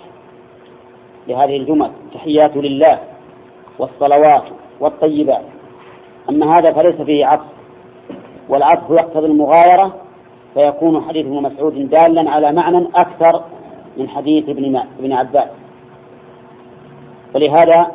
لهذه 1.27 1.57
الجمل 1.57 1.91
تحيات 2.13 2.57
لله. 2.57 3.08
والصلوات 3.79 4.43
والطيبات. 4.79 5.45
أما 6.29 6.57
هذا 6.57 6.73
فليس 6.73 7.01
فيه 7.01 7.25
عطف. 7.25 7.45
والعطف 8.49 8.89
يقتضي 8.89 9.25
المغايرة 9.25 9.95
فيكون 10.53 11.01
حديث 11.01 11.25
ابن 11.25 11.41
مسعود 11.41 11.89
دالا 11.89 12.31
على 12.31 12.51
معنى 12.51 12.87
أكثر 12.95 13.43
من 13.97 14.09
حديث 14.09 14.49
ابن 14.49 14.75
ابن 14.99 15.13
عباس. 15.13 15.49
ولهذا 17.35 17.91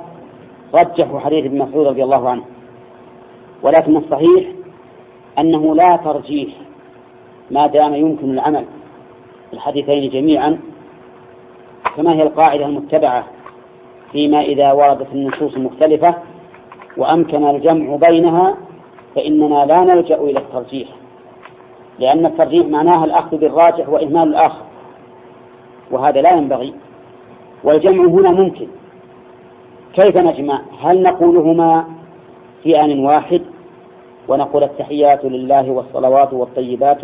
رجحوا 0.75 1.20
حديث 1.20 1.44
ابن 1.44 1.59
مسعود 1.59 1.87
رضي 1.87 2.05
الله 2.05 2.29
عنه. 2.29 2.44
ولكن 3.62 3.97
الصحيح 3.97 4.44
أنه 5.38 5.75
لا 5.75 5.97
ترجيح 5.97 6.49
ما 7.51 7.66
دام 7.66 7.94
يمكن 7.94 8.31
العمل 8.31 8.64
الحديثين 9.53 10.11
جميعا 10.11 10.59
كما 11.97 12.14
هي 12.14 12.23
القاعدة 12.23 12.66
المتبعة؟ 12.66 13.25
فيما 14.14 14.40
إذا 14.40 14.72
وردت 14.72 15.12
النصوص 15.12 15.57
مختلفة 15.57 16.14
وأمكن 16.96 17.50
الجمع 17.50 17.96
بينها 18.09 18.57
فإننا 19.14 19.64
لا 19.64 19.81
نلجأ 19.81 20.16
إلى 20.16 20.38
الترجيح 20.38 20.88
لأن 21.98 22.27
الترجيح 22.27 22.66
معناه 22.66 23.05
الأخذ 23.05 23.37
بالراجح 23.37 23.88
وإهمال 23.88 24.29
الآخر 24.29 24.62
وهذا 25.90 26.20
لا 26.20 26.33
ينبغي 26.33 26.74
والجمع 27.64 28.05
هنا 28.05 28.31
ممكن. 28.31 28.66
كيف 29.94 30.16
نجمع؟ 30.16 30.61
هل 30.81 31.03
نقولهما 31.03 31.85
في 32.62 32.81
آن 32.81 32.98
واحد 33.07 33.42
ونقول 34.29 34.64
التحيات 34.64 35.24
لله 35.24 35.70
والصلوات 35.70 36.33
والطيبات 36.33 37.00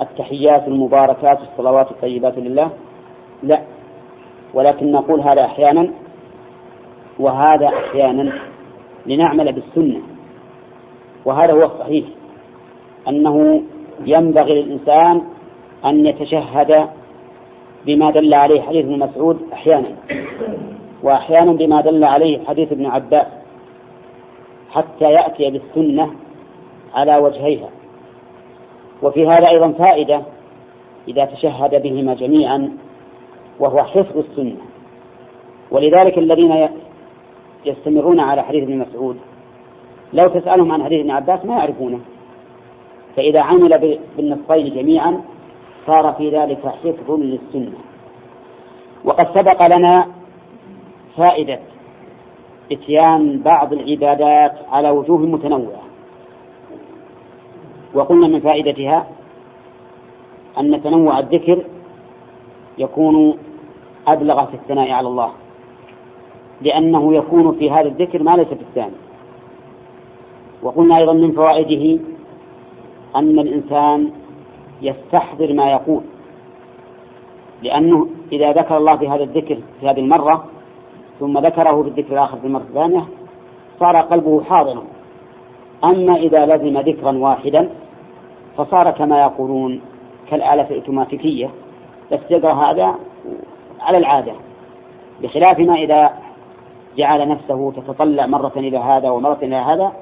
التحيات 0.00 0.68
المباركات 0.68 1.38
الصلوات 1.40 1.90
الطيبات 1.90 2.38
لله؟ 2.38 2.70
لا 3.42 3.60
ولكن 4.54 4.92
نقول 4.92 5.20
هذا 5.20 5.44
أحيانا 5.44 5.90
وهذا 7.20 7.66
أحيانا 7.66 8.32
لنعمل 9.06 9.52
بالسنة. 9.52 10.00
وهذا 11.24 11.52
هو 11.52 11.58
الصحيح. 11.58 12.04
أنه 13.08 13.62
ينبغي 14.04 14.62
للإنسان 14.62 15.22
أن 15.84 16.06
يتشهد 16.06 16.88
بما 17.86 18.10
دل 18.10 18.34
عليه 18.34 18.60
حديث 18.60 18.84
ابن 18.84 18.98
مسعود 18.98 19.38
أحيانا. 19.52 19.96
وأحيانا 21.02 21.52
بما 21.52 21.80
دل 21.80 22.04
عليه 22.04 22.44
حديث 22.44 22.72
ابن 22.72 22.86
عباس 22.86 23.26
حتى 24.70 25.12
يأتي 25.12 25.50
بالسنة 25.50 26.10
على 26.94 27.16
وجهيها. 27.16 27.68
وفي 29.02 29.24
هذا 29.24 29.46
أيضا 29.54 29.72
فائدة 29.72 30.22
إذا 31.08 31.24
تشهد 31.24 31.82
بهما 31.82 32.14
جميعا 32.14 32.72
وهو 33.60 33.78
حفظ 33.84 34.18
السنة. 34.18 34.56
ولذلك 35.70 36.18
الذين 36.18 36.68
يستمرون 37.64 38.20
على 38.20 38.42
حديث 38.42 38.62
ابن 38.62 38.78
مسعود. 38.78 39.16
لو 40.12 40.28
تسألهم 40.28 40.72
عن 40.72 40.84
حديث 40.84 41.00
ابن 41.00 41.10
عباس 41.10 41.44
ما 41.44 41.56
يعرفونه. 41.56 42.00
فإذا 43.16 43.42
عمل 43.42 43.98
بالنصين 44.16 44.74
جميعا 44.74 45.20
صار 45.86 46.12
في 46.12 46.30
ذلك 46.30 46.66
حفظ 46.66 47.10
للسنة. 47.10 47.72
وقد 49.04 49.38
سبق 49.38 49.76
لنا 49.76 50.06
فائدة 51.16 51.58
إتيان 52.72 53.38
بعض 53.38 53.72
العبادات 53.72 54.52
على 54.68 54.90
وجوه 54.90 55.18
متنوعة. 55.18 55.82
وقلنا 57.94 58.26
من 58.26 58.40
فائدتها 58.40 59.06
أن 60.58 60.82
تنوع 60.82 61.18
الذكر 61.18 61.64
يكون 62.78 63.38
أبلغ 64.08 64.46
في 64.46 64.54
الثناء 64.54 64.90
على 64.90 65.08
الله. 65.08 65.32
لأنه 66.62 67.14
يكون 67.14 67.58
في 67.58 67.70
هذا 67.70 67.88
الذكر 67.88 68.22
ما 68.22 68.36
ليس 68.36 68.48
في 68.48 68.62
الثاني. 68.62 68.96
وقلنا 70.62 70.98
أيضا 70.98 71.12
من 71.12 71.32
فوائده 71.32 72.02
أن 73.16 73.38
الإنسان 73.38 74.10
يستحضر 74.82 75.52
ما 75.52 75.70
يقول. 75.70 76.00
لأنه 77.62 78.08
إذا 78.32 78.52
ذكر 78.52 78.76
الله 78.76 78.96
في 78.96 79.08
هذا 79.08 79.22
الذكر 79.22 79.58
في 79.80 79.88
هذه 79.88 80.00
المرة 80.00 80.44
ثم 81.20 81.38
ذكره 81.38 81.82
في 81.82 81.88
الذكر 81.88 82.12
الآخر 82.12 82.38
في 82.38 82.46
المرة 82.46 82.62
الثانية 82.62 83.04
صار 83.80 83.96
قلبه 83.96 84.42
حاضرا. 84.42 84.82
أما 85.84 86.16
إذا 86.16 86.46
لزم 86.46 86.78
ذكرا 86.78 87.18
واحدا 87.18 87.68
فصار 88.56 88.90
كما 88.90 89.20
يقولون 89.20 89.80
كالآلة 90.30 90.70
الأوتوماتيكية 90.70 91.50
يستقر 92.12 92.52
هذا 92.52 92.94
على 93.80 93.98
العادة. 93.98 94.32
بخلاف 95.22 95.58
ما 95.58 95.74
إذا 95.74 96.10
جعل 96.96 97.28
نفسه 97.28 97.72
تتطلع 97.72 98.26
مرة 98.26 98.52
إلى 98.56 98.78
هذا 98.78 99.10
ومرة 99.10 99.38
إلى 99.42 99.56
هذا 99.56 99.92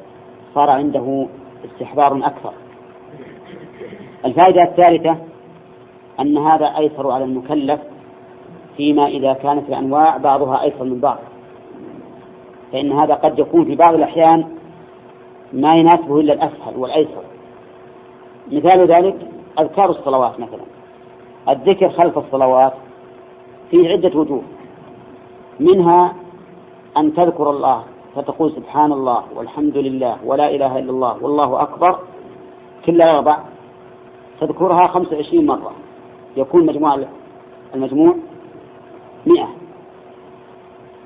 صار 0.54 0.70
عنده 0.70 1.26
استحضار 1.64 2.26
أكثر. 2.26 2.52
الفائدة 4.24 4.62
الثالثة 4.62 5.16
أن 6.20 6.38
هذا 6.38 6.66
أيسر 6.78 7.10
على 7.10 7.24
المكلف 7.24 7.80
فيما 8.76 9.06
إذا 9.06 9.32
كانت 9.32 9.68
الأنواع 9.68 10.16
بعضها 10.16 10.62
أيسر 10.62 10.84
من 10.84 11.00
بعض. 11.00 11.18
فإن 12.72 12.92
هذا 12.92 13.14
قد 13.14 13.38
يكون 13.38 13.64
في 13.64 13.74
بعض 13.74 13.94
الأحيان 13.94 14.44
ما 15.52 15.68
يناسبه 15.76 16.20
إلا 16.20 16.32
الأسهل 16.32 16.76
والأيسر. 16.76 17.22
مثال 18.52 18.80
ذلك 18.80 19.16
أذكار 19.60 19.90
الصلوات 19.90 20.40
مثلا. 20.40 20.62
الذكر 21.48 21.88
خلف 21.88 22.18
الصلوات 22.18 22.72
فيه 23.70 23.88
عدة 23.88 24.18
وجوه. 24.18 24.42
منها 25.60 26.14
أن 26.98 27.14
تذكر 27.14 27.50
الله 27.50 27.82
فتقول 28.14 28.52
سبحان 28.52 28.92
الله 28.92 29.22
والحمد 29.36 29.76
لله 29.76 30.16
ولا 30.24 30.50
إله 30.50 30.78
إلا 30.78 30.90
الله 30.90 31.24
والله 31.24 31.62
أكبر 31.62 31.98
كل 32.86 33.02
أربع 33.02 33.38
تذكرها 34.40 34.86
خمس 34.86 35.12
وعشرين 35.12 35.46
مرة. 35.46 35.72
يكون 36.36 36.66
مجموع 36.66 36.98
المجموع 37.74 38.14
مئة. 39.26 39.48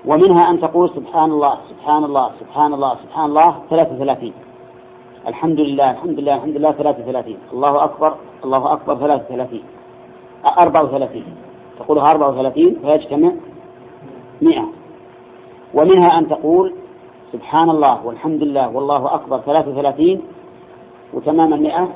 ومنها 0.06 0.50
أن 0.50 0.60
تقول 0.60 0.90
سبحان 0.90 1.30
الله 1.30 1.54
سبحان 1.70 2.04
الله 2.04 2.30
سبحان 2.40 2.74
الله 2.74 2.94
سبحان 2.94 3.24
الله 3.24 3.54
ثلاثة 3.70 3.94
وثلاثين. 3.94 4.32
الحمد 5.26 5.60
لله 5.60 5.90
الحمد 5.90 6.20
لله 6.20 6.34
الحمد 6.34 6.56
لله 6.56 6.72
ثلاثة 6.72 7.02
وثلاثين. 7.02 7.38
الله 7.52 7.84
أكبر 7.84 8.14
الله 8.44 8.72
أكبر 8.72 8.96
ثلاثة 8.96 9.24
وثلاثين. 9.24 9.62
أربعة 10.58 10.82
وثلاثين. 10.84 11.24
تقولها 11.78 12.10
أربعة 12.10 12.28
وثلاثين 12.28 12.76
فيجتمع 12.82 13.32
مئة. 14.42 14.81
ومنها 15.74 16.18
أن 16.18 16.28
تقول 16.28 16.74
سبحان 17.32 17.70
الله 17.70 18.06
والحمد 18.06 18.42
لله 18.42 18.68
والله 18.68 19.14
أكبر 19.14 19.38
ثلاثة 19.40 19.70
وثلاثين 19.70 20.22
وتمام 21.14 21.54
المئة. 21.54 21.88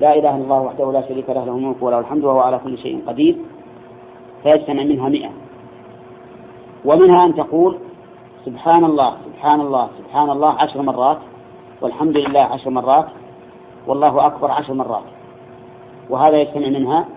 لا 0.00 0.14
إله 0.14 0.36
إلا 0.36 0.44
الله 0.44 0.60
وحده 0.60 0.92
لا 0.92 1.08
شريك 1.08 1.30
له 1.30 1.44
له 1.44 1.52
الملك 1.52 1.82
وله 1.82 1.98
الحمد 1.98 2.24
وهو 2.24 2.40
على 2.40 2.58
كل 2.58 2.78
شيء 2.78 3.02
قدير. 3.06 3.36
فيجتمع 4.42 4.82
منها 4.82 5.08
مئة. 5.08 5.30
ومنها 6.84 7.26
أن 7.26 7.34
تقول 7.34 7.78
سبحان 8.44 8.84
الله 8.84 9.16
سبحان 9.24 9.60
الله 9.60 9.88
سبحان 9.98 10.30
الله 10.30 10.52
عشر 10.52 10.82
مرات 10.82 11.18
والحمد 11.82 12.16
لله 12.16 12.40
عشر 12.40 12.70
مرات 12.70 13.06
والله 13.86 14.26
أكبر 14.26 14.50
عشر 14.50 14.74
مرات. 14.74 15.04
وهذا 16.10 16.36
يجتمع 16.36 16.68
منها 16.68 17.08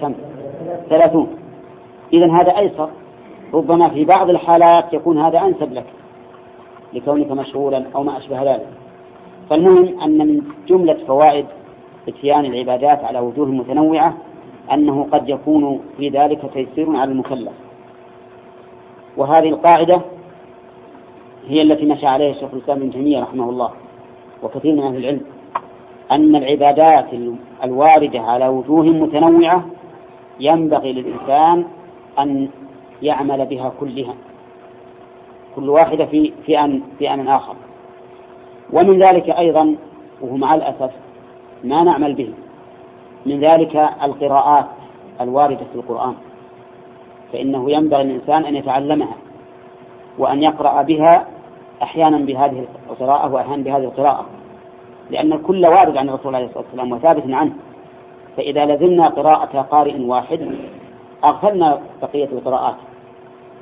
كم؟ 0.00 0.14
ثلاثون. 0.88 1.28
إذا 2.12 2.32
هذا 2.32 2.58
أيسر. 2.58 2.90
ربما 3.54 3.88
في 3.88 4.04
بعض 4.04 4.30
الحالات 4.30 4.92
يكون 4.92 5.20
هذا 5.20 5.40
أنسب 5.40 5.72
لك 5.72 5.86
لكونك 6.92 7.30
مشغولا 7.30 7.84
أو 7.94 8.02
ما 8.02 8.18
أشبه 8.18 8.42
ذلك. 8.42 8.66
فالمهم 9.50 10.00
أن 10.00 10.18
من 10.18 10.42
جملة 10.68 10.98
فوائد 11.06 11.46
إتيان 12.08 12.44
العبادات 12.44 13.04
على 13.04 13.18
وجوه 13.18 13.46
متنوعة 13.46 14.14
أنه 14.72 15.06
قد 15.12 15.28
يكون 15.28 15.80
في 15.96 16.08
ذلك 16.08 16.50
تيسير 16.54 16.96
على 16.96 17.12
المكلف. 17.12 17.52
وهذه 19.16 19.48
القاعدة 19.48 20.00
هي 21.48 21.62
التي 21.62 21.86
مشى 21.86 22.06
عليها 22.06 22.30
الشيخ 22.30 22.54
الإسلام 22.54 22.78
ابن 22.78 22.90
تيمية 22.90 23.20
رحمه 23.20 23.50
الله 23.50 23.70
وكثير 24.42 24.72
من 24.74 24.82
أهل 24.82 24.96
العلم 24.96 25.20
أن 26.12 26.36
العبادات 26.36 27.06
الواردة 27.64 28.20
على 28.20 28.48
وجوه 28.48 28.84
متنوعة 28.84 29.66
ينبغي 30.40 30.92
للإنسان 30.92 31.64
أن 32.18 32.48
يعمل 33.02 33.46
بها 33.46 33.72
كلها. 33.80 34.14
كل 35.56 35.68
واحدة 35.68 36.06
في 36.06 36.32
في 36.46 36.60
أن 36.60 36.82
في 36.98 37.14
أن 37.14 37.28
آخر. 37.28 37.54
ومن 38.72 38.98
ذلك 38.98 39.30
أيضا 39.30 39.76
وهو 40.20 40.36
مع 40.36 40.54
الأسف 40.54 40.90
ما 41.64 41.82
نعمل 41.84 42.14
به 42.14 42.30
من 43.26 43.40
ذلك 43.40 43.76
القراءات 44.02 44.66
الواردة 45.20 45.64
في 45.72 45.74
القرآن. 45.74 46.14
فإنه 47.32 47.70
ينبغي 47.70 48.04
للإنسان 48.04 48.44
أن 48.44 48.56
يتعلمها 48.56 49.16
وأن 50.18 50.42
يقرأ 50.42 50.82
بها 50.82 51.26
أحيانا 51.82 52.18
بهذه 52.18 52.66
القراءة 52.90 53.32
وأحيانا 53.32 53.62
بهذه 53.62 53.84
القراءة. 53.84 54.26
لأن 55.10 55.32
الكل 55.32 55.66
وارد 55.66 55.96
عن 55.96 56.08
الرسول 56.08 56.34
عليه 56.34 56.46
الصلاة 56.46 56.64
والسلام 56.64 56.92
وثابت 56.92 57.30
عنه. 57.30 57.52
فإذا 58.36 58.64
لزمنا 58.64 59.08
قراءة 59.08 59.60
قارئ 59.60 60.00
واحد 60.00 60.56
أغفلنا 61.24 61.80
بقية 62.02 62.24
القراءات. 62.24 62.76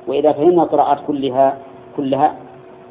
وإذا 0.07 0.33
فهمنا 0.33 0.63
القراءات 0.63 0.99
كلها 1.07 1.59
كلها 1.97 2.37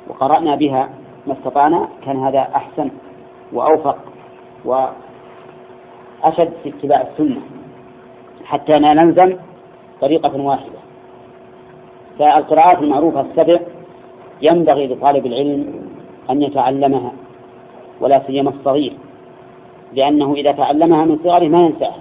وقرأنا 0.07 0.55
بها 0.55 0.89
ما 1.27 1.33
استطعنا 1.33 1.87
كان 2.05 2.19
هذا 2.19 2.39
أحسن 2.39 2.91
وأوفق 3.53 3.97
وأشد 4.65 4.93
في 6.63 6.69
اتباع 6.69 7.01
السنة 7.01 7.41
حتى 8.45 8.79
لا 8.79 8.93
نلزم 8.93 9.37
طريقة 10.01 10.41
واحدة. 10.41 10.79
فالقراءات 12.19 12.81
المعروفة 12.81 13.21
السبع 13.21 13.59
ينبغي 14.41 14.87
لطالب 14.87 15.25
العلم 15.25 15.89
أن 16.29 16.41
يتعلمها 16.41 17.11
ولا 18.01 18.21
سيما 18.27 18.49
الصغير 18.49 18.93
لأنه 19.93 20.33
إذا 20.33 20.51
تعلمها 20.51 21.05
من 21.05 21.19
صغره 21.23 21.47
ما 21.47 21.59
ينساها. 21.59 21.99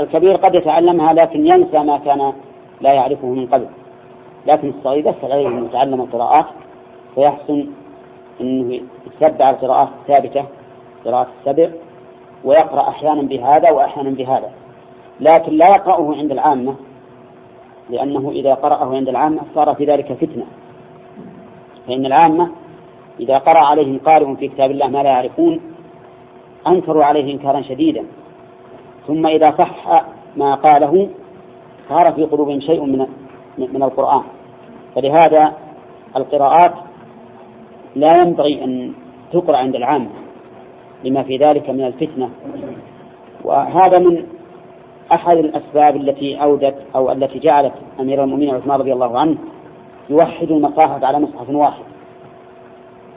الكبير 0.00 0.36
قد 0.36 0.54
يتعلمها 0.54 1.12
لكن 1.12 1.46
ينسى 1.46 1.78
ما 1.78 1.98
كان 1.98 2.32
لا 2.80 2.92
يعرفه 2.92 3.26
من 3.26 3.46
قبل. 3.46 3.66
لكن 4.46 4.68
الصغير 4.68 5.06
يسهل 5.06 5.32
عليه 5.32 5.48
أن 5.48 5.64
يتعلم 5.64 6.00
القراءات 6.00 6.46
فيحسن 7.14 7.66
أنه 8.40 8.80
يتبع 9.20 9.50
القراءات 9.50 9.88
الثابتة 10.00 10.44
قراءة 11.04 11.28
السبع 11.40 11.70
ويقرأ 12.44 12.88
أحيانا 12.88 13.22
بهذا 13.22 13.70
وأحيانا 13.70 14.10
بهذا. 14.10 14.50
لكن 15.20 15.52
لا 15.52 15.68
يقرأه 15.68 16.14
عند 16.14 16.30
العامة 16.30 16.74
لأنه 17.90 18.30
إذا 18.30 18.54
قرأه 18.54 18.94
عند 18.94 19.08
العامة 19.08 19.42
صار 19.54 19.74
في 19.74 19.84
ذلك 19.84 20.12
فتنة. 20.12 20.46
فإن 21.86 22.06
العامة 22.06 22.50
إذا 23.20 23.38
قرأ 23.38 23.66
عليهم 23.66 23.98
قارئ 23.98 24.34
في 24.34 24.48
كتاب 24.48 24.70
الله 24.70 24.86
ما 24.86 25.02
لا 25.02 25.10
يعرفون 25.10 25.60
أنكروا 26.66 27.04
عليه 27.04 27.32
إنكارا 27.32 27.62
شديدا. 27.62 28.04
ثم 29.06 29.26
إذا 29.26 29.54
صح 29.58 30.04
ما 30.36 30.54
قاله 30.54 31.08
صار 31.88 32.12
في 32.12 32.24
قلوبهم 32.24 32.60
شيء 32.60 32.84
من 32.84 33.06
من 33.58 33.82
القرآن. 33.82 34.22
فلهذا 34.94 35.52
القراءات 36.16 36.74
لا 37.96 38.16
ينبغي 38.16 38.64
أن 38.64 38.92
تقرأ 39.32 39.56
عند 39.56 39.74
العامة 39.74 40.10
لما 41.04 41.22
في 41.22 41.36
ذلك 41.36 41.70
من 41.70 41.84
الفتنة. 41.84 42.30
وهذا 43.44 43.98
من 43.98 44.26
أحد 45.14 45.36
الأسباب 45.36 45.96
التي 45.96 46.42
أودت 46.42 46.76
أو 46.94 47.12
التي 47.12 47.38
جعلت 47.38 47.74
أمير 48.00 48.24
المؤمنين 48.24 48.54
عثمان 48.54 48.80
رضي 48.80 48.92
الله 48.92 49.18
عنه 49.18 49.36
يوحد 50.10 50.50
المصاحف 50.50 51.04
على 51.04 51.20
مصحف 51.20 51.50
واحد. 51.50 51.84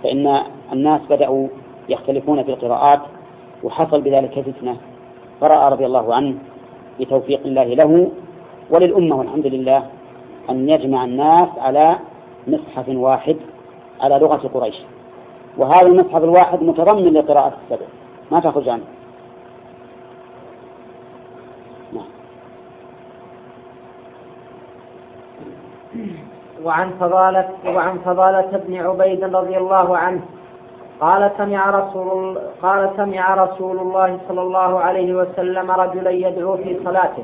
فإن 0.03 0.43
الناس 0.73 1.01
بدأوا 1.09 1.47
يختلفون 1.89 2.43
في 2.43 2.51
القراءات 2.51 2.99
وحصل 3.63 4.01
بذلك 4.01 4.39
فتنة. 4.39 4.77
فرأى 5.41 5.71
رضي 5.71 5.85
الله 5.85 6.15
عنه 6.15 6.35
بتوفيق 6.99 7.41
الله 7.45 7.63
له 7.63 8.11
وللأمة 8.69 9.15
والحمد 9.15 9.47
لله 9.47 9.85
أن 10.49 10.69
يجمع 10.69 11.03
الناس 11.03 11.49
على 11.57 11.99
مصحف 12.47 12.89
واحد 12.89 13.37
على 14.01 14.19
لغة 14.19 14.47
قريش 14.53 14.75
وهذا 15.57 15.87
المصحف 15.87 16.23
الواحد 16.23 16.63
متضمن 16.63 17.13
لقراءة 17.13 17.53
السبع 17.63 17.85
ما 18.31 18.39
تخرج 18.39 18.69
عنه. 18.69 18.83
وعن 26.63 26.91
فضالة 26.99 27.49
وعن 27.65 27.97
فضالة 27.99 28.63
بن 28.67 28.77
عبيد 28.77 29.23
رضي 29.23 29.57
الله 29.57 29.97
عنه 29.97 30.21
قال 30.99 31.31
سمع 31.37 31.69
رسول 31.69 32.39
قال 32.61 32.89
سمع 32.97 33.33
رسول 33.33 33.79
الله 33.79 34.19
صلى 34.27 34.41
الله 34.41 34.79
عليه 34.79 35.13
وسلم 35.13 35.71
رجلا 35.71 36.11
يدعو 36.11 36.57
في 36.57 36.79
صلاته. 36.85 37.23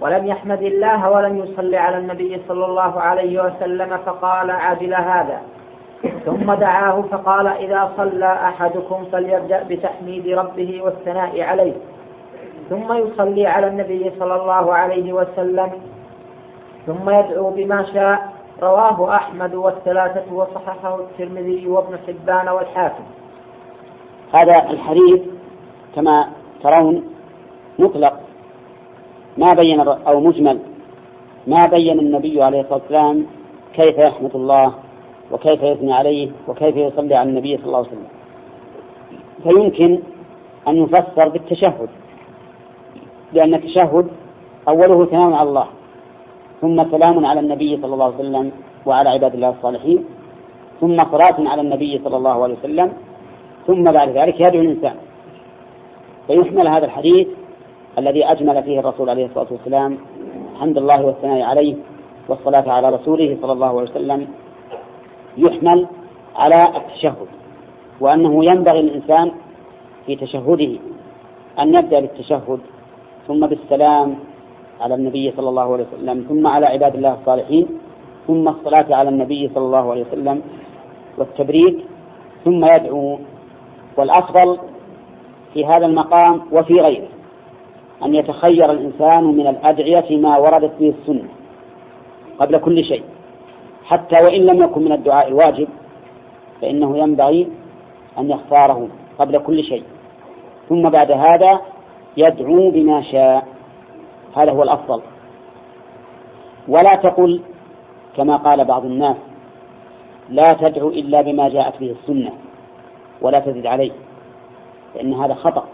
ولم 0.00 0.26
يحمد 0.26 0.62
الله 0.62 1.10
ولم 1.10 1.38
يصلي 1.38 1.76
على 1.76 1.98
النبي 1.98 2.42
صلى 2.48 2.64
الله 2.66 3.00
عليه 3.00 3.44
وسلم 3.44 3.96
فقال 4.06 4.50
عجل 4.50 4.94
هذا. 4.94 5.40
ثم 6.24 6.52
دعاه 6.52 7.02
فقال 7.10 7.46
إذا 7.46 7.92
صلى 7.96 8.32
أحدكم 8.32 9.04
فليبدأ 9.12 9.62
بتحميد 9.68 10.28
ربه 10.28 10.80
والثناء 10.84 11.40
عليه. 11.40 11.74
ثم 12.70 12.92
يصلي 12.92 13.46
على 13.46 13.66
النبي 13.66 14.12
صلى 14.18 14.34
الله 14.34 14.74
عليه 14.74 15.12
وسلم. 15.12 15.70
ثم 16.86 17.10
يدعو 17.10 17.50
بما 17.50 17.84
شاء 17.94 18.37
رواه 18.62 19.14
أحمد 19.14 19.54
والثلاثة 19.54 20.34
وصححه 20.34 21.00
الترمذي 21.00 21.66
وابن 21.66 21.98
حبان 22.06 22.48
والحاكم. 22.48 23.04
هذا 24.34 24.70
الحديث 24.70 25.22
كما 25.94 26.28
ترون 26.62 27.04
مطلق. 27.78 28.20
ما 29.38 29.54
بين 29.54 29.80
أو 29.80 30.20
مجمل. 30.20 30.58
ما 31.46 31.66
بين 31.66 31.98
النبي 31.98 32.42
عليه 32.42 32.60
الصلاة 32.60 32.80
والسلام 32.80 33.26
كيف 33.74 33.98
يحمد 33.98 34.36
الله 34.36 34.74
وكيف 35.32 35.62
يثني 35.62 35.94
عليه 35.94 36.30
وكيف 36.48 36.76
يصلي 36.76 37.14
على 37.14 37.28
النبي 37.28 37.56
صلى 37.56 37.66
الله 37.66 37.78
عليه 37.78 37.88
وسلم. 37.88 38.08
فيمكن 39.42 40.02
أن 40.68 40.76
يفسر 40.76 41.28
بالتشهد 41.28 41.88
لأن 43.32 43.54
التشهد 43.54 44.08
أوله 44.68 45.06
ثناء 45.06 45.32
على 45.32 45.48
الله. 45.48 45.66
ثم 46.60 46.90
سلام 46.90 47.26
على 47.26 47.40
النبي 47.40 47.76
صلى 47.82 47.94
الله 47.94 48.04
عليه 48.04 48.14
وسلم 48.14 48.52
وعلى 48.86 49.08
عباد 49.08 49.34
الله 49.34 49.50
الصالحين. 49.50 50.04
ثم 50.80 50.96
صلاة 50.96 51.38
على 51.48 51.60
النبي 51.62 52.00
صلى 52.04 52.16
الله 52.16 52.42
عليه 52.42 52.54
وسلم. 52.54 52.92
ثم 53.66 53.82
بعد 53.82 54.08
ذلك 54.08 54.40
يدعو 54.40 54.62
الإنسان. 54.62 54.96
فيحمل 56.26 56.68
هذا 56.68 56.84
الحديث 56.84 57.28
الذي 57.98 58.24
أجمل 58.24 58.62
فيه 58.62 58.80
الرسول 58.80 59.10
عليه 59.10 59.26
الصلاة 59.26 59.46
والسلام 59.50 59.98
حمد 60.60 60.76
الله 60.78 61.04
والثناء 61.06 61.40
عليه 61.42 61.74
والصلاة 62.28 62.70
على 62.70 62.88
رسوله 62.88 63.36
صلى 63.42 63.52
الله 63.52 63.72
عليه 63.80 63.90
وسلم. 63.90 64.26
يحمل 65.36 65.86
على 66.36 66.60
التشهد 66.76 67.28
وأنه 68.00 68.44
ينبغي 68.50 68.82
للإنسان 68.82 69.30
في 70.06 70.16
تشهده 70.16 70.72
أن 71.58 71.74
يبدأ 71.74 72.00
بالتشهد 72.00 72.60
ثم 73.28 73.46
بالسلام 73.46 74.14
على 74.80 74.94
النبي 74.94 75.32
صلى 75.36 75.48
الله 75.48 75.72
عليه 75.72 75.84
وسلم 75.92 76.24
ثم 76.28 76.46
على 76.46 76.66
عباد 76.66 76.94
الله 76.94 77.14
الصالحين 77.20 77.66
ثم 78.26 78.48
الصلاة 78.48 78.86
على 78.94 79.08
النبي 79.08 79.50
صلى 79.54 79.64
الله 79.64 79.90
عليه 79.90 80.04
وسلم 80.06 80.42
والتبريك 81.18 81.76
ثم 82.44 82.64
يدعو 82.64 83.18
والأفضل 83.96 84.58
في 85.54 85.66
هذا 85.66 85.86
المقام 85.86 86.42
وفي 86.52 86.74
غيره 86.74 87.08
أن 88.04 88.14
يتخير 88.14 88.72
الإنسان 88.72 89.24
من 89.24 89.46
الأدعية 89.46 90.16
ما 90.16 90.38
وردت 90.38 90.72
به 90.80 90.94
السنة 91.00 91.28
قبل 92.38 92.58
كل 92.58 92.84
شيء 92.84 93.02
حتى 93.84 94.24
وإن 94.24 94.40
لم 94.40 94.62
يكن 94.62 94.82
من 94.84 94.92
الدعاء 94.92 95.28
الواجب 95.28 95.68
فإنه 96.62 96.98
ينبغي 96.98 97.48
أن 98.18 98.30
يختاره 98.30 98.88
قبل 99.18 99.38
كل 99.38 99.64
شيء. 99.64 99.82
ثم 100.68 100.82
بعد 100.82 101.10
هذا 101.10 101.60
يدعو 102.16 102.70
بما 102.70 103.02
شاء. 103.02 103.46
هذا 104.36 104.52
هو 104.52 104.62
الأفضل. 104.62 105.02
ولا 106.68 106.90
تقل 107.02 107.40
كما 108.16 108.36
قال 108.36 108.64
بعض 108.64 108.84
الناس 108.84 109.16
لا 110.30 110.52
تدعو 110.52 110.88
إلا 110.88 111.22
بما 111.22 111.48
جاءت 111.48 111.80
به 111.80 111.90
السنة 112.00 112.32
ولا 113.22 113.40
تزد 113.40 113.66
عليه 113.66 113.92
فإن 114.94 115.14
هذا 115.14 115.34
خطأ. 115.34 115.64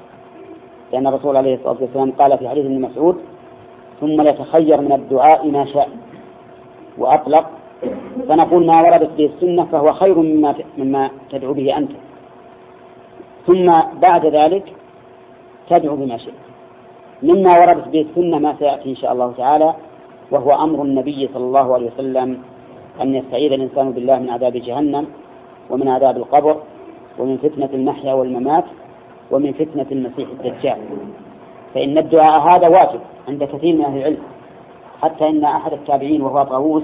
لأن 0.93 1.07
الرسول 1.07 1.37
عليه 1.37 1.55
الصلاة 1.55 1.77
والسلام 1.81 2.13
قال 2.13 2.39
في 2.39 2.49
حديث 2.49 2.65
ابن 2.65 2.81
مسعود 2.81 3.17
ثم 4.01 4.21
ليتخير 4.21 4.81
من 4.81 4.93
الدعاء 4.93 5.51
ما 5.51 5.65
شاء 5.65 5.89
وأطلق 6.99 7.51
فنقول 8.29 8.67
ما 8.67 8.83
وردت 8.83 9.11
به 9.19 9.27
السنة 9.27 9.65
فهو 9.65 9.93
خير 9.93 10.19
مما 10.19 10.55
مما 10.79 11.11
تدعو 11.31 11.53
به 11.55 11.77
أنت. 11.77 11.91
ثم 13.47 13.67
بعد 14.01 14.27
ذلك 14.27 14.73
تدعو 15.71 15.97
بما 15.97 16.17
شئت. 16.17 16.35
مما 17.23 17.53
وردت 17.61 17.89
به 17.89 18.01
السنة 18.01 18.39
ما 18.39 18.57
سيأتي 18.59 18.91
إن 18.91 18.97
شاء 18.97 19.13
الله 19.13 19.33
تعالى 19.33 19.75
وهو 20.31 20.51
أمر 20.51 20.83
النبي 20.83 21.29
صلى 21.35 21.45
الله 21.45 21.75
عليه 21.75 21.87
وسلم 21.87 22.39
أن 23.01 23.15
يستعيذ 23.15 23.53
الإنسان 23.53 23.93
بالله 23.93 24.19
من 24.19 24.31
عذاب 24.31 24.53
جهنم 24.53 25.07
ومن 25.71 25.89
عذاب 25.89 26.17
القبر 26.17 26.57
ومن 27.19 27.37
فتنة 27.37 27.69
المحيا 27.75 28.13
والممات 28.13 28.65
ومن 29.31 29.53
فتنة 29.53 29.87
المسيح 29.93 30.29
الدجال. 30.29 30.79
فإن 31.75 31.99
الدعاء 31.99 32.41
هذا 32.51 32.69
واجب 32.69 33.01
عند 33.29 33.45
كثير 33.45 33.77
من 33.77 33.85
أهل 33.85 33.99
العلم 33.99 34.19
حتى 35.03 35.29
إن 35.29 35.45
أحد 35.45 35.73
التابعين 35.73 36.23
وهو 36.23 36.45
طاووس 36.45 36.83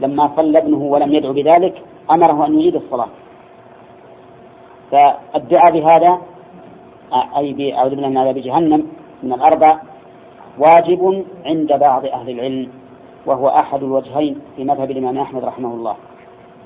لما 0.00 0.30
صلى 0.36 0.58
ابنه 0.58 0.82
ولم 0.82 1.14
يدعو 1.14 1.32
بذلك 1.32 1.82
أمره 2.14 2.46
أن 2.46 2.60
يعيد 2.60 2.74
الصلاة. 2.74 3.08
فالدعاء 4.90 5.72
بهذا 5.72 6.18
أي 7.38 7.52
بأعوذ 7.52 7.90
بالله 7.90 8.08
من 8.08 8.18
عذاب 8.18 8.38
جهنم 8.38 8.86
من 9.22 9.32
الأربع 9.32 9.80
واجب 10.58 11.24
عند 11.44 11.72
بعض 11.72 12.06
أهل 12.06 12.30
العلم 12.30 12.68
وهو 13.26 13.48
أحد 13.48 13.82
الوجهين 13.82 14.38
في 14.56 14.64
مذهب 14.64 14.90
الإمام 14.90 15.18
أحمد 15.18 15.44
رحمه 15.44 15.74
الله. 15.74 15.96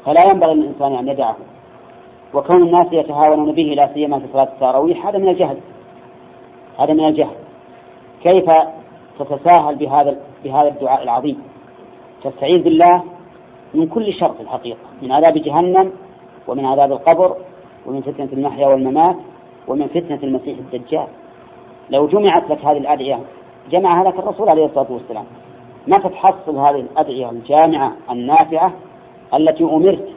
فلا 0.07 0.23
ينبغي 0.33 0.55
للإنسان 0.55 0.95
أن 0.95 1.09
يدعه 1.09 1.37
وكون 2.35 2.63
الناس 2.63 2.87
يتهاونون 2.93 3.53
به 3.53 3.63
لا 3.63 3.95
سيما 3.95 4.19
في 4.19 4.27
صلاة 4.33 4.45
التراويح 4.45 5.07
هذا 5.07 5.19
من 5.19 5.29
الجهل. 5.29 5.59
هذا 6.79 6.93
من 6.93 7.05
الجهل. 7.05 7.37
كيف 8.23 8.51
تتساهل 9.19 9.77
بهذا 9.77 10.17
بهذا 10.45 10.69
الدعاء 10.69 11.03
العظيم؟ 11.03 11.43
تستعيذ 12.25 12.63
بالله 12.63 13.03
من 13.75 13.87
كل 13.87 14.13
شر 14.13 14.33
في 14.33 14.41
الحقيقة 14.41 14.79
من 15.03 15.13
عذاب 15.13 15.39
جهنم 15.39 15.93
ومن 16.49 16.65
عذاب 16.65 16.93
القبر 16.93 17.37
ومن 17.87 18.01
فتنة 18.01 18.29
المحيا 18.33 18.67
والممات 18.67 19.17
ومن 19.69 19.87
فتنة 19.87 20.19
المسيح 20.23 20.59
الدجال. 20.59 21.09
لو 21.91 22.07
جمعت 22.07 22.51
لك 22.51 22.65
هذه 22.65 22.79
الأدعية 22.79 23.21
جمعها 23.71 24.05
لك 24.05 24.19
الرسول 24.19 24.49
عليه 24.49 24.67
الصلاة 24.67 24.87
والسلام. 24.91 25.25
ما 25.87 25.99
تتحصل 25.99 26.57
هذه 26.57 26.81
الأدعية 26.81 27.31
الجامعة 27.31 27.93
النافعة 28.11 28.73
التي 29.35 29.65
أمرت 29.65 30.09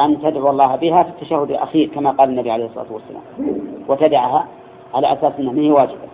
أن 0.00 0.22
تدعو 0.22 0.50
الله 0.50 0.76
بها 0.76 1.02
في 1.02 1.08
التشهد 1.08 1.50
الأخير 1.50 1.88
كما 1.88 2.10
قال 2.10 2.28
النبي 2.28 2.50
عليه 2.50 2.64
الصلاة 2.64 2.86
والسلام. 2.90 3.22
وتدعها 3.88 4.46
على 4.94 5.12
أساس 5.12 5.32
أنها 5.38 5.54
هي 5.54 5.70
واجبة. 5.70 6.06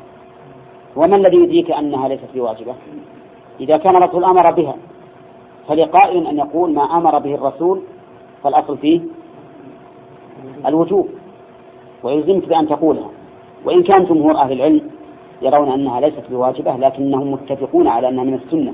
وما 0.96 1.16
الذي 1.16 1.36
يدريك 1.36 1.70
أنها 1.70 2.08
ليست 2.08 2.28
بواجبة؟ 2.34 2.74
إذا 3.60 3.76
كان 3.76 3.96
الرسول 3.96 4.24
أمر 4.24 4.52
بها 4.52 4.74
فلقائل 5.68 6.26
أن 6.26 6.38
يقول 6.38 6.74
ما 6.74 6.82
أمر 6.82 7.18
به 7.18 7.34
الرسول 7.34 7.82
فالأصل 8.44 8.78
فيه 8.78 9.00
الوجوب 10.66 11.08
ويلزمك 12.02 12.48
بأن 12.48 12.68
تقولها. 12.68 13.10
وإن 13.64 13.82
كان 13.82 14.04
جمهور 14.04 14.36
أهل 14.36 14.52
العلم 14.52 14.90
يرون 15.42 15.72
أنها 15.72 16.00
ليست 16.00 16.22
بواجبة 16.30 16.76
لكنهم 16.76 17.32
متفقون 17.32 17.88
على 17.88 18.08
أنها 18.08 18.24
من 18.24 18.34
السنة 18.34 18.72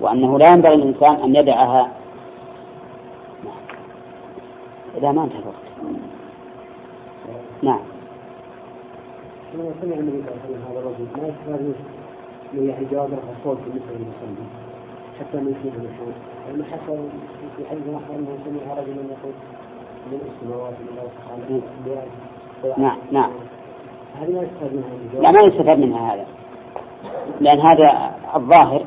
وأنه 0.00 0.38
لا 0.38 0.52
ينبغي 0.52 0.76
للإنسان 0.76 1.14
أن 1.14 1.36
يدعها. 1.36 1.92
إذا 4.98 5.12
ما 5.12 5.24
انتهى 5.24 5.38
الوقت. 5.38 5.64
نعم. 7.62 7.80
سمع 9.52 9.94
النبي 9.94 10.22
صلى 10.22 10.34
الله 10.34 10.40
عليه 10.44 10.44
وسلم 10.44 10.62
هذا 10.70 10.78
الرجل 10.78 11.06
ما 11.16 11.28
يستفاد 11.28 11.74
من 12.52 12.68
يعني 12.68 12.86
جواب 12.92 13.12
الرسول 13.12 13.56
بالنسبة 13.64 13.92
للمسلمين 13.92 14.48
حتى 15.20 15.36
من 15.36 15.54
فيه 15.62 15.70
في 17.56 17.68
حديث 17.70 17.82
آخر 17.88 18.14
أنه 18.14 18.38
سمع 18.44 18.74
رجلا 18.74 19.02
يقول 19.14 19.34
من 20.10 20.20
السماوات 20.30 20.74
من 20.80 20.88
الله 20.88 21.08
سبحانه 21.16 21.62
نعم 22.78 22.98
نعم. 23.10 23.30
لا 25.20 25.30
ما 25.30 25.40
يستفاد 25.44 25.78
منها 25.78 26.14
هذا. 26.14 26.26
لأن 27.40 27.60
هذا 27.60 28.10
الظاهر 28.36 28.84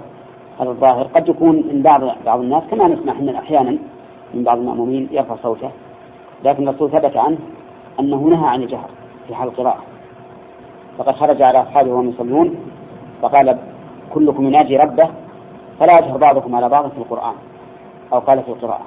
هذا 0.60 0.70
الظاهر 0.70 1.04
قد 1.04 1.30
يكون 1.30 1.56
من 1.56 1.82
بعض 1.82 2.02
بعض 2.26 2.40
الناس 2.40 2.64
كما 2.72 2.88
نسمع 2.88 3.14
إحنا 3.14 3.40
أحيانا 3.40 3.78
من 4.34 4.44
بعض 4.44 4.58
المأمومين 4.58 5.10
يرفع 5.12 5.36
صوته 5.36 5.72
لكن 6.44 6.68
الرسول 6.68 6.92
ثبت 6.92 7.18
عنه 7.18 7.38
أنه 8.00 8.18
نهى 8.18 8.48
عن 8.48 8.62
الجهر 8.64 8.90
في 9.28 9.36
حال 9.36 9.48
القراءة. 9.48 9.84
فقد 10.98 11.16
خرج 11.16 11.42
على 11.42 11.62
أصحابه 11.62 11.92
وهم 11.92 12.10
يصلون 12.10 12.56
فقال 13.22 13.58
كلكم 14.14 14.48
يناجي 14.48 14.78
ربه 14.78 15.10
فلا 15.80 15.98
يجهر 15.98 16.18
بعضكم 16.18 16.56
على 16.56 16.70
بعض 16.70 16.90
في 16.90 16.98
القرآن 16.98 17.34
أو 18.14 18.20
قال 18.20 18.44
في 18.44 18.50
القراءة. 18.50 18.86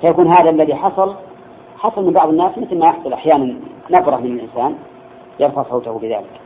فيكون 0.00 0.32
هذا 0.32 0.50
الذي 0.50 0.74
حصل 0.74 1.14
حصل 1.78 2.04
من 2.04 2.12
بعض 2.12 2.28
الناس 2.28 2.58
مثل 2.58 2.78
ما 2.78 2.86
يحصل 2.86 3.12
أحيانا 3.12 3.54
نبرة 3.90 4.16
من 4.16 4.26
الإنسان 4.26 4.74
يرفع 5.40 5.62
صوته 5.62 5.98
بذلك. 5.98 6.40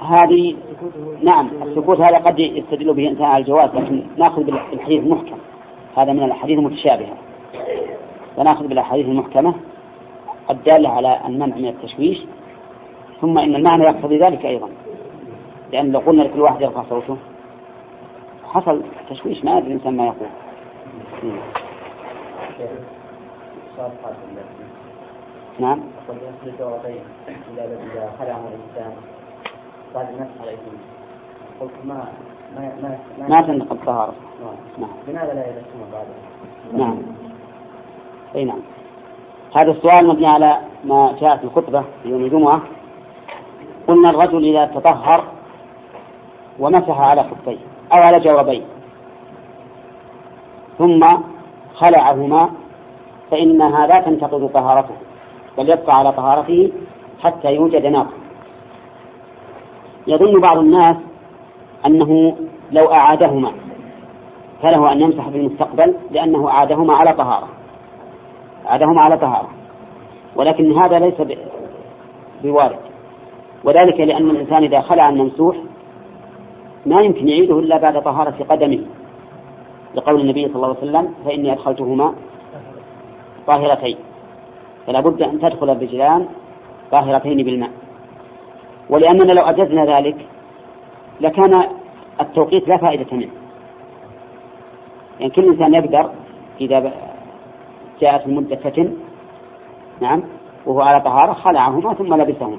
هذه 0.00 0.56
نعم 1.22 1.50
السكوت 1.62 2.00
هذا 2.00 2.18
قد 2.18 2.38
يستدل 2.38 2.94
به 2.94 3.26
على 3.26 3.42
الجواز 3.42 3.74
لكن 3.74 4.02
ناخذ 4.16 4.42
بالحديث 4.42 5.02
المحكم. 5.02 5.38
هذا 5.96 6.12
من 6.12 6.22
الأحاديث 6.22 6.58
المتشابهة. 6.58 7.16
فناخذ 8.36 8.66
بالأحاديث 8.66 9.06
المحكمة 9.06 9.54
الدالة 10.50 10.88
على 10.88 11.20
المنع 11.26 11.56
من 11.56 11.68
التشويش 11.68 12.18
ثم 13.20 13.38
إن 13.38 13.54
المعنى 13.54 13.82
يقتضي 13.82 14.18
ذلك 14.18 14.46
أيضا. 14.46 14.68
لأن 15.72 15.92
لو 15.92 15.98
قلنا 15.98 16.22
لكل 16.22 16.40
واحد 16.40 16.60
يرفع 16.60 16.82
صوته 16.88 17.16
حصل 18.44 18.82
تشويش 19.10 19.44
ما 19.44 19.58
يدري 19.58 19.66
الإنسان 19.66 19.96
ما 19.96 20.04
يقول. 20.04 20.28
نعم. 25.58 25.80
إذا 27.92 28.12
خلع 28.18 28.36
الإنسان 28.36 28.92
بعد 29.94 30.08
المسح 30.08 30.40
على 30.40 30.56
قلت 31.60 31.70
ما 31.84 32.08
ما 32.56 32.72
ما 32.82 32.98
ما 33.28 33.40
تنتقض 33.40 33.72
الطهارة 33.72 34.14
نعم. 34.78 34.90
لماذا 35.08 35.34
لا 35.34 35.46
يلبسون 35.46 35.90
بعد 35.92 36.06
نعم. 36.72 37.02
أي 38.34 38.44
نعم. 38.44 38.60
هذا 39.56 39.70
السؤال 39.70 40.08
مبني 40.08 40.26
على 40.26 40.58
ما 40.84 41.16
جاء 41.20 41.36
في 41.36 41.44
الخطبة 41.44 41.84
في 42.02 42.08
يوم 42.08 42.24
الجمعة. 42.24 42.62
قلنا 43.88 44.10
الرجل 44.10 44.44
إذا 44.44 44.66
تطهر 44.66 45.24
ومسح 46.58 47.08
على 47.08 47.22
خفيه 47.24 47.58
أو 47.92 48.02
على 48.02 48.20
جوابيه. 48.20 48.77
ثم 50.78 51.00
خلعهما 51.74 52.50
فإنها 53.30 53.86
لا 53.86 54.00
تنتقض 54.00 54.50
طهارته 54.54 54.94
بل 55.58 55.70
يبقى 55.70 55.96
على 55.98 56.12
طهارته 56.12 56.72
حتى 57.22 57.48
يوجد 57.54 57.86
ناقض 57.86 58.12
يظن 60.06 60.40
بعض 60.40 60.58
الناس 60.58 60.96
أنه 61.86 62.36
لو 62.72 62.92
أعادهما 62.92 63.52
فله 64.62 64.92
أن 64.92 65.00
يمسح 65.00 65.28
في 65.28 65.36
المستقبل 65.36 65.94
لأنه 66.10 66.48
أعادهما 66.48 66.94
على 66.94 67.12
طهارة. 67.12 67.48
أعادهما 68.66 69.00
على 69.00 69.18
طهارة. 69.18 69.48
ولكن 70.36 70.78
هذا 70.80 70.98
ليس 70.98 71.14
بوارد. 72.42 72.78
وذلك 73.64 74.00
لأن 74.00 74.30
الإنسان 74.30 74.64
إذا 74.64 74.80
خلع 74.80 75.08
الممسوح 75.08 75.56
ما 76.86 76.96
يمكن 77.04 77.28
يعيده 77.28 77.58
إلا 77.58 77.78
بعد 77.78 78.02
طهارة 78.02 78.44
قدمه. 78.50 78.80
لقول 79.94 80.20
النبي 80.20 80.46
صلى 80.46 80.56
الله 80.56 80.66
عليه 80.66 80.78
وسلم 80.78 81.14
فإني 81.24 81.52
أدخلتهما 81.52 82.14
طاهرتين. 83.46 83.96
فلا 84.86 85.00
بد 85.00 85.22
أن 85.22 85.40
تدخل 85.40 85.70
الرجلان 85.70 86.28
طاهرتين 86.92 87.36
بالماء. 87.36 87.70
ولأننا 88.90 89.32
لو 89.32 89.46
أجزنا 89.46 89.98
ذلك 89.98 90.26
لكان 91.20 91.68
التوقيت 92.20 92.68
لا 92.68 92.76
فائدة 92.76 93.16
منه. 93.16 93.30
يعني 95.20 95.32
كل 95.32 95.44
إنسان 95.48 95.74
يقدر 95.74 96.10
إذا 96.60 96.92
جاءت 98.00 98.26
المدة 98.26 98.56
فتن 98.56 98.96
نعم 100.00 100.22
وهو 100.66 100.80
على 100.80 101.00
طهارة 101.00 101.32
خلعهما 101.32 101.94
ثم 101.94 102.14
لبسهما. 102.14 102.58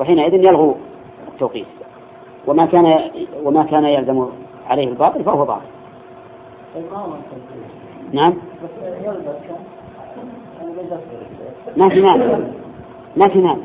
وحينئذ 0.00 0.34
يلغو 0.34 0.74
التوقيت. 1.28 1.66
وما 2.46 2.64
كان 2.66 3.10
وما 3.42 3.62
كان 3.64 3.84
يلزم 3.84 4.28
عليه 4.66 4.88
الباطل 4.88 5.24
فهو 5.24 5.44
باطل. 5.44 5.73
نعم. 8.12 8.34
ما 11.76 11.88
في 11.88 12.00
مانع. 12.00 12.38
ما 13.16 13.28
في 13.28 13.38
مانع. 13.38 13.64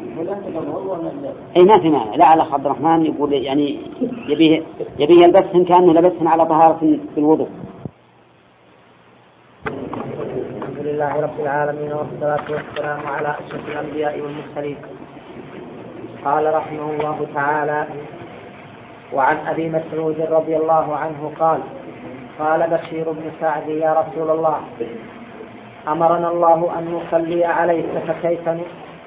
اي 1.58 1.64
ما 1.64 1.80
في 1.82 1.90
مانع. 1.90 2.16
لا 2.16 2.34
الاخ 2.34 2.54
عبد 2.54 2.66
الرحمن 2.66 3.06
يقول 3.06 3.34
يعني 3.34 3.80
يبيه 4.28 4.64
يبيه 5.00 5.24
يلبسهن 5.24 5.66
كانه 5.66 5.94
لبسهن 5.94 6.28
على 6.28 6.46
طهارة 6.46 6.78
في 7.16 7.18
الوضوء. 7.18 7.50
الحمد 10.58 10.78
لله 10.80 11.22
رب 11.22 11.40
العالمين 11.40 11.94
والصلاة 11.94 12.52
والسلام 12.52 13.00
على 13.08 13.36
أشرف 13.48 13.68
الأنبياء 13.68 14.20
والمرسلين. 14.22 14.78
قال 16.26 16.54
رحمه 16.54 16.92
الله 16.92 17.28
تعالى 17.34 17.88
وعن 19.14 19.38
أبي 19.48 19.70
مسعود 19.70 20.22
رضي 20.22 20.58
الله 20.58 20.96
عنه 20.96 21.32
قال 21.40 21.60
قال 22.40 22.70
بشير 22.70 23.12
بن 23.12 23.32
سعد 23.42 23.68
يا 23.70 23.94
رسول 23.94 24.30
الله 24.30 24.60
أمرنا 25.88 26.32
الله 26.32 26.80
أن 26.80 26.84
نصلي 26.94 27.46
عليك 27.46 27.86
فكيف 28.08 28.50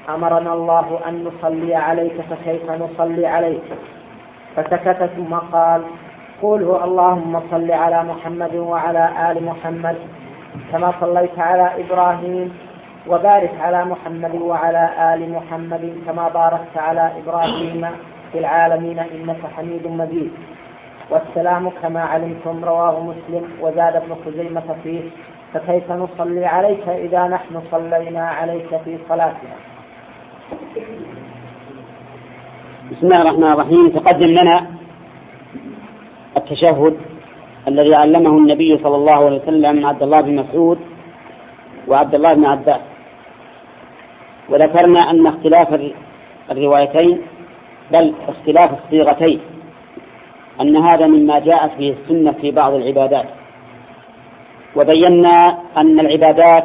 أمرنا 0.09 0.53
الله 0.53 1.01
أن 1.09 1.24
نصلي 1.24 1.74
عليك 1.74 2.20
فكيف 2.30 2.70
نصلي 2.70 3.26
عليك? 3.26 3.62
فسكت 4.57 5.11
ثم 5.16 5.35
قال 5.35 5.83
قوله 6.43 6.85
اللهم 6.85 7.41
صل 7.51 7.70
على 7.70 8.03
محمد 8.05 8.55
وعلى 8.55 9.09
آل 9.30 9.45
محمد 9.45 9.97
كما 10.72 10.93
صليت 11.01 11.39
على 11.39 11.70
إبراهيم 11.85 12.57
وبارك 13.09 13.53
على 13.61 13.85
محمد 13.85 14.35
وعلى 14.35 15.14
آل 15.14 15.33
محمد 15.33 15.95
كما 16.07 16.28
باركت 16.28 16.76
على 16.76 17.11
إبراهيم 17.24 17.87
في 18.33 18.39
العالمين 18.39 18.99
إنك 18.99 19.41
حميد 19.57 19.87
مجيد. 19.87 20.33
والسلام 21.11 21.70
كما 21.70 22.00
علمتم 22.00 22.64
رواه 22.64 23.00
مسلم 23.00 23.44
وزاد 23.61 23.96
ابن 23.96 24.14
خزيمة 24.26 24.76
فيه 24.82 25.03
فكيف 25.55 25.92
نصلي 25.92 26.46
عليك 26.46 26.88
إذا 26.88 27.28
نحن 27.28 27.62
صلينا 27.70 28.28
عليك 28.28 28.76
في 28.84 28.98
صلاتنا؟ 29.09 29.55
بسم 32.90 33.07
الله 33.07 33.20
الرحمن 33.22 33.53
الرحيم. 33.53 33.88
تقدم 33.88 34.30
لنا 34.30 34.66
التشهد 36.36 36.96
الذي 37.68 37.94
علمه 37.94 38.30
النبي 38.38 38.80
صلى 38.84 38.96
الله 38.96 39.26
عليه 39.26 39.42
وسلم 39.42 39.86
عبد 39.86 40.03
الله 40.03 40.20
بن 40.20 40.36
مسعود 40.36 40.78
وعبد 41.88 42.14
الله 42.14 42.34
بن 42.34 42.44
عباس. 42.44 42.80
وذكرنا 44.50 45.00
أن 45.11 45.26
اختلاف 45.26 45.92
الروايتين 46.50 47.22
بل 47.92 48.14
اختلاف 48.28 48.70
الصيغتين. 48.72 49.40
أن 50.61 50.76
هذا 50.76 51.07
مما 51.07 51.38
جاءت 51.38 51.78
به 51.78 51.96
السنة 52.00 52.32
في 52.32 52.50
بعض 52.50 52.72
العبادات. 52.72 53.26
وبينا 54.76 55.59
أن 55.76 56.00
العبادات 56.00 56.64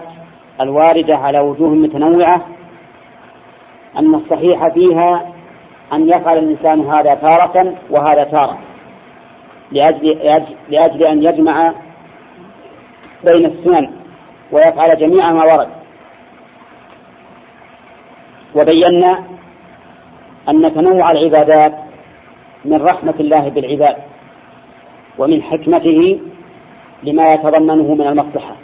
الواردة 0.61 1.15
على 1.15 1.39
وجوه 1.39 1.69
متنوعة 1.69 2.45
أن 3.97 4.15
الصحيح 4.15 4.61
فيها 4.73 5.33
أن 5.93 6.09
يفعل 6.09 6.37
الإنسان 6.37 6.81
هذا 6.81 7.15
تارة 7.15 7.75
وهذا 7.89 8.23
تارة 8.23 8.57
لأجل, 9.71 10.07
لأجل 10.69 11.03
أن 11.03 11.23
يجمع 11.23 11.73
بين 13.25 13.45
السنن 13.45 13.91
ويفعل 14.51 14.97
جميع 14.99 15.31
ما 15.31 15.45
ورد. 15.45 15.69
وبينا 18.55 19.23
أن 20.49 20.73
تنوع 20.73 21.11
العبادات 21.11 21.86
من 22.65 22.77
رحمة 22.81 23.13
الله 23.19 23.49
بالعباد 23.49 23.97
ومن 25.17 25.43
حكمته 25.43 26.19
لما 27.03 27.33
يتضمنه 27.33 27.95
من 27.95 28.07
المصلحة. 28.07 28.55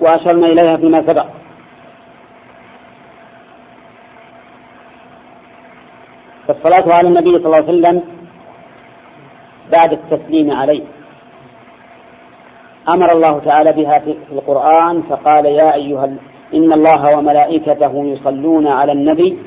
وأشرنا 0.00 0.46
إليها 0.46 0.76
فيما 0.76 1.06
سبق. 1.06 1.26
فالصلاة 6.48 6.96
على 6.96 7.08
النبي 7.08 7.32
صلى 7.34 7.46
الله 7.46 7.56
عليه 7.56 7.78
وسلم 7.78 8.02
بعد 9.72 9.92
التسليم 9.92 10.50
عليه. 10.50 10.82
أمر 12.88 13.12
الله 13.12 13.38
تعالى 13.38 13.72
بها 13.72 13.98
في 13.98 14.16
القرآن 14.32 15.02
فقال 15.02 15.46
يا 15.46 15.74
أيها 15.74 16.04
إن 16.54 16.72
الله 16.72 17.18
وملائكته 17.18 18.04
يصلون 18.04 18.66
على 18.66 18.92
النبي 18.92 19.38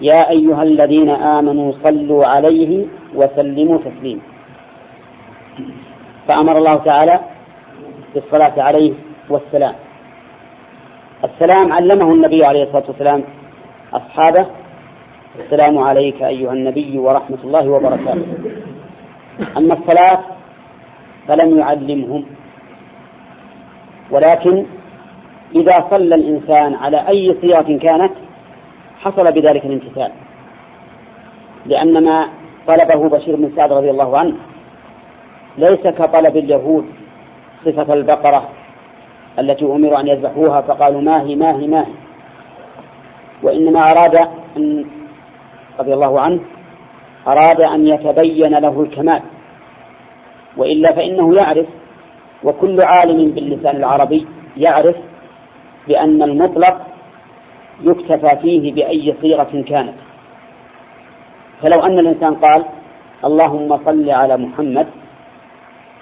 يا 0.00 0.30
أيها 0.30 0.62
الذين 0.62 1.10
آمنوا 1.10 1.72
صلوا 1.84 2.26
عليه 2.26 2.86
وسلموا 3.14 3.78
تسليما 3.78 4.20
فأمر 6.28 6.58
الله 6.58 6.74
تعالى 6.74 7.20
بالصلاة 8.14 8.62
عليه 8.62 8.92
والسلام. 9.30 9.74
السلام 11.24 11.72
علمه 11.72 12.12
النبي 12.12 12.44
عليه 12.44 12.62
الصلاة 12.62 12.86
والسلام 12.88 13.24
أصحابه. 13.92 14.46
السلام 15.38 15.78
عليك 15.78 16.22
أيها 16.22 16.52
النبي 16.52 16.98
ورحمة 16.98 17.38
الله 17.44 17.68
وبركاته. 17.68 18.26
أما 19.56 19.74
الصلاة 19.74 20.18
فلم 21.28 21.58
يعلمهم. 21.58 22.24
ولكن 24.10 24.66
إذا 25.54 25.76
صلى 25.90 26.14
الإنسان 26.14 26.74
على 26.74 27.08
أي 27.08 27.36
صيغة 27.40 27.78
كانت 27.78 28.12
حصل 29.00 29.32
بذلك 29.32 29.64
الامتثال. 29.64 30.12
لأن 31.66 32.04
ما 32.04 32.28
طلبه 32.66 33.08
بشير 33.08 33.36
بن 33.36 33.52
سعد 33.56 33.72
رضي 33.72 33.90
الله 33.90 34.18
عنه 34.18 34.36
ليس 35.58 35.86
كطلب 35.86 36.36
اليهود 36.36 36.84
صفة 37.64 37.94
البقرة 37.94 38.48
التي 39.38 39.64
أمروا 39.64 40.00
أن 40.00 40.08
يذبحوها 40.08 40.60
فقالوا 40.60 41.00
ما 41.00 41.22
هي 41.22 41.34
ما 41.34 41.56
هي 41.56 41.66
ما 41.66 41.80
هي. 41.80 41.92
وإنما 43.42 43.80
أراد 43.80 44.16
أن 44.56 44.84
رضي 45.80 45.94
الله 45.94 46.20
عنه 46.20 46.40
أراد 47.28 47.60
أن 47.60 47.86
يتبين 47.86 48.58
له 48.58 48.80
الكمال. 48.80 49.22
وإلا 50.56 50.92
فإنه 50.92 51.34
يعرف 51.34 51.66
وكل 52.44 52.76
عالم 52.80 53.30
باللسان 53.30 53.76
العربي 53.76 54.26
يعرف 54.56 54.96
بأن 55.88 56.22
المطلق 56.22 56.87
يكتفى 57.80 58.36
فيه 58.42 58.72
بأي 58.72 59.14
صيغة 59.22 59.64
كانت. 59.68 59.94
فلو 61.62 61.82
أن 61.82 61.98
الإنسان 61.98 62.34
قال 62.34 62.64
اللهم 63.24 63.84
صل 63.84 64.10
على 64.10 64.36
محمد 64.36 64.86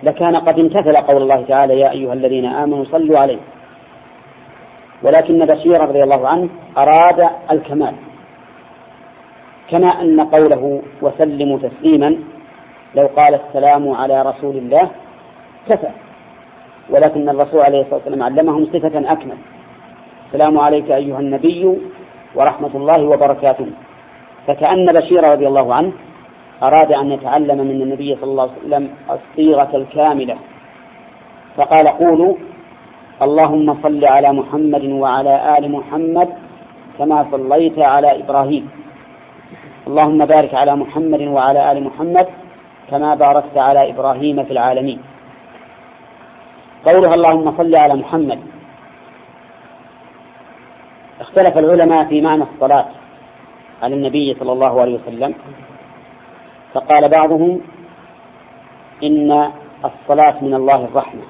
لكان 0.03 0.37
قد 0.37 0.59
امتثل 0.59 0.97
قول 0.97 1.23
الله 1.23 1.43
تعالى 1.43 1.81
يا 1.81 1.91
أيها 1.91 2.13
الذين 2.13 2.47
آمنوا 2.47 2.85
صلوا 2.85 3.19
عليه. 3.19 3.39
ولكن 5.03 5.39
بشير 5.47 5.81
رضي 5.89 6.03
الله 6.03 6.29
عنه 6.29 6.49
أراد 6.79 7.31
الكمال. 7.51 7.95
كما 9.71 9.87
أن 9.87 10.21
قوله 10.21 10.83
وسلموا 11.03 11.59
تسليما 11.59 12.19
لو 12.95 13.07
قال 13.17 13.35
السلام 13.35 13.91
على 13.91 14.23
رسول 14.23 14.57
الله 14.57 14.91
كفى. 15.69 15.91
ولكن 16.91 17.29
الرسول 17.29 17.61
عليه 17.61 17.81
الصلاة 17.81 17.95
والسلام 17.95 18.23
علمهم 18.23 18.65
صفة 18.65 19.13
أكمل. 19.13 19.37
السلام 20.27 20.59
عليك 20.59 20.91
أيها 20.91 21.21
النبي 21.21 21.63
ورحمة 22.35 22.73
الله 22.75 23.01
وبركاته. 23.13 23.67
فكأن 24.47 24.87
بشير 24.87 25.23
رضي 25.25 25.47
الله 25.49 25.75
عنه 25.75 25.93
أراد 26.63 26.93
أن 26.93 27.11
يتعلم 27.11 27.59
من 27.59 27.83
النبي 27.83 28.17
صلى 28.21 28.31
الله 28.31 28.43
عليه 28.43 28.61
وسلم 28.61 28.85
الصيغة 29.11 29.77
الكاملة. 29.77 30.37
فقال 31.57 31.87
قولوا 31.89 32.35
اللهم 33.23 33.83
صل 33.83 34.03
على 34.05 34.33
محمد 34.33 34.85
وعلى 34.85 35.59
آل 35.59 35.65
محمد 35.73 36.29
كما 36.99 37.27
صليت 37.31 37.79
على 37.79 38.21
إبراهيم. 38.23 38.65
اللهم 39.87 40.21
بارك 40.35 40.55
على 40.55 40.77
محمد 40.77 41.23
وعلى 41.23 41.73
آل 41.73 41.79
محمد 41.85 42.27
كما 42.91 43.15
باركت 43.15 43.57
على 43.59 43.91
إبراهيم 43.91 44.45
في 44.45 44.53
العالمين. 44.57 44.99
قولها 46.89 47.15
اللهم 47.15 47.47
صل 47.57 47.73
على 47.77 47.95
محمد. 47.95 48.41
اختلف 51.37 51.59
العلماء 51.59 52.05
في 52.09 52.21
معنى 52.21 52.43
الصلاة 52.43 52.87
على 53.83 53.95
النبي 53.95 54.35
صلى 54.35 54.53
الله 54.53 54.81
عليه 54.81 54.95
وسلم 54.95 55.35
فقال 56.75 57.09
بعضهم 57.09 57.61
إن 59.05 59.51
الصلاة 59.85 60.45
من 60.45 60.55
الله 60.55 60.85
الرحمة 60.85 61.23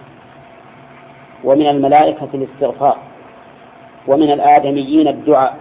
ومن 1.44 1.66
الملائكة 1.66 2.28
الاستغفار 2.34 2.98
ومن 4.08 4.32
الآدميين 4.32 5.08
الدعاء 5.08 5.56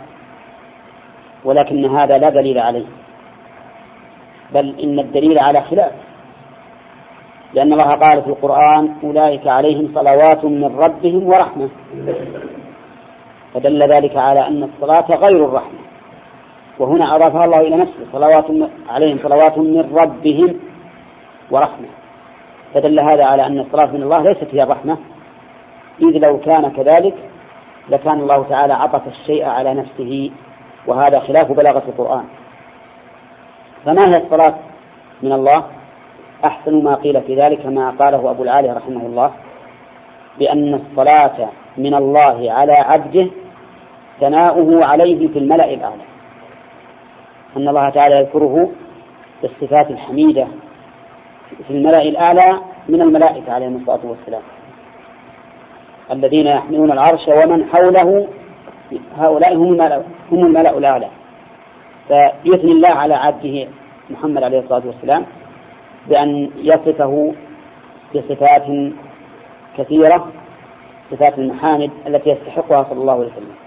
ولكن 1.45 1.85
هذا 1.85 2.17
لا 2.17 2.29
دليل 2.29 2.59
عليه 2.59 2.85
بل 4.53 4.79
إن 4.83 4.99
الدليل 4.99 5.39
على 5.39 5.61
خلاف 5.61 5.91
لأن 7.53 7.73
الله 7.73 7.95
قال 7.95 8.21
في 8.21 8.27
القرآن 8.27 8.93
أولئك 9.03 9.47
عليهم 9.47 9.91
صلوات 9.95 10.45
من 10.45 10.75
ربهم 10.77 11.23
ورحمة. 11.27 11.69
فدل 13.55 13.79
ذلك 13.79 14.17
على 14.17 14.47
أن 14.47 14.63
الصلاة 14.63 15.17
غير 15.17 15.45
الرحمة. 15.45 15.79
وهنا 16.79 17.15
أضافها 17.15 17.45
الله 17.45 17.59
إلى 17.59 17.75
نفسه 17.75 18.05
صلوات 18.11 18.69
عليهم 18.89 19.19
صلوات 19.23 19.57
من 19.57 19.95
ربهم 19.99 20.59
ورحمة. 21.51 21.87
فدل 22.73 22.97
هذا 23.09 23.25
على 23.25 23.45
أن 23.45 23.59
الصلاة 23.59 23.91
من 23.91 24.03
الله 24.03 24.23
ليست 24.23 24.47
هي 24.51 24.63
الرحمة. 24.63 24.97
إذ 26.01 26.27
لو 26.27 26.39
كان 26.39 26.71
كذلك 26.71 27.15
لكان 27.89 28.19
الله 28.19 28.43
تعالى 28.49 28.73
عطف 28.73 29.07
الشيء 29.07 29.45
على 29.45 29.73
نفسه 29.73 30.31
وهذا 30.87 31.19
خلاف 31.19 31.51
بلاغة 31.51 31.83
القرآن. 31.87 32.23
فما 33.85 34.15
هي 34.15 34.23
الصلاة 34.23 34.55
من 35.23 35.31
الله؟ 35.31 35.65
أحسن 36.45 36.83
ما 36.83 36.95
قيل 36.95 37.21
في 37.21 37.35
ذلك 37.35 37.65
ما 37.65 37.89
قاله 37.89 38.31
أبو 38.31 38.43
العالي 38.43 38.71
رحمه 38.71 39.05
الله 39.05 39.31
بأن 40.39 40.73
الصلاة 40.73 41.49
من 41.77 41.93
الله 41.93 42.51
على 42.51 42.73
عبده 42.73 43.27
ثناؤه 44.19 44.85
عليه 44.85 45.27
في 45.27 45.39
الملأ 45.39 45.73
الأعلى. 45.73 46.03
أن 47.57 47.69
الله 47.69 47.89
تعالى 47.89 48.15
يذكره 48.19 48.69
بالصفات 49.41 49.91
الحميدة 49.91 50.47
في 51.67 51.73
الملأ 51.73 52.01
الأعلى 52.01 52.59
من 52.89 53.01
الملائكة 53.01 53.53
عليهم 53.53 53.75
الصلاة 53.75 53.99
والسلام. 54.03 54.41
الذين 56.11 56.47
يحملون 56.47 56.91
العرش 56.91 57.27
ومن 57.27 57.65
حوله 57.65 58.27
هؤلاء 59.17 59.55
هم 59.55 59.73
الملأ 59.73 60.03
هم 60.31 60.39
الملأ 60.39 60.77
الأعلى. 60.77 61.07
فيثني 62.07 62.71
الله 62.71 62.91
على 62.95 63.13
عبده 63.13 63.67
محمد 64.09 64.43
عليه 64.43 64.59
الصلاة 64.59 64.81
والسلام 64.85 65.25
بأن 66.09 66.49
يصفه 66.57 67.33
بصفات 68.15 68.93
كثيرة 69.77 70.31
صفات 71.11 71.39
المحامد 71.39 71.91
التي 72.07 72.33
يستحقها 72.33 72.83
صلى 72.83 73.01
الله 73.01 73.13
عليه 73.13 73.25
وسلم. 73.25 73.64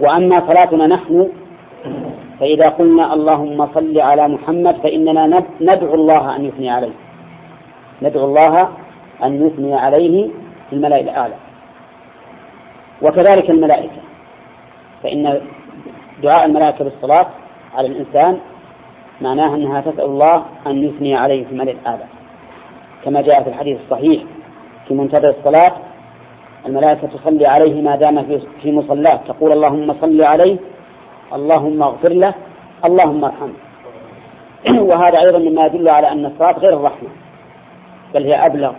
وأما 0.00 0.48
صلاتنا 0.48 0.86
نحن 0.86 1.28
فإذا 2.40 2.68
قلنا 2.68 3.14
اللهم 3.14 3.68
صل 3.74 4.00
على 4.00 4.28
محمد 4.28 4.76
فإننا 4.76 5.44
ندعو 5.60 5.94
الله 5.94 6.36
أن 6.36 6.44
يثني 6.44 6.70
عليه. 6.70 6.92
ندعو 8.02 8.24
الله 8.24 8.68
أن 9.24 9.46
يثني 9.46 9.74
عليه 9.74 10.28
في 10.70 10.76
الملأ 10.76 11.00
الأعلى. 11.00 11.34
وكذلك 13.02 13.50
الملائكة. 13.50 14.00
فإن 15.02 15.40
دعاء 16.22 16.46
الملائكة 16.46 16.84
بالصلاة 16.84 17.26
على 17.74 17.88
الإنسان 17.88 18.38
معناه 19.20 19.54
أنها 19.54 19.80
تسأل 19.80 20.04
الله 20.04 20.44
أن 20.66 20.84
يثني 20.84 21.14
عليه 21.14 21.44
في 21.44 21.52
الملأ 21.52 21.72
الأعلى. 21.72 22.04
كما 23.04 23.20
جاء 23.20 23.42
في 23.42 23.48
الحديث 23.48 23.78
الصحيح 23.80 24.22
في 24.88 24.94
منتظر 24.94 25.30
الصلاة 25.30 25.89
الملائكة 26.66 27.06
تصلي 27.06 27.46
عليه 27.46 27.82
ما 27.82 27.96
دام 27.96 28.40
في 28.62 28.72
مصلاه. 28.72 29.20
تقول 29.28 29.52
اللهم 29.52 29.94
صل 30.00 30.22
عليه 30.22 30.58
اللهم 31.32 31.82
اغفر 31.82 32.12
له 32.12 32.34
اللهم 32.84 33.24
ارحمه. 33.24 33.58
وهذا 34.88 35.18
أيضا 35.18 35.38
مما 35.38 35.66
يدل 35.66 35.88
على 35.88 36.12
أن 36.12 36.26
الصلاة 36.26 36.58
غير 36.58 36.76
الرحمة 36.76 37.08
بل 38.14 38.24
هي 38.24 38.46
أبلغ. 38.46 38.72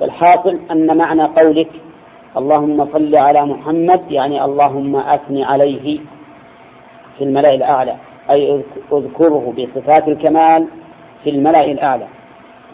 والحاصل 0.00 0.58
أن 0.70 0.96
معنى 0.96 1.22
قولك 1.22 1.70
اللهم 2.36 2.88
صل 2.92 3.16
على 3.16 3.46
محمد 3.46 4.02
يعني 4.10 4.44
اللهم 4.44 4.96
أثن 4.96 5.42
عليه 5.42 6.00
في 7.18 7.24
الملأ 7.24 7.54
الأعلى 7.54 7.96
أي 8.30 8.62
اذكره 8.92 9.54
بصفات 9.58 10.08
الكمال 10.08 10.66
في 11.24 11.30
الملأ 11.30 11.64
الأعلى. 11.64 12.06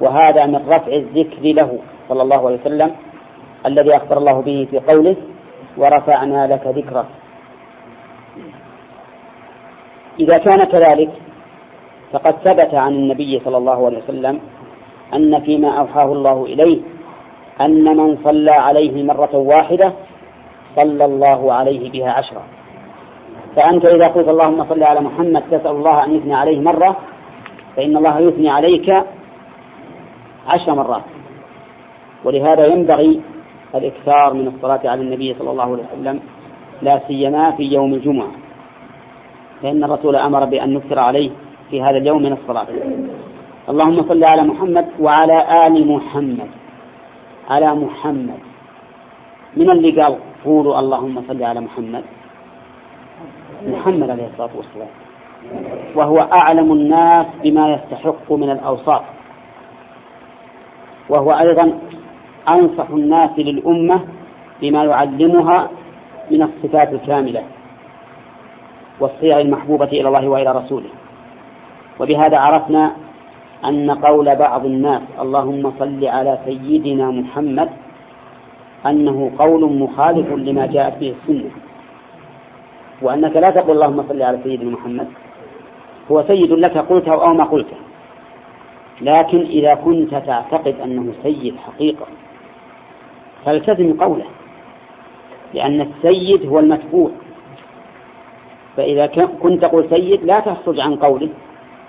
وهذا 0.00 0.46
من 0.46 0.56
رفع 0.56 0.92
الذكر 0.92 1.42
له 1.42 1.78
صلى 2.08 2.22
الله 2.22 2.46
عليه 2.46 2.60
وسلم. 2.60 2.90
الذي 3.66 3.96
أخبر 3.96 4.18
الله 4.18 4.40
به 4.42 4.68
في 4.70 4.78
قوله 4.78 5.16
ورفعنا 5.76 6.46
لك 6.46 6.66
ذكرك 6.66 7.06
إذا 10.20 10.36
كان 10.38 10.64
كذلك 10.64 11.10
فقد 12.12 12.34
ثبت 12.44 12.74
عن 12.74 12.92
النبي 12.92 13.40
صلى 13.44 13.56
الله 13.56 13.86
عليه 13.86 13.98
وسلم 13.98 14.40
أن 15.14 15.40
فيما 15.40 15.78
أوحاه 15.78 16.12
الله 16.12 16.44
إليه 16.44 16.80
أن 17.60 17.84
من 17.96 18.18
صلى 18.24 18.50
عليه 18.50 19.02
مرة 19.02 19.36
واحدة 19.36 19.92
صلى 20.76 21.04
الله 21.04 21.52
عليه 21.52 21.90
بها 21.90 22.10
عشرة. 22.10 22.42
فأنت 23.56 23.86
إذا 23.86 24.06
قلت 24.06 24.28
اللهم 24.28 24.64
صل 24.68 24.82
على 24.82 25.00
محمد 25.00 25.42
تسأل 25.50 25.66
الله 25.66 26.04
أن 26.04 26.16
يثني 26.16 26.34
عليه 26.34 26.60
مرة 26.60 26.96
فإن 27.76 27.96
الله 27.96 28.18
يثني 28.18 28.50
عليك 28.50 28.92
عشر 30.48 30.74
مرات. 30.74 31.02
ولهذا 32.24 32.66
ينبغي 32.72 33.20
الإكثار 33.74 34.34
من 34.34 34.46
الصلاة 34.46 34.80
على 34.84 35.00
النبي 35.00 35.34
صلى 35.38 35.50
الله 35.50 35.62
عليه 35.62 35.84
وسلم 35.84 36.20
لا 36.82 37.00
سيما 37.08 37.50
في 37.50 37.62
يوم 37.62 37.94
الجمعة. 37.94 38.30
فإن 39.62 39.84
الرسول 39.84 40.16
أمر 40.16 40.44
بأن 40.44 40.74
نكثر 40.74 41.00
عليه 41.00 41.30
في 41.70 41.82
هذا 41.82 41.96
اليوم 41.96 42.22
من 42.22 42.32
الصلاة. 42.32 42.66
اللهم 43.68 44.08
صل 44.08 44.24
على 44.24 44.42
محمد 44.42 44.86
وعلى 45.00 45.66
آل 45.66 45.88
محمد. 45.88 46.48
على 47.50 47.74
محمد. 47.74 48.40
من 49.56 49.70
اللي 49.70 50.02
قال 50.02 50.16
قولوا 50.44 50.78
اللهم 50.78 51.22
صل 51.28 51.42
على 51.42 51.60
محمد؟ 51.60 52.04
محمد 53.66 54.10
عليه 54.10 54.26
الصلاة 54.26 54.50
والسلام. 54.56 54.88
وهو 55.96 56.16
أعلم 56.16 56.72
الناس 56.72 57.26
بما 57.42 57.74
يستحق 57.74 58.32
من 58.32 58.50
الأوصاف. 58.50 59.02
وهو 61.08 61.30
أيضا 61.30 61.78
أنصح 62.48 62.90
الناس 62.90 63.30
للأمة 63.38 64.00
بما 64.62 64.84
يعلمها 64.84 65.70
من 66.30 66.42
الصفات 66.42 66.92
الكاملة 66.92 67.42
والصيغ 69.00 69.40
المحبوبة 69.40 69.84
إلى 69.84 70.08
الله 70.08 70.28
وإلى 70.28 70.52
رسوله. 70.52 70.88
وبهذا 72.00 72.38
عرفنا 72.38 72.92
أن 73.64 73.90
قول 73.90 74.36
بعض 74.36 74.66
الناس 74.66 75.02
اللهم 75.20 75.72
صل 75.78 76.04
على 76.06 76.38
سيدنا 76.44 77.10
محمد 77.10 77.68
أنه 78.86 79.30
قول 79.38 79.78
مخالف 79.78 80.32
لما 80.32 80.66
جاءت 80.66 80.98
به 80.98 81.14
السنة 81.22 81.50
وأنك 83.02 83.36
لا 83.36 83.50
تقول 83.50 83.70
اللهم 83.82 84.04
صل 84.08 84.22
على 84.22 84.38
سيدنا 84.44 84.70
محمد 84.70 85.08
هو 86.10 86.24
سيد 86.28 86.52
لك 86.52 86.78
قلته 86.78 87.12
أو 87.12 87.34
ما 87.34 87.44
قلته 87.44 87.76
لكن 89.00 89.40
إذا 89.40 89.74
كنت 89.74 90.10
تعتقد 90.14 90.74
أنه 90.84 91.12
سيد 91.22 91.54
حقيقة 91.56 92.06
فالتزم 93.46 93.92
قوله 93.92 94.24
لأن 95.54 95.80
السيد 95.80 96.46
هو 96.46 96.58
المتبوع 96.58 97.10
فإذا 98.76 99.06
كنت 99.42 99.62
تقول 99.62 99.90
سيد 99.90 100.24
لا 100.24 100.40
تخرج 100.40 100.80
عن 100.80 100.96
قوله 100.96 101.28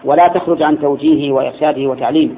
ولا 0.05 0.27
تخرج 0.27 0.63
عن 0.63 0.79
توجيهه 0.79 1.33
وإرشاده 1.33 1.87
وتعليمه. 1.87 2.35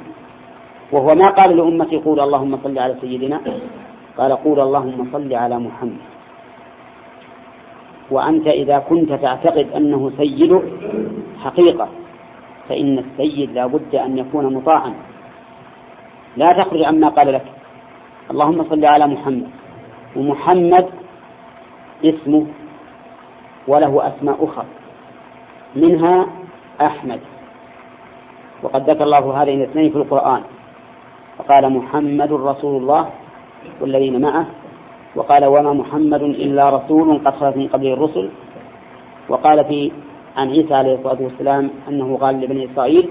وهو 0.92 1.16
ما 1.16 1.30
قال 1.30 1.58
لأمتي 1.58 1.98
قول 1.98 2.20
اللهم 2.20 2.58
صل 2.64 2.80
على 2.80 2.96
سيدنا 3.02 3.42
قال 4.18 4.32
قول 4.32 4.60
اللهم 4.60 5.08
صل 5.14 5.34
على 5.34 5.60
محمد. 5.60 5.98
وأنت 8.12 8.48
إذا 8.48 8.80
كنت 8.80 9.14
تعتقد 9.14 9.68
أنه 9.76 10.12
سيدك 10.18 10.64
حقيقة 11.44 11.88
فإن 12.70 13.00
السيد 13.00 13.52
لا 13.52 13.68
بد 13.68 13.96
أن 13.96 14.18
يكون 14.18 14.54
مطاعا. 14.54 14.94
لا 16.38 16.50
تخرج 16.52 16.84
عما 16.84 17.10
قال 17.10 17.34
لك. 17.34 17.59
اللهم 18.32 18.64
صل 18.64 18.86
على 18.86 19.08
محمد. 19.08 19.50
ومحمد 20.16 20.86
اسمه 22.06 22.46
وله 23.68 24.08
أسماء 24.08 24.46
أخرى. 24.46 24.66
منها 25.76 26.28
أحمد. 26.82 27.20
وقد 28.64 28.90
ذكر 28.90 29.04
الله 29.04 29.42
هذين 29.42 29.62
الاثنين 29.62 29.90
في 29.90 29.96
القرآن. 29.96 30.42
فقال 31.38 31.74
محمد 31.74 32.32
رسول 32.32 32.82
الله 32.82 33.10
والذين 33.82 34.22
معه. 34.22 34.46
وقال 35.16 35.46
وما 35.46 35.74
محمد 35.74 36.22
إلا 36.22 36.70
رسول 36.70 37.18
قد 37.26 37.36
خلت 37.36 37.58
من 37.58 37.68
قبله 37.68 37.94
الرسل. 37.94 38.30
وقال 39.30 39.66
في 39.66 39.92
عن 40.38 40.50
عيسى 40.50 40.74
عليه 40.74 40.94
الصلاة 40.96 41.22
والسلام 41.22 41.70
أنه 41.90 42.18
قال 42.18 42.42
لبني 42.42 42.66
إسرائيل 42.66 43.10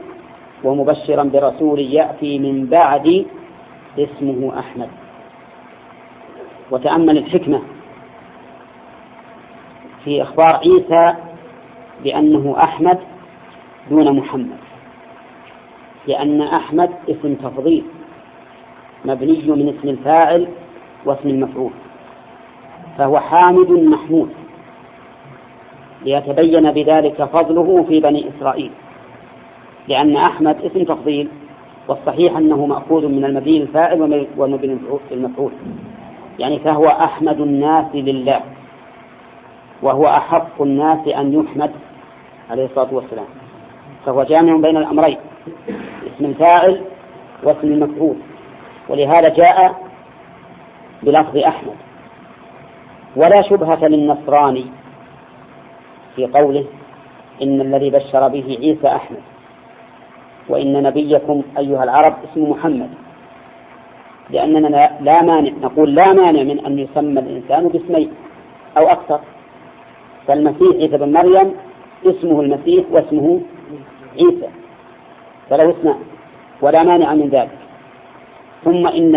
ومبشرا 0.64 1.22
برسول 1.22 1.80
يأتي 1.80 2.38
من 2.38 2.66
بعد 2.66 3.26
اسمه 3.98 4.58
أحمد. 4.58 5.07
وتأمل 6.70 7.18
الحكمة 7.18 7.62
في 10.04 10.22
إخبار 10.22 10.56
عيسى 10.56 11.14
بأنه 12.04 12.56
أحمد 12.64 12.98
دون 13.90 14.16
محمد 14.16 14.58
لأن 16.06 16.42
أحمد 16.42 16.90
اسم 17.08 17.34
تفضيل 17.34 17.84
مبني 19.04 19.42
من 19.46 19.68
اسم 19.78 19.88
الفاعل 19.88 20.48
واسم 21.04 21.28
المفعول 21.28 21.70
فهو 22.98 23.20
حامد 23.20 23.70
محمود 23.70 24.30
ليتبين 26.04 26.70
بذلك 26.70 27.24
فضله 27.24 27.84
في 27.88 28.00
بني 28.00 28.28
إسرائيل 28.28 28.70
لأن 29.88 30.16
أحمد 30.16 30.56
اسم 30.64 30.84
تفضيل 30.84 31.28
والصحيح 31.88 32.36
أنه 32.36 32.66
مأخوذ 32.66 33.06
من 33.08 33.24
المبني 33.24 33.62
الفاعل 33.62 34.26
والمبني 34.36 34.78
المفعول. 35.12 35.50
يعني 36.38 36.58
فهو 36.58 36.84
أحمد 36.84 37.40
الناس 37.40 37.94
لله 37.94 38.40
وهو 39.82 40.02
أحق 40.02 40.62
الناس 40.62 41.08
أن 41.08 41.32
يحمد 41.32 41.70
عليه 42.50 42.64
الصلاة 42.64 42.94
والسلام. 42.94 43.26
فهو 44.06 44.22
جامع 44.22 44.56
بين 44.56 44.76
الأمرين 44.76 45.18
اسم 46.06 46.24
الفاعل 46.24 46.80
واسم 47.42 47.66
المفعول. 47.66 48.16
ولهذا 48.88 49.28
جاء 49.28 49.74
بلفظ 51.02 51.36
أحمد. 51.36 51.76
ولا 53.16 53.42
شبهة 53.42 53.88
للنصراني 53.88 54.66
في 56.16 56.26
قوله 56.26 56.64
إن 57.42 57.60
الذي 57.60 57.90
بشر 57.90 58.28
به 58.28 58.58
عيسى 58.60 58.88
أحمد 58.88 59.20
وإن 60.48 60.82
نبيكم 60.82 61.42
أيها 61.58 61.84
العرب 61.84 62.14
اسمه 62.30 62.50
محمد. 62.50 62.90
لأننا 64.30 64.68
لا 65.00 65.22
مانع 65.22 65.52
نقول 65.62 65.94
لا 65.94 66.12
مانع 66.12 66.42
من 66.42 66.66
أن 66.66 66.78
يسمى 66.78 67.20
الإنسان 67.20 67.68
باسمين 67.68 68.10
أو 68.78 68.84
أكثر. 68.86 69.20
فالمسيح 70.26 70.76
عيسى 70.80 70.96
بن 70.96 71.12
مريم 71.12 71.54
اسمه 72.06 72.40
المسيح 72.40 72.84
واسمه 72.90 73.40
عيسى. 74.18 74.48
فله 75.50 75.70
اسمان 75.70 75.98
ولا 76.62 76.82
مانع 76.82 77.14
من 77.14 77.28
ذلك. 77.28 77.58
ثم 78.64 78.86
إن 78.86 79.16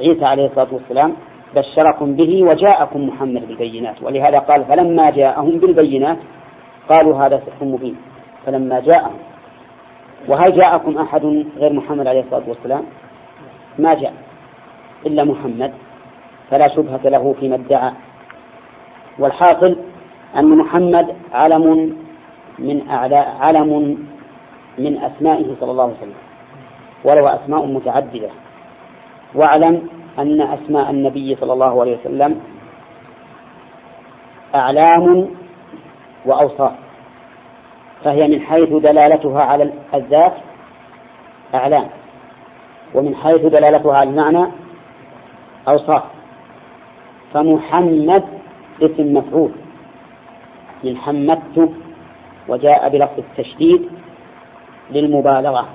عيسى 0.00 0.24
عليه 0.24 0.46
الصلاة 0.46 0.68
والسلام 0.72 1.12
بشركم 1.56 2.16
به 2.16 2.42
وجاءكم 2.42 3.00
محمد 3.08 3.48
بالبينات. 3.48 4.02
ولهذا 4.02 4.38
قال 4.38 4.64
فلما 4.64 5.10
جاءهم 5.10 5.58
بالبينات 5.58 6.18
قالوا 6.88 7.26
هذا 7.26 7.42
سحر 7.46 7.64
مبين. 7.64 7.96
فلما 8.46 8.80
جاءهم 8.80 9.31
وهل 10.28 10.56
جاءكم 10.56 10.98
أحد 10.98 11.24
غير 11.56 11.72
محمد 11.72 12.06
عليه 12.06 12.20
الصلاة 12.20 12.42
والسلام؟ 12.48 12.84
ما 13.78 13.94
جاء 13.94 14.14
إلا 15.06 15.24
محمد 15.24 15.72
فلا 16.50 16.68
شبهة 16.76 17.00
له 17.04 17.34
فيما 17.40 17.54
ادعى. 17.54 17.92
والحاصل 19.18 19.76
أن 20.36 20.58
محمد 20.58 21.16
علم 21.32 21.96
من 22.58 22.88
أعلاء 22.88 23.36
علم 23.40 23.98
من 24.78 24.98
أسمائه 24.98 25.54
صلى 25.60 25.70
الله 25.70 25.84
عليه 25.84 25.92
وسلم 25.92 26.14
ولو 27.04 27.28
أسماء 27.28 27.66
متعددة. 27.66 28.30
واعلم 29.34 29.88
أن 30.18 30.40
أسماء 30.40 30.90
النبي 30.90 31.36
صلى 31.36 31.52
الله 31.52 31.80
عليه 31.80 31.98
وسلم 31.98 32.40
أعلام 34.54 35.28
وأوصاف. 36.26 36.72
فهي 38.04 38.28
من 38.28 38.40
حيث 38.40 38.68
دلالتها 38.68 39.42
على 39.42 39.72
الذات 39.94 40.32
أعلام 41.54 41.88
ومن 42.94 43.16
حيث 43.16 43.40
دلالتها 43.40 43.96
على 43.96 44.10
المعنى 44.10 44.46
أوصاف. 45.68 46.02
فمحمد 47.34 48.24
اسم 48.82 49.16
مفعول 49.16 49.52
من 50.84 50.96
حمدت 50.96 51.70
وجاء 52.48 52.88
بلفظ 52.88 53.18
التشديد 53.18 53.88
للمبالغة 54.90 55.68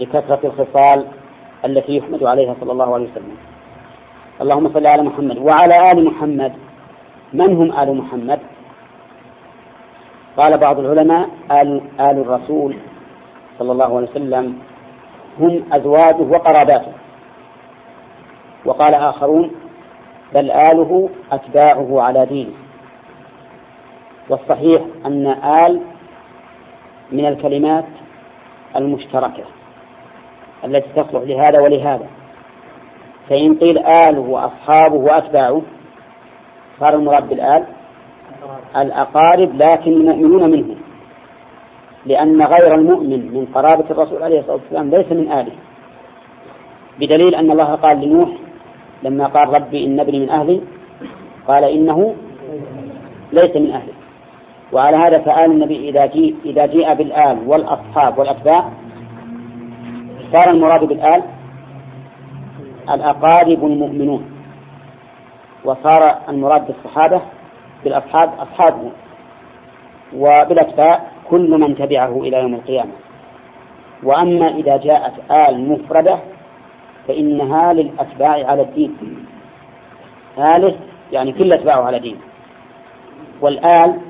لكثرة 0.00 0.40
الخصال 0.44 1.06
التي 1.64 1.96
يحمد 1.96 2.24
عليها 2.24 2.54
صلى 2.60 2.72
الله 2.72 2.94
عليه 2.94 3.10
وسلم. 3.10 3.36
اللهم 4.40 4.72
صل 4.72 4.86
على 4.86 5.02
محمد 5.02 5.38
وعلى 5.38 5.92
آل 5.92 6.04
محمد. 6.04 6.52
من 7.32 7.56
هم 7.56 7.72
آل 7.72 7.96
محمد؟ 7.96 8.40
قال 10.38 10.58
بعض 10.58 10.78
العلماء 10.78 11.28
آل, 11.50 11.82
آل 12.00 12.20
الرسول 12.20 12.76
صلى 13.58 13.72
الله 13.72 13.96
عليه 13.96 14.10
وسلم 14.10 14.58
هم 15.40 15.64
أزواجه 15.72 16.22
وقراباته. 16.22 16.92
وقال 18.64 18.94
آخرون 18.94 19.50
بل 20.34 20.50
آله 20.50 21.08
أتباعه 21.32 22.02
على 22.02 22.26
دينه. 22.26 22.52
والصحيح 24.30 24.82
أن 25.06 25.26
آل 25.66 25.80
من 27.12 27.26
الكلمات 27.26 27.84
المشتركة 28.76 29.44
التي 30.64 30.88
تصلح 30.88 31.22
لهذا 31.22 31.60
ولهذا. 31.62 32.06
فإن 33.28 33.54
قيل 33.54 33.78
آله 33.78 34.20
وأصحابه 34.20 34.96
وأتباعه 34.96 35.62
صار 36.80 36.94
المراد 36.94 37.28
بالآل 37.28 37.64
الأقارب 38.76 39.54
لكن 39.54 39.92
المؤمنون 39.92 40.50
منهم 40.50 40.76
لأن 42.06 42.42
غير 42.42 42.74
المؤمن 42.74 43.34
من 43.34 43.46
قرابة 43.54 43.84
الرسول 43.90 44.22
عليه 44.22 44.40
الصلاة 44.40 44.56
والسلام 44.56 44.90
ليس 44.90 45.12
من 45.12 45.32
آله. 45.32 45.52
بدليل 47.00 47.34
أن 47.34 47.50
الله 47.50 47.74
قال 47.74 48.00
لنوح 48.00 48.28
لما 49.02 49.26
قال 49.26 49.48
ربي 49.48 49.86
إن 49.86 50.00
ابني 50.00 50.18
من 50.18 50.30
أهلي 50.30 50.60
قال 51.48 51.64
إنه 51.64 52.14
ليس 53.32 53.56
من 53.56 53.70
أهلي. 53.70 53.92
وعلى 54.72 54.96
هذا 54.96 55.18
فآل 55.18 55.50
النبي 55.50 55.88
إذا 55.88 56.06
جيء 56.06 56.36
إذا 56.44 56.66
جيء 56.66 56.94
بالآل 56.94 57.38
والأصحاب 57.46 58.18
والأتباع 58.18 58.70
صار 60.32 60.50
المراد 60.50 60.84
بالآل 60.84 61.22
الأقارب 62.90 63.64
المؤمنون. 63.64 64.24
وصار 65.64 66.18
المراد 66.28 66.66
بالصحابة 66.66 67.22
بالأصحاب 67.84 68.32
أصحابه 68.38 68.90
وبالأتباع 70.14 71.00
كل 71.30 71.50
من 71.50 71.76
تبعه 71.76 72.20
إلى 72.20 72.36
يوم 72.36 72.54
القيامة. 72.54 72.92
وأما 74.02 74.48
إذا 74.48 74.76
جاءت 74.76 75.14
آل 75.30 75.68
مفردة 75.68 76.18
فإنها 77.08 77.72
للأتباع 77.72 78.46
على 78.50 78.62
الدين. 78.62 79.26
آله 80.38 80.76
يعني 81.12 81.32
كل 81.32 81.52
أتباعه 81.52 81.82
على 81.82 81.98
دين 81.98 82.16
والآل 83.40 84.00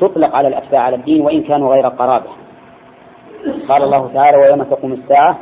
تطلق 0.00 0.36
على 0.36 0.48
الأتباع 0.48 0.80
على 0.80 0.96
الدين 0.96 1.20
وإن 1.20 1.42
كانوا 1.42 1.74
غير 1.74 1.88
قرابة. 1.88 2.30
قال 3.68 3.82
الله 3.82 4.12
تعالى 4.12 4.36
ويوم 4.42 4.62
تقوم 4.62 4.92
الساعة 4.92 5.38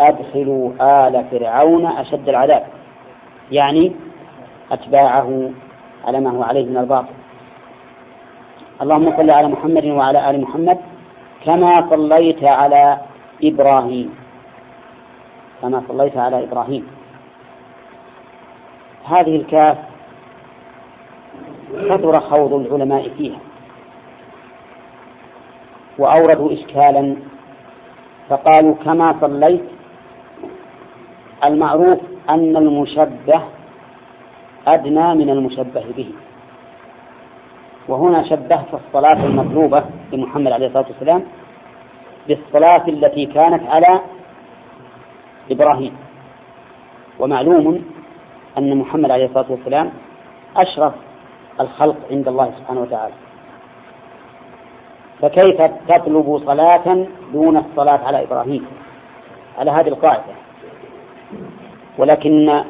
أدخلوا 0.00 0.72
آل 0.80 1.24
فرعون 1.30 1.86
أشد 1.86 2.28
العذاب. 2.28 2.66
يعني 3.50 3.92
أتباعه 4.72 5.50
على 6.08 6.20
ما 6.20 6.30
هو 6.30 6.42
عليه 6.42 6.66
من 6.66 6.76
الباطل. 6.76 7.14
اللهم 8.82 9.16
صل 9.16 9.30
على 9.30 9.48
محمد 9.48 9.84
وعلى 9.84 10.30
آل 10.30 10.40
محمد 10.40 10.78
كما 11.44 11.72
صليت 11.90 12.44
على 12.44 12.98
إبراهيم. 13.44 14.08
كما 15.62 15.82
صليت 15.88 16.16
على 16.16 16.44
إبراهيم. 16.44 16.84
هذه 19.04 19.36
الكاف 19.36 19.78
كثر 21.88 22.20
خوض 22.20 22.52
العلماء 22.52 23.08
فيها. 23.08 23.40
وأوردوا 25.98 26.52
إشكالا. 26.52 27.16
فقالوا 28.28 28.74
كما 28.84 29.14
صليت 29.20 29.64
المعروف 31.44 32.00
أن 32.30 32.56
المشبه 32.56 33.40
أدنى 34.74 35.14
من 35.14 35.30
المشبه 35.30 35.84
به. 35.96 36.10
وهنا 37.88 38.24
شبهت 38.28 38.74
الصلاة 38.74 39.24
المطلوبة 39.26 39.84
لمحمد 40.12 40.52
عليه 40.52 40.66
الصلاة 40.66 40.86
والسلام 40.88 41.22
بالصلاة 42.28 42.88
التي 42.88 43.26
كانت 43.26 43.62
على 43.68 44.00
إبراهيم. 45.50 45.96
ومعلوم 47.18 47.84
أن 48.58 48.76
محمد 48.76 49.10
عليه 49.10 49.24
الصلاة 49.24 49.46
والسلام 49.50 49.90
أشرف 50.56 50.94
الخلق 51.60 51.96
عند 52.10 52.28
الله 52.28 52.52
سبحانه 52.58 52.80
وتعالى. 52.80 53.14
فكيف 55.22 55.60
تطلب 55.88 56.42
صلاة 56.46 57.06
دون 57.32 57.56
الصلاة 57.56 57.98
على 58.04 58.22
إبراهيم؟ 58.22 58.66
على 59.58 59.70
هذه 59.70 59.88
القاعدة. 59.88 60.34
ولكن 61.98 62.62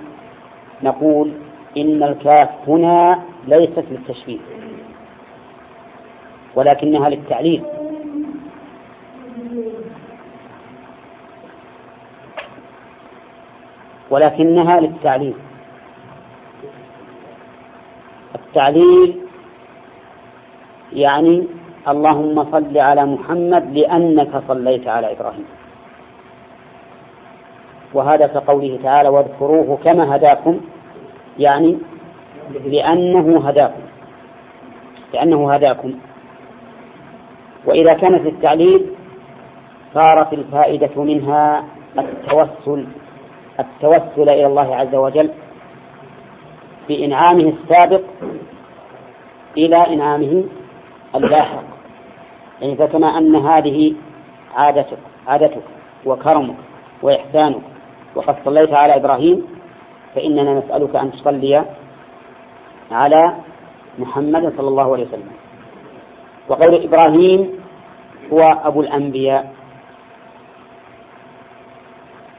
نقول 0.83 1.33
إن 1.81 2.03
الكاف 2.03 2.49
هنا 2.69 3.23
ليست 3.47 3.85
للتشبيه 3.91 4.39
ولكنها 6.55 7.09
للتعليل. 7.09 7.63
ولكنها 14.11 14.81
للتعليل. 14.81 15.35
التعليل 18.35 19.21
يعني 20.93 21.47
اللهم 21.89 22.45
صل 22.53 22.79
على 22.79 23.05
محمد 23.07 23.65
لأنك 23.79 24.43
صليت 24.49 24.89
على 24.89 25.13
إبراهيم. 25.13 25.47
وهذا 27.95 28.27
كقوله 28.27 28.79
تعالى 28.83 29.09
واذكروه 29.09 29.79
كما 29.85 30.17
هداكم 30.17 30.61
يعني 31.39 31.79
لأنه 32.65 33.49
هداكم. 33.49 33.83
لأنه 35.15 35.53
هداكم. 35.53 35.95
وإذا 37.67 37.93
كانت 37.93 38.27
التعليل 38.27 38.87
صارت 39.95 40.33
الفائدة 40.33 41.03
منها 41.03 41.65
التوسل 41.99 42.87
التوسل 43.61 44.31
إلى 44.31 44.47
الله 44.47 44.77
عز 44.77 44.95
وجل 44.95 45.31
بإنعامه 46.89 47.53
السابق 47.63 48.03
إلى 49.57 49.77
إنعامه 49.89 50.45
اللاحق. 51.15 51.65
يعني 52.61 52.77
فكما 52.77 53.19
أن 53.19 53.37
هذه 53.37 53.95
عادتك 54.55 54.99
عادتك 55.27 55.63
وكرمك 56.07 56.57
وإحسانك 57.03 57.63
وقد 58.15 58.37
صليت 58.45 58.75
على 58.75 58.97
إبراهيم 58.97 59.58
فإننا 60.19 60.59
نسألك 60.59 60.97
أن 60.97 61.13
تصلي 61.13 61.65
على 62.91 63.23
محمد 63.99 64.53
صلى 64.59 64.69
الله 64.69 64.93
عليه 64.93 65.07
وسلم. 65.07 65.31
وقول 66.49 66.83
إبراهيم 66.83 67.41
هو 68.33 68.43
أبو 68.43 68.81
الأنبياء 68.81 69.53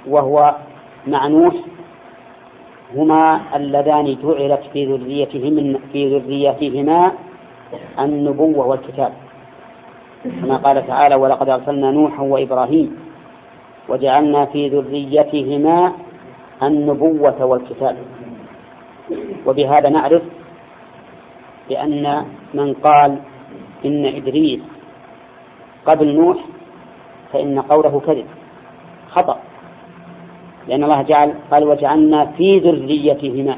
وهو 0.08 0.56
مع 1.08 1.28
نوح 1.28 1.56
هما 2.96 3.42
اللذان 3.56 4.18
جعلت 4.24 4.64
في 4.74 4.86
ذريتهم 4.86 5.80
في 5.92 6.18
ذريتهما 6.18 7.12
النبوة 8.00 8.68
والكتاب. 8.68 9.14
كما 10.42 10.58
قال 10.58 10.88
تعالى 10.88 11.16
ولقد 11.16 11.50
أرسلنا 11.50 11.92
نوحا 11.92 12.24
وإبراهيم 12.24 12.98
وجعلنا 13.90 14.46
في 14.46 14.68
ذريتهما 14.68 15.94
النبوة 16.64 17.46
والكتاب. 17.46 17.98
وبهذا 19.46 19.90
نعرف 19.90 20.22
بأن 21.70 22.26
من 22.54 22.74
قال 22.74 23.20
إن 23.86 24.06
إدريس 24.06 24.60
قبل 25.86 26.16
نوح 26.16 26.38
فإن 27.34 27.60
قوله 27.60 28.00
كذب 28.00 28.26
خطأ. 29.10 29.40
لأن 30.68 30.84
الله 30.84 31.02
جعل 31.02 31.34
قال 31.52 31.64
وجعلنا 31.64 32.26
في 32.26 32.60
ذريتهما 32.60 33.58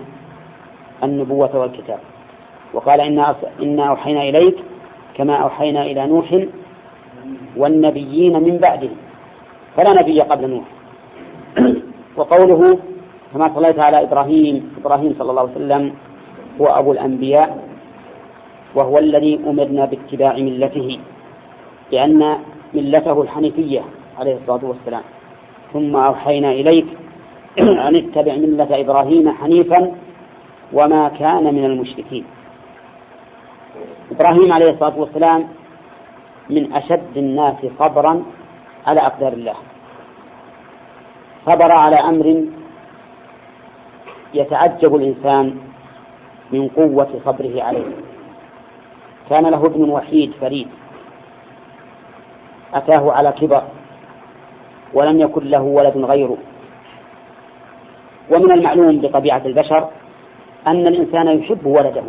النبوة 1.04 1.60
والكتاب. 1.60 2.00
وقال 2.74 3.02
إنا 3.02 3.36
إنا 3.62 3.90
أوحينا 3.90 4.22
إليك 4.24 4.56
كما 5.14 5.36
أوحينا 5.36 5.82
إلى 5.82 6.08
نوح 6.08 6.46
والنبيين 7.58 8.44
من 8.44 8.58
بعده. 8.58 8.90
فلا 9.78 10.02
نبي 10.02 10.22
قبل 10.22 10.50
نوح. 10.50 10.68
وقوله 12.18 12.80
كما 13.34 13.52
صليت 13.56 13.80
على 13.80 14.04
إبراهيم 14.04 14.56
إبراهيم 14.84 15.16
صلى 15.20 15.30
الله 15.32 15.42
عليه 15.42 15.52
وسلم 15.52 15.84
هو 16.62 16.68
أبو 16.68 16.92
الأنبياء 16.92 17.50
وهو 18.76 18.98
الذي 18.98 19.40
أمرنا 19.48 19.86
باتباع 19.86 20.34
ملته 20.34 21.00
لأن 21.92 22.38
ملته 22.74 23.22
الحنيفية 23.22 23.82
عليه 24.20 24.36
الصلاة 24.36 24.66
والسلام. 24.66 25.04
ثم 25.74 25.96
أوحينا 25.96 26.52
إليك 26.52 26.88
أن 27.88 27.96
اتبع 27.96 28.36
ملة 28.36 28.72
إبراهيم 28.72 29.32
حنيفا 29.32 29.92
وما 30.74 31.10
كان 31.10 31.44
من 31.44 31.66
المشركين. 31.66 32.26
إبراهيم 34.12 34.54
عليه 34.54 34.70
الصلاة 34.70 35.00
والسلام 35.00 35.48
من 36.50 36.74
أشد 36.74 37.18
الناس 37.18 37.56
صبرا 37.80 38.24
على 38.88 39.00
أقدار 39.00 39.34
الله. 39.34 39.56
صبر 41.48 41.72
على 41.80 41.96
أمر 41.96 42.46
يتعجب 44.34 44.96
الإنسان 44.96 45.58
من 46.52 46.68
قوة 46.68 47.10
صبره 47.26 47.64
عليه. 47.64 47.86
كان 49.30 49.44
له 49.44 49.66
ابن 49.66 49.90
وحيد 49.90 50.32
فريد. 50.42 50.68
أتاه 52.74 53.12
على 53.12 53.32
كبر 53.32 53.64
ولم 54.94 55.20
يكن 55.22 55.44
له 55.44 55.62
ولد 55.62 55.98
غيره. 55.98 56.38
ومن 58.36 58.52
المعلوم 58.52 59.02
بطبيعة 59.02 59.42
البشر 59.46 59.90
أن 60.68 60.88
الإنسان 60.88 61.28
يحب 61.28 61.66
ولده 61.66 62.04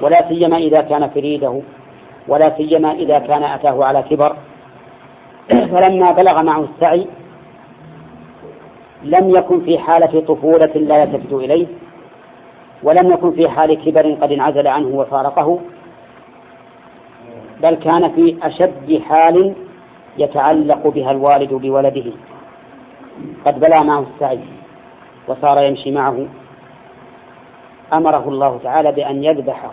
ولا 0.00 0.28
سيما 0.28 0.56
إذا 0.56 0.82
كان 0.82 1.08
فريده 1.08 1.60
ولا 2.28 2.56
سيما 2.56 2.92
إذا 2.92 3.18
كان 3.18 3.42
أتاه 3.42 3.84
على 3.84 4.02
كبر. 4.02 4.36
فلما 5.72 6.10
بلغ 6.10 6.42
معه 6.42 6.64
السعي 6.64 7.06
لم 9.04 9.30
يكن 9.30 9.60
في 9.60 9.78
حالة 9.78 10.20
طفولة 10.20 10.72
لا 10.74 11.02
يلتفت 11.02 11.32
إليه 11.32 11.66
ولم 12.82 13.12
يكن 13.12 13.32
في 13.32 13.48
حال 13.48 13.84
كبر 13.84 14.12
قد 14.12 14.32
انعزل 14.32 14.66
عنه 14.66 14.88
وفارقه 14.88 15.60
بل 17.62 17.74
كان 17.74 18.12
في 18.12 18.36
أشد 18.42 19.02
حال 19.02 19.54
يتعلق 20.18 20.88
بها 20.88 21.10
الوالد 21.10 21.54
بولده. 21.54 22.12
قد 23.46 23.60
بلغ 23.60 23.84
معه 23.84 24.06
السعي 24.14 24.40
وصار 25.28 25.62
يمشي 25.62 25.90
معه. 25.90 26.26
أمره 27.92 28.28
الله 28.28 28.58
تعالى 28.58 28.92
بأن 28.92 29.24
يذبحه 29.24 29.70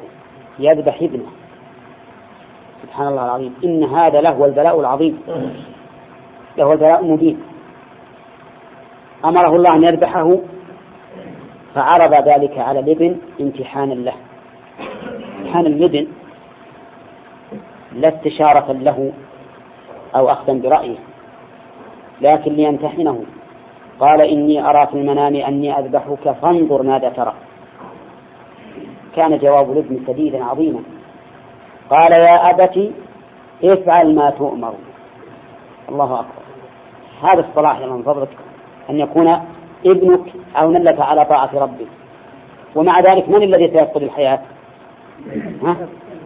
يذبح 0.59 1.01
ابنه. 1.01 1.25
سبحان 2.83 3.07
الله 3.07 3.25
العظيم. 3.25 3.55
إن 3.63 3.83
هذا 3.83 4.21
له 4.21 4.45
البلاء 4.45 4.79
العظيم. 4.79 5.19
له 6.57 6.71
البلاء 6.73 7.01
المبين. 7.01 7.39
أمره 9.25 9.55
الله 9.55 9.75
أن 9.75 9.83
يذبحه 9.83 10.29
فعرض 11.75 12.13
ذلك 12.13 12.57
على 12.57 12.79
الإبن 12.79 13.17
امتحانا 13.41 13.93
له. 13.93 14.13
امتحان 15.39 15.65
الإبن 15.65 16.07
لا 17.93 18.09
استشارة 18.17 18.71
له 18.71 19.11
أو 20.15 20.29
أخذا 20.29 20.53
برأيه 20.53 20.97
لكن 22.21 22.53
ليمتحنه. 22.53 23.23
قال 23.99 24.21
إني 24.21 24.61
أرى 24.61 24.87
في 24.87 24.93
المنام 24.93 25.35
أني 25.35 25.79
أذبحك 25.79 26.31
فانظر 26.31 26.83
ماذا 26.83 27.09
ترى. 27.09 27.33
كان 29.15 29.37
جواب 29.37 29.71
الإبن 29.71 29.99
سديدا 30.07 30.43
عظيما. 30.43 30.83
قال 31.89 32.11
يا 32.11 32.49
أبت 32.49 32.91
افعل 33.63 34.15
ما 34.15 34.29
تؤمر. 34.29 34.73
الله 35.89 36.19
أكبر. 36.19 36.43
هذا 37.23 37.39
الصلاح 37.49 37.79
من 37.79 38.03
فضلك. 38.03 38.48
أن 38.89 38.99
يكون 38.99 39.27
ابنك 39.85 40.33
عونا 40.55 40.77
لك 40.77 40.99
على 40.99 41.25
طاعة 41.25 41.49
ربك 41.53 41.87
ومع 42.75 42.99
ذلك 42.99 43.29
من 43.29 43.43
الذي 43.43 43.67
سيفقد 43.67 44.03
الحياة؟ 44.03 44.39
ها؟ 45.63 45.75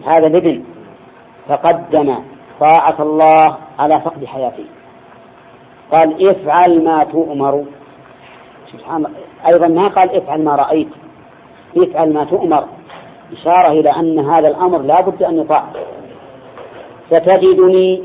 هذا 0.06 0.26
الابن 0.26 0.62
فقدم 1.48 2.18
طاعة 2.60 3.02
الله 3.02 3.56
على 3.78 4.00
فقد 4.00 4.24
حياته. 4.24 4.64
قال 5.92 6.28
افعل 6.28 6.84
ما 6.84 7.04
تؤمر. 7.04 7.64
سبحان 8.72 9.06
أيضا 9.48 9.68
ما 9.68 9.88
قال 9.88 10.16
افعل 10.16 10.44
ما 10.44 10.54
رأيت 10.56 10.88
افعل 11.76 12.12
ما 12.12 12.24
تؤمر. 12.24 12.64
إشارة 13.32 13.72
إلى 13.72 13.90
أن 13.90 14.18
هذا 14.18 14.48
الأمر 14.48 14.78
لا 14.78 15.00
بد 15.00 15.22
أن 15.22 15.38
يطاع. 15.38 15.64
ستجدني 17.10 18.02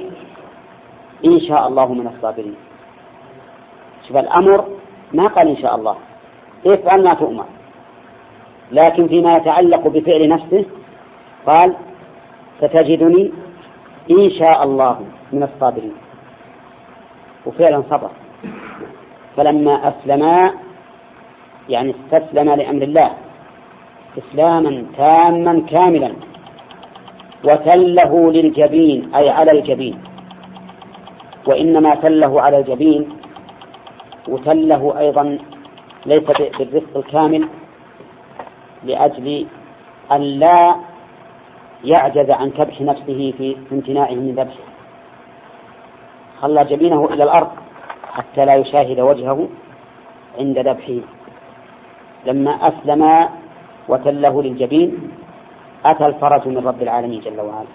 إن 1.26 1.40
شاء 1.40 1.68
الله 1.68 1.94
من 1.94 2.08
الصابرين. 2.08 2.69
شوف 4.10 4.18
الأمر 4.18 4.66
ما 5.14 5.24
قال 5.24 5.48
إن 5.48 5.58
شاء 5.62 5.76
الله. 5.76 5.96
افعل 6.68 7.04
ما 7.04 7.14
تؤمر. 7.14 7.46
لكن 8.72 9.08
فيما 9.08 9.38
يتعلق 9.38 9.88
بفعل 9.88 10.30
نفسه 10.30 10.66
قال 11.48 11.76
ستجدني 12.58 13.32
إن 14.12 14.30
شاء 14.30 14.64
الله 14.64 15.00
من 15.34 15.44
الصابرين. 15.44 15.94
وفعلا 17.46 17.84
صبر. 17.90 18.10
فلما 19.38 19.88
أسلما 19.88 20.42
يعني 21.70 21.94
استسلم 21.96 22.50
لأمر 22.50 22.82
الله 22.82 23.12
إسلاما 24.18 24.86
تاما 24.98 25.62
كاملا 25.70 26.14
وتله 27.44 28.32
للجبين 28.32 29.16
أي 29.16 29.26
على 29.30 29.52
الجبين. 29.52 30.02
وإنما 31.48 31.90
تله 31.90 32.42
على 32.42 32.58
الجبين 32.58 33.19
وتله 34.34 35.00
أيضا 35.00 35.38
ليس 36.06 36.24
بالرفق 36.60 36.98
الكامل 36.98 37.48
لأجل 38.84 39.48
أن 40.12 40.22
لا 40.22 40.76
يعجز 41.84 42.30
عن 42.32 42.50
كبح 42.50 42.82
نفسه 42.82 43.34
في 43.38 43.58
امتناعه 43.72 44.12
من 44.12 44.32
ذبحه. 44.32 44.70
خلى 46.42 46.64
جبينه 46.66 47.06
إلى 47.06 47.24
الأرض 47.24 47.52
حتى 48.14 48.46
لا 48.46 48.56
يشاهد 48.56 49.00
وجهه 49.00 49.48
عند 50.40 50.60
ذبحه. 50.60 51.00
لما 52.26 52.52
أسلم 52.68 53.30
وتله 53.90 54.42
للجبين 54.42 55.12
أتى 55.86 56.06
الفرج 56.06 56.48
من 56.48 56.68
رب 56.68 56.82
العالمين 56.82 57.20
جل 57.20 57.40
وعلا. 57.42 57.68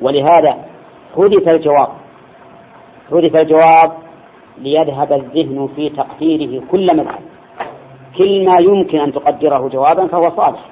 ولهذا 0.00 0.64
حدث 1.16 1.54
الجواب 1.54 1.88
حدث 3.10 3.34
الجواب 3.36 4.07
ليذهب 4.62 5.12
الذهن 5.12 5.68
في 5.76 5.88
تقديره 5.88 6.62
كل 6.70 6.96
مذهب. 6.96 7.20
كل 8.18 8.44
ما 8.44 8.58
يمكن 8.64 8.98
أن 8.98 9.12
تقدره 9.12 9.68
جوابا 9.68 10.06
فهو 10.06 10.36
صالح. 10.36 10.64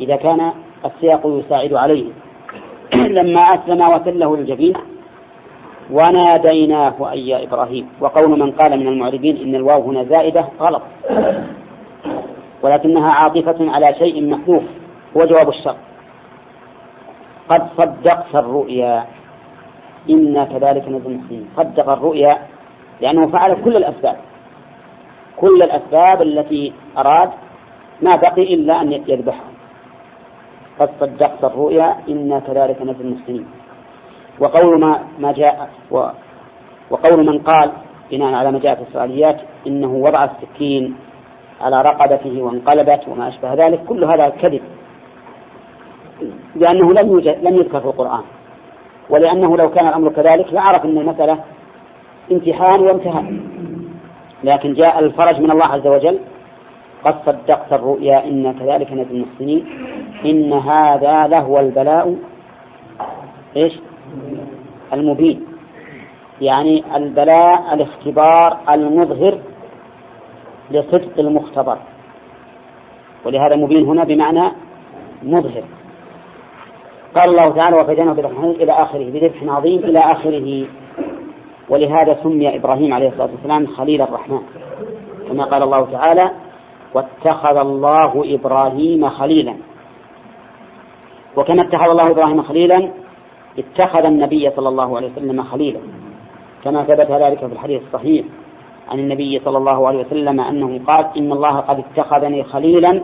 إذا 0.00 0.16
كان 0.16 0.52
السياق 0.84 1.20
يساعد 1.24 1.74
عليه. 1.74 2.04
لما 3.18 3.40
أسلم 3.40 3.88
وتله 3.88 4.36
للجبين 4.36 4.74
وناديناه 5.90 7.10
أي 7.10 7.28
يا 7.28 7.42
إبراهيم. 7.42 7.88
وقول 8.00 8.40
من 8.40 8.50
قال 8.50 8.80
من 8.80 8.88
المعربين 8.88 9.36
إن 9.36 9.54
الواو 9.54 9.82
هنا 9.82 10.04
زائدة 10.04 10.48
غلط. 10.60 10.82
ولكنها 12.62 13.10
عاطفة 13.20 13.70
على 13.70 13.94
شيء 13.98 14.30
محذوف 14.30 14.62
هو 15.16 15.26
جواب 15.26 15.48
الشر. 15.48 15.76
قد 17.48 17.68
صدقت 17.78 18.34
الرؤيا. 18.34 19.04
إنا 20.10 20.44
كذلك 20.44 20.88
نزل 20.88 21.06
المحسنين. 21.06 21.48
صدق 21.56 21.92
الرؤيا 21.92 22.38
لأنه 23.00 23.20
فعل 23.32 23.64
كل 23.64 23.76
الأسباب. 23.76 24.16
كل 25.36 25.62
الأسباب 25.62 26.22
التي 26.22 26.72
أراد 26.98 27.30
ما 28.02 28.16
بقي 28.16 28.54
إلا 28.54 28.80
أن 28.82 28.92
يذبحها 28.92 29.50
قد 30.80 30.90
صدقت 31.00 31.44
الرؤيا 31.44 31.96
إنا 32.08 32.38
كذلك 32.38 32.82
نزل 32.82 33.00
المحسنين. 33.00 33.46
وقول 34.40 34.80
ما 34.80 35.00
ما 35.18 35.32
جاء 35.32 35.70
و 35.90 35.96
وقول 36.90 37.26
من 37.26 37.38
قال 37.38 37.72
بناء 38.10 38.34
على 38.34 38.52
ما 38.52 38.58
جاء 38.58 38.74
في 38.74 38.82
الإسرائيليات 38.82 39.40
إنه 39.66 39.92
وضع 39.94 40.24
السكين 40.24 40.96
على 41.60 41.82
رقبته 41.82 42.42
وانقلبت 42.42 43.08
وما 43.08 43.28
أشبه 43.28 43.54
ذلك. 43.54 43.84
كل 43.84 44.04
هذا 44.04 44.28
كذب. 44.28 44.62
لأنه 46.56 46.92
لم 46.92 47.20
لم 47.20 47.54
يذكر 47.54 47.80
في 47.80 47.86
القرآن. 47.86 48.22
ولأنه 49.10 49.56
لو 49.56 49.70
كان 49.70 49.88
الأمر 49.88 50.08
كذلك 50.08 50.52
لعرف 50.52 50.84
أن 50.84 50.98
المسألة 50.98 51.38
امتحان 52.32 52.80
وامتهان. 52.80 53.40
لكن 54.44 54.74
جاء 54.74 54.98
الفرج 54.98 55.40
من 55.40 55.50
الله 55.50 55.66
عز 55.66 55.86
وجل 55.86 56.20
قد 57.04 57.14
صدقت 57.26 57.72
الرؤيا 57.72 58.24
إنا 58.24 58.52
كذلك 58.52 58.92
نجزي 58.92 59.14
المحسنين. 59.14 59.66
إن 60.24 60.52
هذا 60.52 61.26
لهو 61.26 61.56
البلاء 61.56 62.16
إيش؟ 63.56 63.72
المبين. 64.92 65.44
يعني 66.40 66.96
البلاء 66.96 67.74
الاختبار 67.74 68.58
المظهر 68.74 69.38
لصدق 70.70 71.18
المختبر. 71.18 71.78
ولهذا 73.24 73.56
مبين 73.56 73.84
هنا 73.84 74.04
بمعنى 74.04 74.52
مظهر. 75.22 75.64
قال 77.14 77.30
الله 77.30 77.48
تعالى 77.48 77.80
وفديناه 77.80 78.12
بذبح 78.12 78.38
إلى 78.38 78.72
آخره 78.72 79.10
بذبح 79.10 79.42
عظيم 79.42 79.78
إلى 79.78 79.98
آخره. 79.98 80.66
ولهذا 81.68 82.18
سمي 82.22 82.56
إبراهيم 82.56 82.94
عليه 82.94 83.08
الصلاة 83.08 83.30
والسلام 83.30 83.66
خليل 83.66 84.02
الرحمن. 84.02 84.40
كما 85.28 85.44
قال 85.44 85.62
الله 85.62 85.90
تعالى 85.92 86.30
واتخذ 86.94 87.56
الله 87.56 88.34
إبراهيم 88.34 89.08
خليلا. 89.08 89.54
وكما 91.36 91.62
اتخذ 91.62 91.90
الله 91.90 92.10
إبراهيم 92.10 92.42
خليلا 92.42 92.90
اتخذ 93.58 94.04
النبي 94.04 94.50
صلى 94.50 94.68
الله 94.68 94.96
عليه 94.96 95.12
وسلم 95.12 95.42
خليلا. 95.42 95.80
كما 96.64 96.84
ثبت 96.84 97.10
ذلك 97.10 97.38
في 97.38 97.52
الحديث 97.52 97.82
الصحيح 97.82 98.24
عن 98.88 98.98
النبي 98.98 99.40
صلى 99.44 99.58
الله 99.58 99.88
عليه 99.88 99.98
وسلم 100.06 100.40
أنه 100.40 100.80
قال 100.86 101.06
إن 101.16 101.32
الله 101.32 101.60
قد 101.60 101.78
اتخذني 101.78 102.44
خليلا 102.44 103.02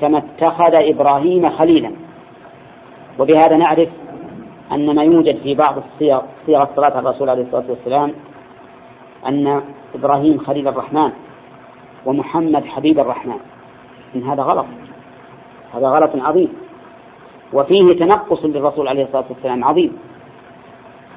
كما 0.00 0.18
اتخذ 0.18 0.74
إبراهيم 0.74 1.50
خليلا. 1.50 1.92
وبهذا 3.18 3.56
نعرف 3.56 3.88
أن 4.72 4.94
ما 4.94 5.02
يوجد 5.02 5.38
في 5.42 5.54
بعض 5.54 5.76
الصيغ 5.78 6.20
صيغ 6.46 6.66
على 6.78 6.98
الرسول 6.98 7.30
عليه 7.30 7.42
الصلاة 7.42 7.64
والسلام 7.68 8.12
أن 9.26 9.62
إبراهيم 9.94 10.38
خليل 10.38 10.68
الرحمن 10.68 11.12
ومحمد 12.06 12.64
حبيب 12.64 12.98
الرحمن. 12.98 13.38
إن 14.16 14.22
هذا 14.22 14.42
غلط. 14.42 14.66
هذا 15.74 15.88
غلط 15.88 16.10
عظيم. 16.14 16.48
وفيه 17.52 17.88
تنقص 17.88 18.44
للرسول 18.44 18.88
عليه 18.88 19.04
الصلاة 19.04 19.24
والسلام 19.30 19.64
عظيم. 19.64 19.98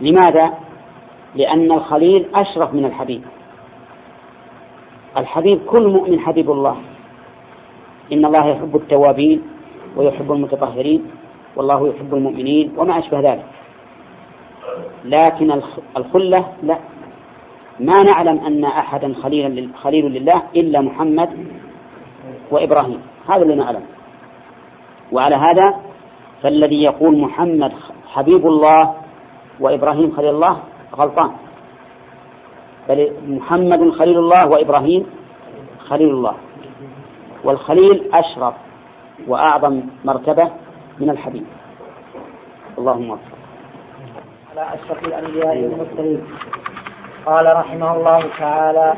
لماذا؟ 0.02 0.54
لأن 1.36 1.72
الخليل 1.72 2.26
أشرف 2.36 2.74
من 2.74 2.86
الحبيب. 2.86 3.22
الحبيب 5.18 5.60
كل 5.66 5.88
مؤمن 5.88 6.20
حبيب 6.20 6.52
الله. 6.52 6.78
إن 8.14 8.26
الله 8.26 8.48
يحب 8.48 8.76
التوابين 8.76 9.42
ويحب 9.96 10.32
المتطهرين. 10.32 11.06
والله 11.56 11.90
يحب 11.90 12.14
المؤمنين 12.14 12.74
وما 12.78 13.00
أشبه 13.00 13.20
ذلك. 13.20 13.46
لكن 15.06 15.62
الخلة 15.98 16.46
لا. 16.64 16.78
ما 17.80 18.04
نعلم 18.04 18.40
أن 18.40 18.64
أحدا 18.66 19.14
خليلا 19.14 19.68
خليل 19.78 20.06
لله 20.06 20.44
إلا 20.56 20.82
محمد 20.82 21.30
وإبراهيم. 22.52 23.02
هذا 23.30 23.42
اللي 23.42 23.56
نعلم. 23.56 23.82
وعلى 25.12 25.36
هذا 25.36 25.80
فالذي 26.42 26.84
يقول 26.84 27.18
محمد 27.18 27.72
حبيب 28.14 28.48
الله 28.48 28.96
وإبراهيم 29.60 30.12
خليل 30.12 30.30
الله 30.30 30.60
غلطان. 30.96 31.32
بل 32.90 33.14
محمد 33.28 33.90
خليل 33.90 34.18
الله 34.18 34.48
وإبراهيم 34.48 35.06
خليل 35.90 36.10
الله. 36.10 36.36
والخليل 37.44 38.10
أشرف 38.14 38.54
وأعظم 39.28 39.82
مرتبة 40.06 40.52
من 41.00 41.10
الحبيب 41.10 41.46
اللهم 42.78 43.10
وفق 43.10 43.38
على 44.52 44.74
أشرف 44.74 45.04
الأنبياء 45.04 45.58
والمرسلين. 45.58 46.22
قال 47.26 47.56
رحمه 47.56 47.96
الله 47.96 48.30
تعالى 48.40 48.94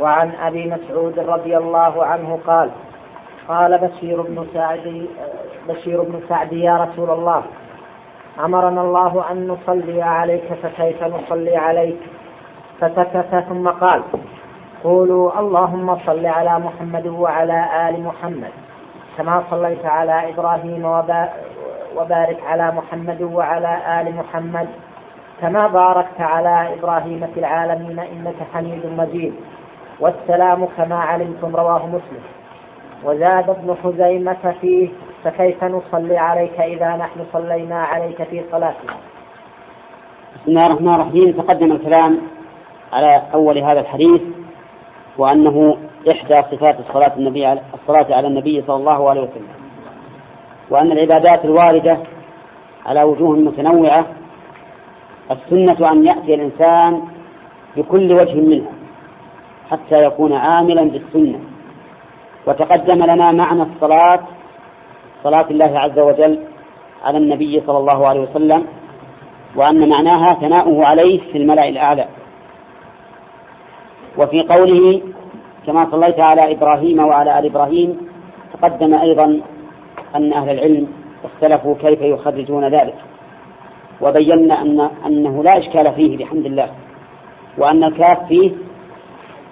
وعن 0.00 0.30
أبي 0.30 0.70
مسعود 0.70 1.18
رضي 1.18 1.56
الله 1.56 2.04
عنه 2.04 2.38
قال 2.46 2.70
قال 3.48 3.78
بشير 3.78 4.22
بن 4.22 4.46
سعد 4.54 5.06
بشير 5.68 6.02
بن 6.02 6.20
سعد 6.28 6.52
يا 6.52 6.76
رسول 6.76 7.10
الله 7.10 7.42
أمرنا 8.44 8.80
الله 8.80 9.30
أن 9.30 9.48
نصلي 9.48 10.02
عليك 10.02 10.52
فكيف 10.62 11.04
نصلي 11.04 11.56
عليك؟ 11.56 11.98
فسكت 12.80 13.44
ثم 13.48 13.68
قال 13.68 14.02
قولوا 14.84 15.40
اللهم 15.40 15.98
صل 16.06 16.26
على 16.26 16.58
محمد 16.58 17.06
وعلى 17.06 17.88
آل 17.88 18.02
محمد. 18.02 18.65
كما 19.18 19.44
صليت 19.50 19.86
على 19.86 20.30
إبراهيم 20.30 20.84
وبارك 21.96 22.42
على 22.46 22.72
محمد 22.72 23.22
وعلى 23.22 24.00
آل 24.00 24.16
محمد 24.16 24.68
كما 25.40 25.66
باركت 25.66 26.20
على 26.20 26.74
إبراهيم 26.74 27.26
في 27.34 27.40
العالمين 27.40 27.98
إنك 27.98 28.34
حميد 28.54 28.86
مجيد. 28.86 29.34
والسلام 30.00 30.68
كما 30.76 30.96
علمتم 30.96 31.56
رواه 31.56 31.86
مسلم. 31.86 32.22
وزاد 33.04 33.50
ابن 33.50 33.76
خزيمة 33.84 34.54
فيه 34.60 34.88
فكيف 35.24 35.64
نصلي 35.64 36.18
عليك 36.18 36.60
إذا 36.60 36.96
نحن 36.96 37.24
صلينا 37.32 37.82
عليك 37.82 38.22
في 38.22 38.44
صلاتنا؟ 38.52 38.94
بسم 40.34 40.48
الله 40.48 40.66
الرحمن 40.66 40.94
الرحيم. 40.94 41.32
تقدم 41.32 41.72
الكلام 41.72 42.18
على 42.92 43.22
أول 43.34 43.58
هذا 43.58 43.80
الحديث 43.80 44.22
وأنه 45.18 45.76
إحدى 46.10 46.56
صفات 46.56 46.80
الصلاة 46.80 47.16
النبي 47.16 47.52
الصلاة 47.52 48.16
على 48.16 48.26
النبي 48.26 48.62
صلى 48.66 48.76
الله 48.76 49.10
عليه 49.10 49.20
وسلم. 49.20 49.48
وأن 50.70 50.92
العبادات 50.92 51.44
الواردة 51.44 51.98
على 52.86 53.02
وجوه 53.02 53.36
متنوعة 53.36 54.06
السنة 55.30 55.92
أن 55.92 56.06
يأتي 56.06 56.34
الإنسان 56.34 57.02
بكل 57.76 58.04
وجه 58.12 58.34
منها 58.34 58.72
حتى 59.70 59.98
يكون 60.06 60.32
عاملا 60.32 60.82
بالسنة. 60.84 61.40
وتقدم 62.46 63.04
لنا 63.04 63.32
معنى 63.32 63.62
الصلاة 63.62 64.20
صلاة 65.24 65.50
الله 65.50 65.78
عز 65.78 65.98
وجل 65.98 66.38
على 67.04 67.18
النبي 67.18 67.62
صلى 67.66 67.78
الله 67.78 68.08
عليه 68.08 68.20
وسلم 68.20 68.66
وأن 69.56 69.88
معناها 69.88 70.34
ثناؤه 70.40 70.86
عليه 70.86 71.20
في 71.32 71.38
الملأ 71.38 71.68
الأعلى. 71.68 72.06
وفي 74.18 74.40
قوله 74.42 75.02
كما 75.66 75.90
صليت 75.90 76.20
على 76.20 76.52
إبراهيم 76.52 76.98
وعلى 77.06 77.38
آل 77.38 77.46
إبراهيم 77.46 78.08
تقدم 78.52 78.94
أيضا 78.98 79.40
أن 80.16 80.32
أهل 80.32 80.50
العلم 80.50 80.88
اختلفوا 81.24 81.74
كيف 81.74 82.00
يخرجون 82.00 82.64
ذلك. 82.68 82.94
وبينا 84.00 84.62
أن 84.62 84.90
أنه 85.06 85.42
لا 85.42 85.58
إشكال 85.58 85.94
فيه 85.94 86.18
بحمد 86.18 86.46
الله 86.46 86.70
وأن 87.58 87.84
الكاف 87.84 88.28
فيه 88.28 88.50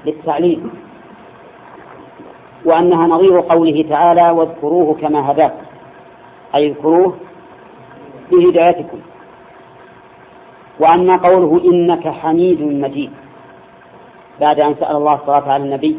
للتعليم 0.06 0.70
وأنها 2.64 3.06
نظير 3.06 3.34
قوله 3.40 3.84
تعالى 3.88 4.30
واذكروه 4.30 4.94
كما 4.94 5.30
هداكم 5.30 5.64
أي 6.58 6.66
اذكروه 6.66 7.14
بهدايتكم 8.32 8.98
وأما 10.80 11.16
قوله 11.16 11.64
إنك 11.64 12.08
حميد 12.08 12.62
مجيد. 12.62 13.10
بعد 14.40 14.60
أن 14.60 14.74
سأل 14.74 14.96
الله 14.96 15.14
الصلاة 15.14 15.52
على 15.52 15.64
النبي 15.64 15.98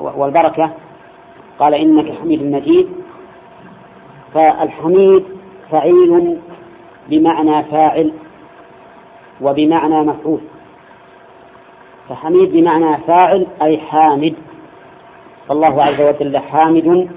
والبركة 0.00 0.70
قال 1.58 1.74
إنك 1.74 2.12
حميد 2.12 2.42
مجيد. 2.42 2.88
فالحميد 4.34 5.24
فعيل 5.70 6.38
بمعنى 7.08 7.62
فاعل 7.64 8.12
وبمعنى 9.40 10.02
مفعول. 10.02 10.40
فحميد 12.08 12.52
بمعنى 12.52 12.98
فاعل 12.98 13.46
أي 13.62 13.78
حامد. 13.78 14.34
فالله 15.48 15.84
عز 15.84 16.00
وجل 16.00 16.38
حامد 16.38 17.08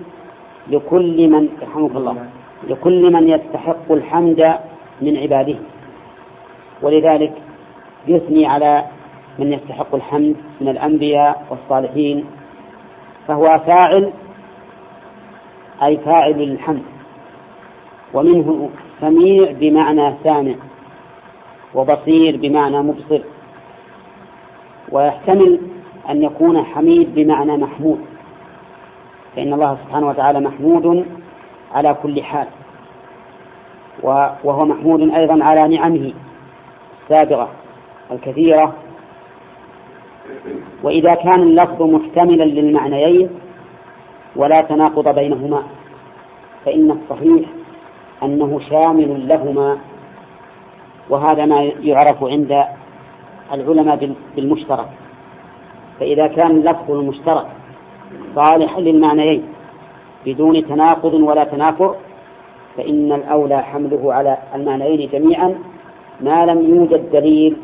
لكل 0.67 1.29
من 1.29 1.49
يرحمك 1.61 1.95
الله 1.95 2.29
لكل 2.67 3.13
من 3.13 3.27
يستحق 3.29 3.91
الحمد 3.91 4.59
من 5.01 5.17
عباده. 5.17 5.55
ولذلك 6.81 7.33
يثني 8.07 8.45
على 8.45 8.85
من 9.39 9.53
يستحق 9.53 9.95
الحمد 9.95 10.35
من 10.61 10.69
الأنبياء 10.69 11.45
والصالحين 11.49 12.25
فهو 13.27 13.43
فاعل 13.67 14.11
أي 15.83 15.97
فاعل 15.97 16.33
للحمد 16.39 16.83
ومنه 18.13 18.69
سميع 19.01 19.51
بمعنى 19.51 20.13
سامع 20.23 20.55
وبصير 21.75 22.37
بمعنى 22.37 22.81
مبصر 22.81 23.21
ويحتمل 24.91 25.59
أن 26.09 26.23
يكون 26.23 26.63
حميد 26.63 27.15
بمعنى 27.15 27.57
محمود 27.57 27.99
فإن 29.35 29.53
الله 29.53 29.77
سبحانه 29.85 30.07
وتعالى 30.07 30.39
محمود 30.39 31.05
على 31.73 31.93
كل 32.03 32.23
حال 32.23 32.47
وهو 34.43 34.65
محمود 34.65 35.01
أيضا 35.01 35.43
على 35.43 35.75
نعمه 35.77 36.13
السابغة 37.03 37.49
الكثيرة 38.11 38.73
وإذا 40.83 41.13
كان 41.13 41.41
اللفظ 41.41 41.81
محتملا 41.81 42.43
للمعنيين 42.43 43.29
ولا 44.35 44.61
تناقض 44.61 45.15
بينهما 45.15 45.63
فإن 46.65 46.91
الصحيح 46.91 47.49
أنه 48.23 48.59
شامل 48.69 49.27
لهما 49.27 49.77
وهذا 51.09 51.45
ما 51.45 51.61
يعرف 51.61 52.23
عند 52.23 52.63
العلماء 53.53 54.15
بالمشترك. 54.35 54.87
فإذا 55.99 56.27
كان 56.27 56.51
اللفظ 56.51 56.91
المشترك 56.91 57.47
صالحا 58.35 58.81
للمعنيين 58.81 59.43
بدون 60.25 60.67
تناقض 60.67 61.13
ولا 61.13 61.43
تنافر 61.43 61.95
فإن 62.77 63.11
الأولى 63.11 63.63
حمله 63.63 64.13
على 64.13 64.37
المعنيين 64.55 65.09
جميعا 65.09 65.55
ما 66.21 66.45
لم 66.45 66.75
يوجد 66.75 67.11
دليل 67.11 67.57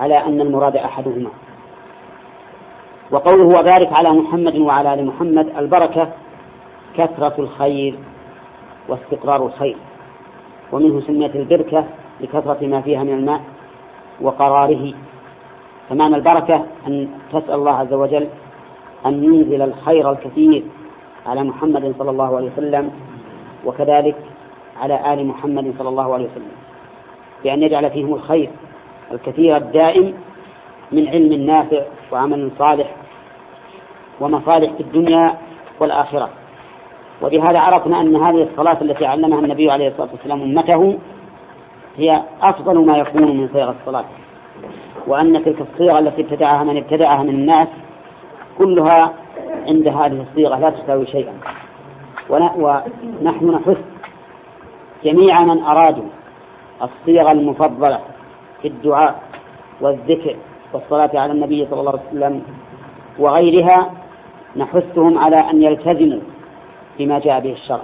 على 0.00 0.14
أن 0.14 0.40
المراد 0.40 0.76
أحدهما. 0.76 1.30
وقوله 3.10 3.44
وبارك 3.44 3.92
على 3.92 4.10
محمد 4.10 4.56
وعلى 4.56 4.94
آل 4.94 5.06
محمد 5.06 5.48
البركة 5.58 6.08
كثرة 6.96 7.34
الخير 7.38 7.94
واستقرار 8.88 9.46
الخير. 9.46 9.76
ومنه 10.72 11.00
سميت 11.00 11.36
البركة 11.36 11.84
لكثرة 12.20 12.66
ما 12.66 12.80
فيها 12.80 13.02
من 13.02 13.14
الماء 13.14 13.40
وقراره. 14.20 14.94
فمعنى 15.88 16.16
البركة 16.16 16.64
أن 16.86 17.08
تسأل 17.32 17.54
الله 17.54 17.72
عز 17.72 17.92
وجل 17.92 18.28
أن 19.06 19.24
ينزل 19.24 19.62
الخير 19.62 20.10
الكثير 20.10 20.64
على 21.26 21.42
محمد 21.42 21.94
صلى 21.98 22.10
الله 22.10 22.36
عليه 22.36 22.50
وسلم 22.52 22.90
وكذلك 23.64 24.16
على 24.80 25.12
آل 25.12 25.26
محمد 25.26 25.74
صلى 25.78 25.88
الله 25.88 26.14
عليه 26.14 26.24
وسلم 26.24 26.52
بأن 27.44 27.62
يجعل 27.62 27.90
فيهم 27.90 28.14
الخير 28.14 28.50
الكثير 29.12 29.56
الدائم 29.56 30.14
من 30.92 31.08
علم 31.08 31.32
نافع 31.32 31.82
وعمل 32.12 32.50
صالح 32.58 32.94
ومصالح 34.20 34.72
في 34.72 34.80
الدنيا 34.80 35.38
والآخرة. 35.80 36.28
وبهذا 37.22 37.58
عرفنا 37.58 38.00
أن 38.00 38.16
هذه 38.16 38.42
الصلاة 38.42 38.82
التي 38.82 39.06
علمها 39.06 39.38
النبي 39.38 39.70
عليه 39.70 39.88
الصلاة 39.88 40.08
والسلام 40.12 40.42
أمته 40.42 40.98
هي 41.96 42.22
أفضل 42.42 42.86
ما 42.86 42.98
يكون 42.98 43.36
من 43.36 43.48
صيغ 43.52 43.70
الصلاة 43.70 44.04
وأن 45.06 45.44
تلك 45.44 45.60
الصيغة 45.60 45.98
التي 45.98 46.22
ابتدعها 46.22 46.64
من 46.64 46.76
ابتدعها 46.76 47.22
من 47.22 47.28
الناس 47.28 47.68
كلها 48.58 49.12
عند 49.66 49.88
هذه 49.88 50.26
الصيغة 50.30 50.58
لا 50.58 50.70
تساوي 50.70 51.06
شيئا. 51.06 51.32
ونحن 52.30 53.50
نحث 53.50 53.78
جميع 55.04 55.40
من 55.40 55.62
أرادوا 55.62 56.04
الصيغ 56.82 57.32
المفضلة 57.32 58.00
في 58.62 58.68
الدعاء 58.68 59.22
والذكر 59.80 60.36
والصلاة 60.74 61.10
على 61.14 61.32
النبي 61.32 61.66
صلى 61.70 61.80
الله 61.80 61.92
عليه 61.92 62.08
وسلم 62.08 62.42
وغيرها 63.18 63.90
نحثهم 64.56 65.18
على 65.18 65.36
أن 65.36 65.62
يلتزموا 65.62 66.20
بما 66.98 67.18
جاء 67.18 67.40
به 67.40 67.52
الشرع 67.52 67.82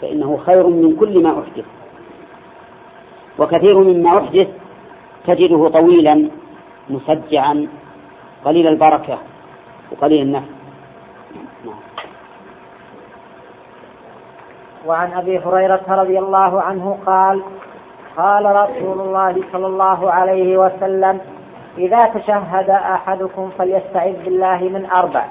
فإنه 0.00 0.36
خير 0.36 0.66
من 0.66 0.96
كل 0.96 1.22
ما 1.22 1.30
أحدث. 1.30 1.64
وكثير 3.38 3.78
مما 3.78 4.18
أحدث 4.18 4.48
تجده 5.26 5.68
طويلا 5.68 6.30
مسجعا 6.90 7.68
قليل 8.44 8.66
البركة 8.66 9.18
وقليل 9.92 10.22
النفع 10.22 10.46
وعن 14.86 15.12
أبي 15.12 15.38
هريرة 15.38 15.82
رضي 15.88 16.18
الله 16.18 16.62
عنه 16.62 16.98
قال 17.06 17.42
قال 18.16 18.44
رسول 18.46 19.00
الله 19.00 19.36
صلى 19.52 19.66
الله 19.66 20.10
عليه 20.12 20.56
وسلم 20.56 21.20
إذا 21.78 21.98
تشهد 21.98 22.70
أحدكم 22.70 23.50
فليستعذ 23.58 24.24
بالله 24.24 24.58
من 24.58 24.86
أربع. 24.96 25.24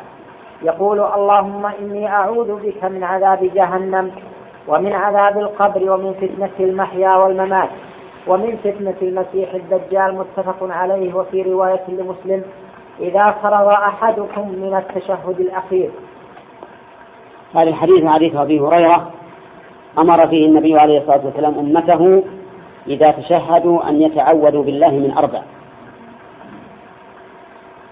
يقول 0.64 1.00
اللهم 1.00 1.66
إني 1.66 2.08
أعوذ 2.08 2.56
بك 2.56 2.84
من 2.84 3.04
عذاب 3.04 3.52
جهنم 3.56 4.12
ومن 4.68 4.94
عذاب 4.94 5.38
القبر 5.38 5.92
ومن 5.92 6.14
فتنة 6.14 6.68
المحيا 6.68 7.14
والممات 7.20 7.70
ومن 8.28 8.58
فتنة 8.58 8.96
المسيح 9.02 9.54
الدجال 9.54 10.16
متفق 10.16 10.58
عليه 10.62 11.14
وفي 11.14 11.42
رواية 11.42 11.84
لمسلم 11.88 12.44
إذا 13.00 13.26
فرغ 13.44 13.70
أحدكم 13.74 14.50
من 14.50 14.76
التشهد 14.76 15.40
الأخير. 15.40 15.90
هذا 17.56 17.70
الحديث 17.70 18.06
حديث 18.06 18.36
أبي 18.36 18.60
هريرة 18.60 19.12
أمر 19.98 20.28
فيه 20.28 20.46
النبي 20.46 20.80
عليه 20.80 20.98
الصلاة 20.98 21.26
والسلام 21.26 21.60
أمته 21.60 22.24
إذا 22.88 23.12
تشهدوا 23.12 23.90
أن 23.90 24.02
يتعوذوا 24.02 24.64
بالله 24.64 24.92
من 24.92 25.12
أربع. 25.18 25.42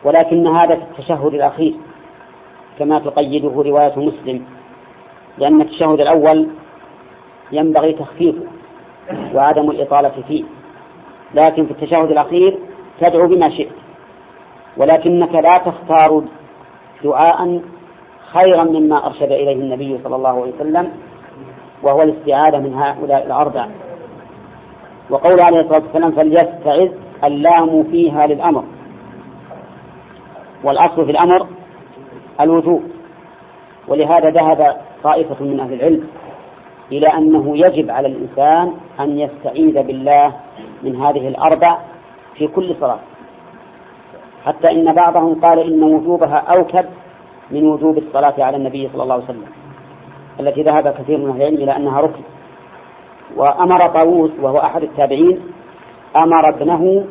ولكن 0.03 0.47
هذا 0.47 0.75
في 0.75 0.81
التشهد 0.81 1.33
الأخير 1.33 1.75
كما 2.79 2.99
تقيده 2.99 3.49
رواية 3.49 3.93
مسلم 3.99 4.45
لأن 5.37 5.61
التشهد 5.61 5.99
الأول 5.99 6.47
ينبغي 7.51 7.93
تخفيفه 7.93 8.43
وعدم 9.35 9.71
الإطالة 9.71 10.11
فيه 10.27 10.43
لكن 11.33 11.65
في 11.65 11.71
التشهد 11.71 12.11
الأخير 12.11 12.59
تدعو 13.01 13.27
بما 13.27 13.49
شئت 13.49 13.71
ولكنك 14.77 15.31
لا 15.31 15.57
تختار 15.57 16.23
دعاء 17.03 17.61
خيرا 18.33 18.63
مما 18.63 19.05
أرشد 19.05 19.31
إليه 19.31 19.55
النبي 19.55 19.99
صلى 20.03 20.15
الله 20.15 20.41
عليه 20.41 20.53
وسلم 20.55 20.91
وهو 21.83 22.01
الاستعاذة 22.01 22.57
من 22.57 22.73
هؤلاء 22.73 23.25
الأربع. 23.25 23.67
وقول 25.09 25.39
عليه 25.39 25.59
الصلاة 25.59 25.83
والسلام 25.83 26.11
فليستعذ 26.11 26.89
اللام 27.23 27.83
فيها 27.83 28.27
للأمر. 28.27 28.63
والأصل 30.63 31.05
في 31.05 31.11
الأمر 31.11 31.47
الوجوب 32.41 32.83
ولهذا 33.87 34.29
ذهب 34.29 34.77
طائفة 35.03 35.45
من 35.45 35.59
أهل 35.59 35.73
العلم 35.73 36.07
إلى 36.91 37.07
أنه 37.17 37.57
يجب 37.57 37.91
على 37.91 38.07
الإنسان 38.07 38.73
أن 38.99 39.19
يستعيذ 39.19 39.83
بالله 39.83 40.33
من 40.83 40.95
هذه 40.95 41.27
الأربع 41.27 41.77
في 42.35 42.47
كل 42.47 42.75
صلاة 42.79 42.99
حتى 44.45 44.71
إن 44.71 44.93
بعضهم 44.93 45.41
قال 45.41 45.59
إن 45.59 45.83
وجوبها 45.83 46.37
أوكد 46.57 46.85
من 47.51 47.67
وجوب 47.67 47.97
الصلاة 47.97 48.33
على 48.39 48.57
النبي 48.57 48.89
صلى 48.93 49.03
الله 49.03 49.13
عليه 49.13 49.23
وسلم 49.23 49.45
التي 50.39 50.61
ذهب 50.63 50.93
كثير 50.93 51.17
من 51.17 51.29
أهل 51.29 51.41
العلم 51.41 51.55
إلى 51.55 51.75
أنها 51.75 51.97
ركن. 51.97 52.21
وأمر 53.37 53.79
طاووس 53.79 54.31
وهو 54.41 54.55
أحد 54.57 54.83
التابعين 54.83 55.39
أمر 56.23 56.49
ابنه 56.49 57.05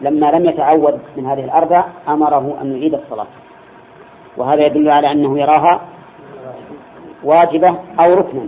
لما 0.00 0.26
لم 0.26 0.48
يتعود 0.48 1.00
من 1.16 1.26
هذه 1.26 1.44
الأربع 1.44 1.84
أمره 2.08 2.58
أن 2.62 2.76
يعيد 2.76 2.94
الصلاة. 2.94 3.26
وهذا 4.36 4.66
يدل 4.66 4.90
على 4.90 5.12
أنه 5.12 5.38
يراها 5.38 5.80
واجبة 7.24 7.68
أو 8.00 8.14
ركنا. 8.14 8.46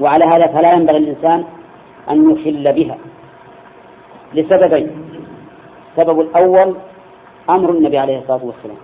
وعلى 0.00 0.24
هذا 0.24 0.46
فلا 0.46 0.72
ينبغي 0.72 0.96
الإنسان 0.96 1.44
أن 2.10 2.30
يخل 2.30 2.72
بها. 2.72 2.98
لسببين. 4.34 4.90
السبب 5.90 6.20
الأول 6.20 6.76
أمر 7.50 7.70
النبي 7.70 7.98
عليه 7.98 8.18
الصلاة 8.18 8.44
والسلام. 8.44 8.76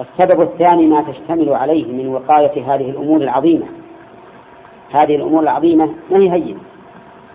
السبب 0.00 0.42
الثاني 0.42 0.86
ما 0.86 1.02
تشتمل 1.02 1.54
عليه 1.54 1.92
من 1.92 2.08
وقاية 2.08 2.74
هذه 2.74 2.90
الأمور 2.90 3.20
العظيمة. 3.20 3.66
هذه 4.92 5.16
الأمور 5.16 5.42
العظيمة 5.42 5.94
ما 6.10 6.18
هي 6.18 6.32
هينة. 6.32 6.60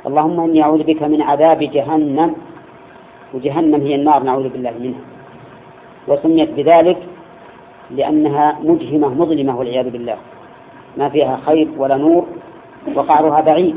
اللهم 0.07 0.39
إني 0.39 0.63
أعوذ 0.63 0.83
بك 0.83 1.03
من 1.03 1.21
عذاب 1.21 1.59
جهنم 1.59 2.35
وجهنم 3.33 3.81
هي 3.81 3.95
النار 3.95 4.23
نعوذ 4.23 4.49
بالله 4.49 4.73
منها. 4.79 5.01
وسميت 6.07 6.49
بذلك 6.51 6.97
لأنها 7.91 8.59
مجهمة 8.63 9.07
مظلمة 9.07 9.59
والعياذ 9.59 9.89
بالله. 9.89 10.17
ما 10.97 11.09
فيها 11.09 11.37
خير 11.45 11.67
ولا 11.77 11.97
نور 11.97 12.25
وقعرها 12.95 13.41
بعيد. 13.41 13.75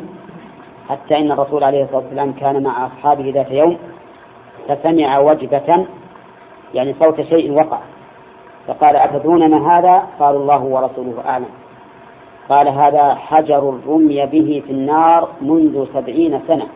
حتى 0.89 1.19
إن 1.19 1.33
الرسول 1.33 1.65
عليه 1.65 1.83
الصلاة 1.83 1.99
والسلام 1.99 2.33
كان 2.33 2.63
مع 2.63 2.87
أصحابه 2.87 3.33
ذات 3.35 3.51
يوم 3.51 3.79
فسمع 4.69 5.19
وجبة 5.19 5.87
يعني 6.75 6.95
صوت 7.01 7.21
شيء 7.21 7.53
وقع. 7.53 7.79
فقال 8.67 8.97
أتدرون 8.97 9.51
ما 9.51 9.79
هذا؟ 9.79 10.03
قالوا 10.21 10.41
الله 10.41 10.63
ورسوله 10.65 11.15
أعلم. 11.27 11.49
قال 12.49 12.69
هذا 12.69 13.15
حجر 13.15 13.75
رمي 13.89 14.27
به 14.27 14.63
في 14.67 14.73
النار 14.73 15.29
منذ 15.41 15.87
سبعين 15.95 16.41
سنة 16.49 16.67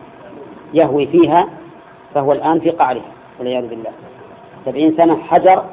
يهوي 0.73 1.05
فيها 1.05 1.49
فهو 2.15 2.31
الآن 2.31 2.59
في 2.59 2.69
قعرها 2.69 3.11
والعياذ 3.39 3.67
بالله. 3.67 3.91
سبعين 4.65 4.97
سنة 4.97 5.15
حجر 5.17 5.63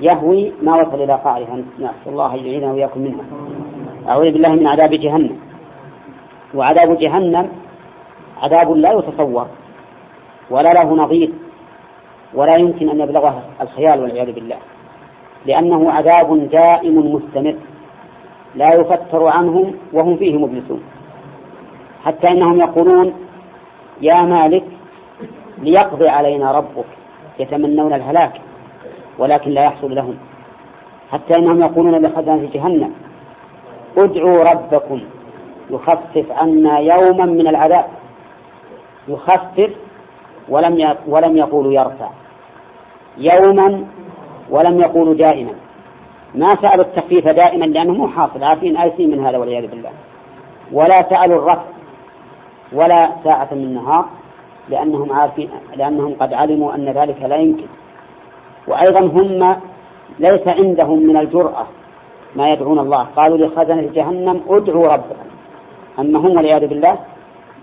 يهوي 0.00 0.52
ما 0.62 0.72
وصل 0.72 1.02
إلى 1.02 1.12
قعرها 1.12 1.56
نسأل 1.78 1.92
الله 2.06 2.34
أن 2.34 2.38
يعيذنا 2.38 2.72
وإياكم 2.72 3.00
منها 3.00 3.24
أعوذ 4.08 4.32
بالله 4.32 4.48
من 4.48 4.66
عذاب 4.66 4.90
جهنم. 4.90 5.36
وعذاب 6.54 6.98
جهنم 6.98 7.48
عذاب 8.42 8.70
لا 8.70 8.92
يتصور 8.92 9.46
ولا 10.50 10.72
له 10.72 10.94
نظير 10.94 11.30
ولا 12.34 12.56
يمكن 12.60 12.88
أن 12.88 13.00
يبلغه 13.00 13.42
الخيال 13.60 14.00
والعياذ 14.00 14.32
بالله. 14.32 14.56
لأنه 15.46 15.90
عذاب 15.90 16.50
دائم 16.50 17.14
مستمر 17.14 17.56
لا 18.54 18.66
يفتر 18.80 19.32
عنهم 19.32 19.74
وهم 19.92 20.16
فيه 20.16 20.38
مبلسون. 20.38 20.82
حتى 22.04 22.28
إنهم 22.28 22.58
يقولون 22.58 23.14
يا 24.00 24.22
مالك 24.22 24.64
ليقضي 25.62 26.08
علينا 26.08 26.52
ربك 26.52 26.84
يتمنون 27.38 27.92
الهلاك 27.92 28.40
ولكن 29.18 29.50
لا 29.50 29.64
يحصل 29.64 29.94
لهم. 29.94 30.16
حتى 31.12 31.36
إنهم 31.36 31.60
يقولون 31.60 32.06
لخزنة 32.06 32.50
جهنم 32.54 32.92
ادعوا 33.98 34.52
ربكم 34.52 35.00
يخفف 35.70 36.26
عنا 36.30 36.78
يوما 36.78 37.24
من 37.24 37.48
العذاب. 37.48 37.84
يخفف 39.08 39.70
ولم 40.48 40.96
ولم 41.08 41.36
يقولوا 41.36 41.72
يرفع. 41.72 42.10
يوما 43.18 43.84
ولم 44.50 44.80
يقولوا 44.80 45.14
دائما. 45.14 45.52
ما 46.34 46.48
سألوا 46.48 46.84
التخفيف 46.84 47.28
دائما 47.28 47.64
لأنه 47.64 47.92
مو 47.92 48.08
حاصل 48.08 48.44
عارفين 48.44 48.76
آيسين 48.76 49.10
من 49.10 49.26
هذا 49.26 49.38
والعياذ 49.38 49.66
بالله. 49.66 49.90
ولا 50.72 51.02
سألوا 51.10 51.38
الرفع 51.38 51.64
ولا 52.72 53.12
ساعة 53.24 53.48
من 53.52 53.64
النهار. 53.64 54.08
لأنهم 54.68 55.12
عارفين 55.12 55.50
لأنهم 55.76 56.14
قد 56.20 56.32
علموا 56.32 56.74
أن 56.74 56.88
ذلك 56.88 57.22
لا 57.22 57.36
يمكن. 57.36 57.66
وأيضا 58.68 59.00
هم 59.00 59.56
ليس 60.18 60.48
عندهم 60.48 60.98
من 60.98 61.16
الجرأة 61.16 61.66
ما 62.36 62.48
يدعون 62.48 62.78
الله. 62.78 63.06
قالوا 63.16 63.38
لخزنة 63.38 63.90
جهنم 63.94 64.40
ادعوا 64.48 64.86
ربكم 64.86 65.28
أما 65.98 66.18
هم 66.18 66.36
والعياذ 66.36 66.66
بالله 66.66 66.98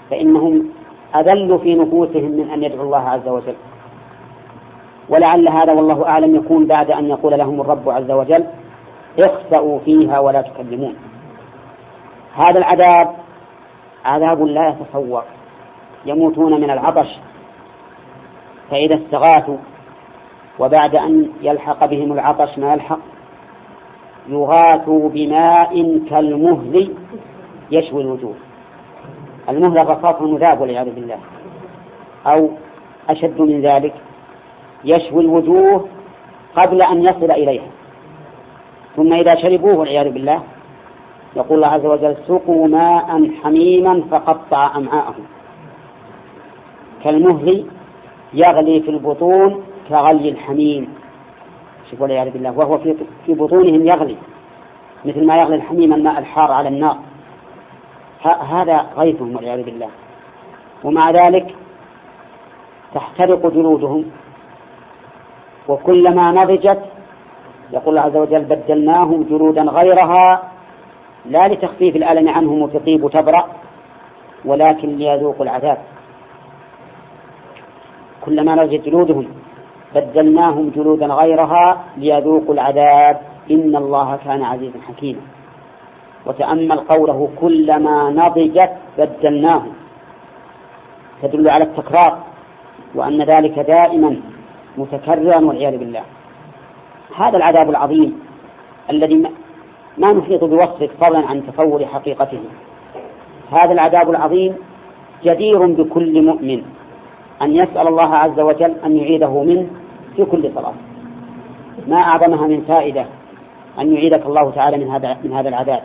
فإنهم 0.10 0.70
أذلوا 1.16 1.58
في 1.58 1.76
نفوسهم 1.76 2.32
من 2.32 2.50
أن 2.50 2.64
يدعوا 2.64 2.84
الله 2.84 3.10
عز 3.10 3.28
وجل. 3.28 3.56
ولعل 5.10 5.48
هذا 5.48 5.74
والله 5.74 6.08
أعلم 6.08 6.36
يكون 6.36 6.66
بعد 6.68 6.92
أن 6.92 7.10
يقول 7.10 7.40
لهم 7.40 7.62
الرب 7.62 7.90
عز 7.90 8.12
وجل 8.12 8.46
اخسأوا 9.20 9.80
فيها 9.80 10.20
ولا 10.20 10.42
تكلمون. 10.42 10.96
هذا 12.34 12.58
العذاب 12.58 13.16
عذاب 14.06 14.44
لا 14.44 14.70
يتصور. 14.70 15.24
يموتون 16.06 16.62
من 16.62 16.70
العطش 16.70 17.08
فإذا 18.72 18.96
استغاثوا 18.96 19.58
وبعد 20.60 20.96
أن 20.96 21.30
يلحق 21.42 21.86
بهم 21.86 22.14
العطش 22.14 22.60
ما 22.60 22.74
يلحق 22.74 23.00
يغاثوا 24.30 25.10
بماء 25.10 26.02
كالمهل 26.10 26.94
يشوي 27.72 28.02
الوجوه. 28.02 28.36
المهل 29.50 29.78
الرصاص 29.78 30.22
المذاب 30.22 30.62
والعياذ 30.62 30.96
بالله. 30.96 31.18
أو 32.28 32.50
أشد 33.10 33.42
من 33.42 33.62
ذلك 33.62 33.94
يشوي 34.86 35.22
الوجوه 35.22 35.86
قبل 36.56 36.82
أن 36.82 37.02
يصل 37.02 37.32
إليها. 37.32 37.68
ثم 38.96 39.14
إذا 39.14 39.36
شربوه 39.36 39.80
والعياذ 39.80 40.10
بالله 40.10 40.44
يقول 41.36 41.56
الله 41.56 41.68
عز 41.68 41.86
وجل 41.86 42.16
سقوا 42.28 42.68
ماء 42.68 43.32
حميما 43.44 44.04
فقطع 44.12 44.78
أمعاءهم. 44.78 45.26
كالمهل 47.04 47.66
يغلي 48.34 48.82
في 48.82 48.90
البطون 48.90 49.64
كغلي 49.90 50.30
الحميم. 50.30 50.94
شوفوا 51.92 52.04
والعياذ 52.08 52.32
بالله 52.32 52.52
وهو 52.52 52.78
في 52.78 52.96
في 53.26 53.34
بطونهم 53.34 53.88
يغلي 53.88 54.16
مثل 55.06 55.26
ما 55.26 55.36
يغلي 55.36 55.56
الحميم 55.56 55.94
الماء 55.94 56.20
الحار 56.20 56.52
على 56.52 56.70
النار. 56.70 56.98
هذا 58.50 58.86
غيثهم 58.98 59.36
والعياذ 59.36 59.64
بالله. 59.64 59.90
ومع 60.84 61.12
ذلك 61.12 61.56
تحترق 62.94 63.48
جلودهم 63.48 64.06
وكلما 65.68 66.32
نضجت 66.32 66.82
يقول 67.74 67.98
الله 67.98 68.02
عز 68.02 68.18
وجل 68.18 68.44
بدلناهم 68.46 69.24
جلودا 69.24 69.62
غيرها 69.62 70.44
لا 71.26 71.48
لتخفيف 71.48 71.96
الألم 71.96 72.30
عنهم 72.30 72.62
وتطيب 72.62 73.04
وتبرأ 73.04 73.48
ولكن 74.46 74.98
ليذوقوا 74.98 75.46
العذاب. 75.46 75.78
كلما 78.30 78.56
نضجت 78.56 78.85
جلودهم 78.85 79.27
بدلناهم 79.95 80.69
جلودا 80.76 81.06
غيرها 81.06 81.65
ليذوقوا 81.97 82.53
العذاب. 82.53 83.22
إن 83.51 83.76
الله 83.76 84.15
كان 84.26 84.43
عزيزا 84.43 84.80
حكيما. 84.88 85.22
وتأمل 86.26 86.80
قوله 86.80 87.30
كلما 87.41 88.10
نضجت 88.10 88.72
بدلناهم. 88.97 89.73
تدل 91.22 91.49
على 91.49 91.64
التكرار 91.64 92.18
وأن 92.95 93.22
ذلك 93.22 93.60
دائما 93.60 94.15
متكررا 94.77 95.39
والعياذ 95.45 95.77
بالله. 95.77 96.03
هذا 97.15 97.38
العذاب 97.38 97.69
العظيم 97.69 98.19
الذي 98.89 99.15
ما 99.97 100.14
نحيط 100.14 100.43
بوصفه 100.43 100.89
فضلا 101.01 101.27
عن 101.27 101.43
تصور 101.47 101.85
حقيقته. 101.85 102.39
هذا 103.51 103.72
العذاب 103.72 104.10
العظيم 104.10 104.56
جدير 105.23 105.65
بكل 105.68 106.26
مؤمن. 106.26 106.78
أن 107.41 107.56
يسأل 107.56 107.88
الله 107.88 108.16
عز 108.16 108.40
وجل 108.40 108.76
أن 108.86 108.98
يعيده 108.98 109.44
منه 109.44 109.68
في 110.16 110.26
كل 110.26 110.52
صلاة. 110.56 110.74
ما 111.88 111.98
أعظمها 111.98 112.48
من 112.48 112.61
فائدة 112.61 113.06
أن 113.80 113.94
يعيدك 113.94 114.26
الله 114.26 114.52
تعالى 114.52 114.78
من 114.78 114.91
هذا 114.91 115.18
من 115.24 115.34
هذا 115.34 115.49
العذاب. 115.49 115.84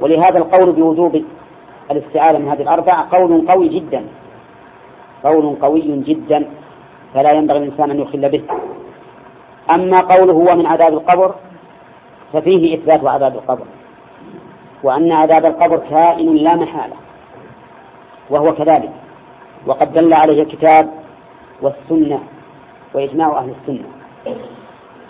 ولهذا 0.00 0.38
القول 0.38 0.72
بوجوب 0.72 1.22
الاستعاذة 1.90 2.38
من 2.38 2.48
هذه 2.48 2.62
الأربع 2.62 3.04
قول 3.12 3.46
قوي 3.48 3.68
جدا. 3.68 4.04
قول 5.24 5.56
قوي 5.62 6.02
جدا 6.02 6.46
فلا 7.14 7.34
ينبغي 7.34 7.58
الإنسان 7.58 7.90
أن 7.90 8.00
يخل 8.00 8.28
به. 8.28 8.42
أما 9.70 10.00
قوله 10.00 10.32
هو 10.32 10.56
من 10.56 10.66
عذاب 10.66 10.92
القبر 10.92 11.34
ففيه 12.32 12.74
إثبات 12.78 13.06
عذاب 13.06 13.34
القبر. 13.34 13.64
وأن 14.82 15.12
عذاب 15.12 15.44
القبر 15.46 15.78
كائن 15.78 16.34
لا 16.34 16.56
محالة. 16.56 16.96
وهو 18.30 18.52
كذلك. 18.54 18.90
وقد 19.66 19.92
دل 19.92 20.14
عليه 20.14 20.42
الكتاب 20.42 20.90
والسنة 21.62 22.20
وإجماع 22.94 23.38
أهل 23.38 23.54
السنة. 23.60 23.88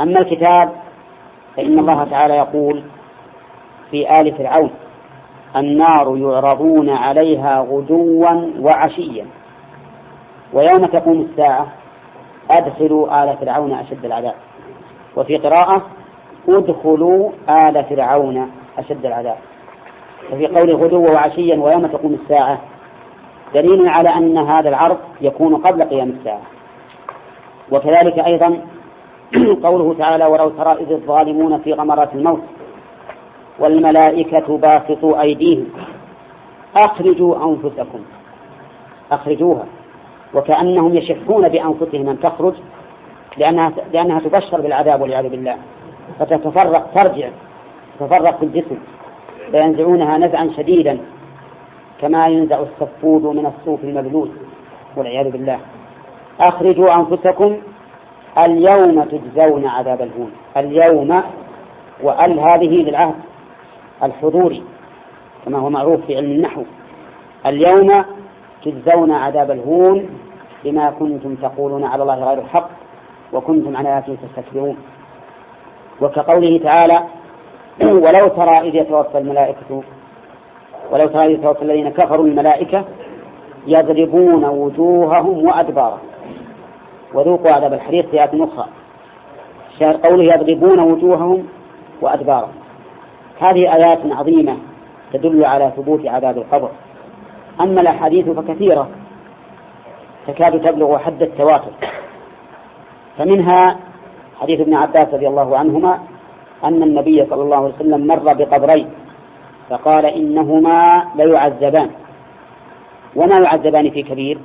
أما 0.01 0.21
الكتاب 0.21 0.73
فإن 1.57 1.79
الله 1.79 2.05
تعالى 2.05 2.35
يقول 2.35 2.83
في 3.91 4.21
آل 4.21 4.35
فرعون 4.37 4.71
النار 5.57 6.17
يعرضون 6.17 6.91
عليها 6.91 7.61
غدوا 7.61 8.51
وعشيا. 8.61 9.27
ويوم 10.53 10.87
تقوم 10.87 11.21
الساعة 11.21 11.67
أدخلوا 12.51 13.25
آل 13.25 13.37
فرعون 13.39 13.73
أشد 13.73 14.05
العذاب. 14.05 14.35
وفي 15.17 15.37
قراءة 15.37 15.83
ادخلوا 16.49 17.31
آل 17.49 17.85
فرعون 17.85 18.51
أشد 18.79 19.07
العذاب. 19.07 19.37
وفي 20.33 20.47
قول 20.47 20.75
غدوا 20.77 21.11
وعشيا 21.15 21.57
ويوم 21.57 21.87
تقوم 21.87 22.15
الساعة 22.15 22.61
دليل 23.55 23.89
على 23.89 24.09
أن 24.09 24.39
هذا 24.39 24.69
العرض 24.69 24.99
يكون 25.21 25.57
قبل 25.57 25.83
قيام 25.83 26.09
الساعة. 26.09 26.43
وكذلك 27.73 28.19
أيضا 28.19 28.59
قوله 29.67 29.95
تعالى 29.99 30.27
ولو 30.27 30.49
ترى 30.49 30.73
إذ 30.73 30.93
الظالمون 30.93 31.59
في 31.59 31.73
غمرات 31.73 32.15
الموت 32.15 32.43
والملائكة 33.59 34.59
باسطوا 34.59 35.23
أيديهم 35.23 35.67
أخرجوا 36.77 37.37
أنفسكم. 37.45 38.01
أخرجوها. 39.13 39.65
وكأنهم 40.35 40.95
يشحون 40.95 41.49
بأنفسهم 41.49 42.09
أن 42.09 42.21
تخرج 42.21 42.55
لأنها, 43.37 43.73
لأنها 43.93 44.21
تبشر 44.21 44.61
بالعذاب 44.61 45.01
والعياذ 45.01 45.29
بالله. 45.29 45.57
فتتفرق 46.19 46.91
ترجع 46.95 47.29
تتفرق 48.01 48.39
في 48.39 48.45
الجسم 48.45 48.79
فينزعونها 49.51 50.19
نزعا 50.19 50.51
شديدا. 50.57 50.99
كما 52.03 52.27
ينزع 52.27 52.63
السفود 52.63 53.23
من 53.23 53.47
الصوف 53.47 53.85
المبلول 53.85 54.31
والعياذ 54.97 55.31
بالله. 55.31 55.61
أخرجوا 56.41 56.95
أنفسكم 56.95 57.57
اليوم 58.39 59.05
تجزون 59.05 59.67
عذاب 59.67 60.03
الهون. 60.03 60.33
اليوم 60.57 61.23
وأل 62.03 62.41
هذه 62.41 62.83
للعهد 62.83 63.15
الحضوري 64.03 64.63
كما 65.45 65.59
هو 65.59 65.71
معروف 65.71 66.07
في 66.07 66.17
علم 66.17 66.31
النحو. 66.31 66.63
اليوم 67.47 67.89
تجزون 68.65 69.13
عذاب 69.13 69.51
الهون 69.51 70.09
بما 70.65 70.91
كنتم 70.91 71.35
تقولون 71.35 71.85
على 71.85 72.03
الله 72.03 72.25
غير 72.25 72.39
الحق 72.39 72.71
وكنتم 73.33 73.77
عن 73.77 73.87
آياته 73.87 74.17
تستكبرون. 74.23 74.77
وكقوله 76.01 76.59
تعالى 76.59 77.03
ولو 77.83 78.27
ترى 78.27 78.69
إذ 78.69 78.75
يتوفى 78.75 79.19
الملائكة 79.19 79.83
ولو 80.93 81.09
ترى 81.09 81.33
يتوفى 81.33 81.63
الذين 81.63 81.89
كفروا 81.89 82.27
الملائكة 82.27 82.85
يضربون 83.67 84.45
وجوههم 84.45 85.47
وأدبارهم. 85.47 85.99
وذوقوا 87.15 87.53
عذاب 87.53 87.73
الحريق 87.73 88.11
في 88.11 88.21
آيات 88.21 88.35
أخرى 88.35 88.67
شاهد 89.81 90.07
قوله 90.07 90.25
يضربون 90.35 90.81
وجوههم 90.93 91.47
وأدبارهم. 92.01 92.53
هذه 93.41 93.75
آيات 93.77 93.99
عظيمة 94.05 94.57
تدل 95.13 95.45
على 95.45 95.73
ثبوت 95.77 96.07
عذاب 96.07 96.39
القبر. 96.39 96.71
أما 97.61 97.81
الأحاديث 97.81 98.29
فكثيرة 98.29 98.89
تكاد 100.27 100.61
تبلغ 100.61 100.99
حد 100.99 101.23
التواتر. 101.23 101.73
فمنها 103.19 103.77
حديث 104.41 104.61
ابن 104.61 104.75
عباس 104.75 105.15
رضي 105.15 105.29
الله 105.29 105.59
عنهما 105.59 105.99
أن 106.65 106.83
النبي 106.83 107.27
صلى 107.31 107.43
الله 107.43 107.57
عليه 107.57 107.75
وسلم 107.75 108.07
مر 108.07 108.35
بقبرين. 108.35 108.89
فقال 109.71 110.07
إنهما 110.07 111.05
ليعذبان. 111.17 111.91
وما 113.17 113.39
يعذبان 113.45 113.91
في 113.91 114.03
كبير؟ 114.03 114.39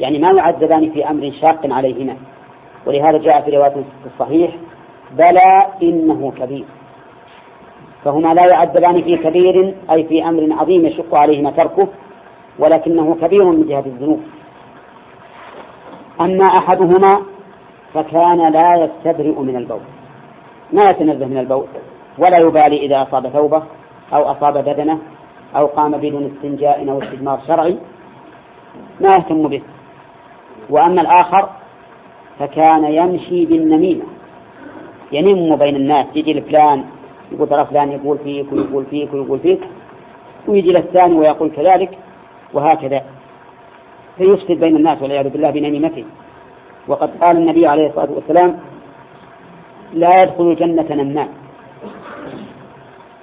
يعني 0.00 0.18
ما 0.18 0.28
يعذبان 0.36 0.90
في 0.90 1.10
أمر 1.10 1.32
شاق 1.40 1.60
عليهما. 1.64 2.16
ولهذا 2.86 3.18
جاء 3.18 3.40
في 3.40 3.50
رواية 3.50 3.70
في 3.72 4.06
الصحيح 4.14 4.50
بلى 5.12 5.66
إنه 5.82 6.32
كبير. 6.38 6.64
فهما 8.04 8.34
لا 8.34 8.42
يعذبان 8.52 9.02
في 9.02 9.16
كبير 9.16 9.74
أي 9.90 10.04
في 10.04 10.24
أمر 10.24 10.48
عظيم 10.50 10.86
يشق 10.86 11.14
عليهما 11.14 11.50
تركه 11.50 11.88
ولكنه 12.58 13.14
كبير 13.14 13.44
من 13.44 13.66
جهة 13.66 13.84
الذنوب. 13.86 14.20
أما 16.20 16.44
أحدهما 16.44 17.22
فكان 17.94 18.52
لا 18.52 18.70
يستبرئ 18.78 19.40
من 19.40 19.56
البول. 19.56 19.80
ما 20.72 20.90
يتنزه 20.90 21.26
من 21.26 21.38
البول 21.38 21.66
ولا 22.18 22.38
يبالي 22.38 22.86
إذا 22.86 23.02
أصاب 23.02 23.28
ثوبه 23.28 23.62
أو 24.14 24.22
أصاب 24.30 24.64
بدنه 24.64 24.98
أو 25.56 25.66
قام 25.66 25.92
بدون 25.92 26.32
استنجاء 26.36 26.90
أو 26.90 27.02
استجمار 27.02 27.40
شرعي 27.46 27.76
ما 29.00 29.08
يهتم 29.14 29.48
به. 29.48 29.62
وأما 30.70 31.00
الآخر 31.00 31.48
فكان 32.38 32.84
يمشي 32.84 33.46
بالنميمة 33.46 34.04
ينم 35.12 35.56
بين 35.56 35.76
الناس 35.76 36.06
يجي 36.14 36.32
لفلان 36.32 36.84
يقول 37.32 37.48
ترى 37.48 37.64
فلان 37.64 37.92
يقول 37.92 38.18
فيك 38.18 38.52
ويقول 38.52 38.84
فيك 38.84 39.14
ويقول 39.14 39.38
فيك 39.38 39.60
ويجي 40.48 40.68
للثاني 40.68 41.14
ويقول 41.14 41.50
كذلك 41.50 41.98
وهكذا. 42.54 43.02
فيفسد 44.18 44.60
بين 44.60 44.76
الناس 44.76 45.02
والعياذ 45.02 45.28
بالله 45.28 45.50
بنميمته. 45.50 46.04
وقد 46.88 47.10
قال 47.22 47.36
النبي 47.36 47.66
عليه 47.66 47.86
الصلاة 47.86 48.10
والسلام 48.12 48.60
لا 49.92 50.22
يدخل 50.22 50.44
الجنة 50.50 51.02
نمام. 51.02 51.28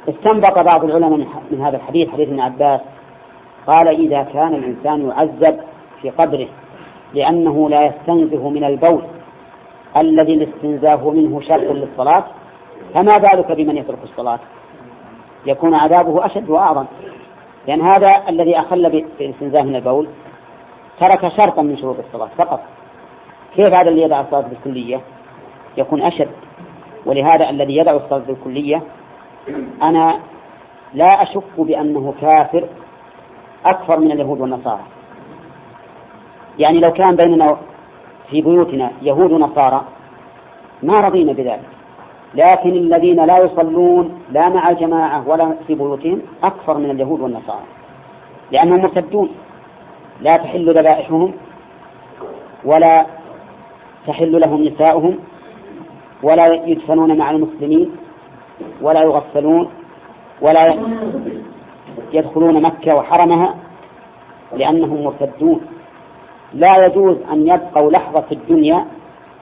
استنبط 0.10 0.60
بعض 0.72 0.84
العلماء 0.84 1.27
من 1.52 1.61
هذا 1.61 1.77
الحديث 1.77 2.10
حديث 2.10 2.27
ابن 2.27 2.40
عباس. 2.40 2.81
قال 3.68 3.88
إذا 3.88 4.23
كان 4.23 4.56
الإنسان 4.56 5.10
يعذب 5.10 5.60
في 6.02 6.10
قبره 6.10 6.48
لأنه 7.14 7.69
لا 7.69 7.86
يستنزه 7.86 8.49
من 8.49 8.64
البول 8.64 9.02
الذي 9.98 10.34
الاستنزاه 10.34 11.10
منه 11.10 11.41
شرط 11.41 11.72
للصلاة 11.72 12.23
فما 12.95 13.18
بالك 13.18 13.52
بمن 13.52 13.77
يترك 13.77 13.98
الصلاة؟ 14.03 14.40
يكون 15.45 15.73
عذابه 15.73 16.26
أشد 16.26 16.49
وأعظم. 16.49 16.86
لأن 17.68 17.81
هذا 17.81 18.30
الذي 18.30 18.60
أخل 18.60 19.06
بالاستنزاه 19.19 19.61
من 19.61 19.76
البول 19.76 20.07
ترك 20.99 21.31
شرطا 21.38 21.61
من 21.61 21.77
شروط 21.77 21.95
الصلاة 21.99 22.30
فقط. 22.38 22.60
كيف 23.56 23.65
هذا 23.65 23.90
اللي 23.90 24.02
يدع 24.02 24.22
الصلاة 24.22 24.48
بالكلية؟ 24.48 25.02
يكون 25.77 26.02
أشد. 26.02 26.30
ولهذا 27.06 27.49
الذي 27.49 27.76
يدع 27.76 27.91
الصلاة 27.91 28.23
بالكلية 28.27 28.81
أنا 29.81 30.19
لا 30.93 31.23
أشك 31.23 31.59
بأنه 31.59 32.13
كافر 32.21 32.67
أكثر 33.65 33.99
من 33.99 34.11
اليهود 34.11 34.41
والنصارى. 34.41 34.84
يعني 36.59 36.80
لو 36.80 36.91
كان 36.91 37.15
بيننا 37.15 37.57
في 38.30 38.41
بيوتنا 38.41 38.91
يهود 39.01 39.31
ونصارى 39.31 39.85
ما 40.84 40.99
رضينا 40.99 41.34
بذلك. 41.34 41.69
لكن 42.35 42.69
الذين 42.69 43.26
لا 43.26 43.38
يصلون 43.38 44.19
لا 44.31 44.49
مع 44.49 44.69
الجماعة 44.69 45.30
ولا 45.30 45.55
في 45.67 45.76
بيوتهم 45.76 46.21
أكثر 46.43 46.77
من 46.77 46.91
اليهود 46.91 47.21
والنصارى. 47.21 47.63
لأنهم 48.51 48.81
مرتدون. 48.81 49.30
لا 50.21 50.38
تحل 50.38 50.69
ذبائحهم 50.69 51.34
ولا 52.65 53.05
تحل 54.07 54.39
لهم 54.39 54.63
نساؤهم 54.63 55.19
ولا 56.23 56.53
يدفنون 56.65 57.17
مع 57.17 57.31
المسلمين. 57.31 57.91
ولا 58.81 58.99
يغسلون 59.06 59.69
ولا 60.41 60.76
يدخلون 62.14 62.61
مكة 62.61 62.95
وحرمها 62.95 63.56
لأنهم 64.56 65.03
مرتدون. 65.03 65.61
لا 66.53 66.86
يجوز 66.86 67.18
أن 67.31 67.48
يبقوا 67.48 67.91
لحظة 67.91 68.22
في 68.22 68.31
الدنيا 68.31 68.86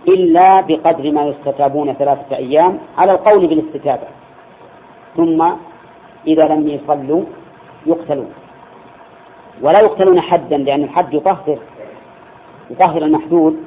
إلا 0.08 0.62
بقدر 0.62 1.12
ما 1.12 1.26
يستتابون 1.26 1.94
ثلاثة 1.94 2.36
أيام 2.36 2.80
على 2.98 3.12
القول 3.12 3.48
بالاستتابة. 3.48 4.08
ثم 5.18 5.42
إذا 6.28 6.48
لم 6.48 6.68
يصلوا 6.68 7.24
يقتلون. 7.86 8.32
ولا 9.62 9.80
يقتلون 9.80 10.22
حدا 10.22 10.58
لأن 10.58 10.84
الحد 10.84 11.14
يطهر 11.14 11.60
يطهر 12.70 13.02
المحدود. 13.02 13.58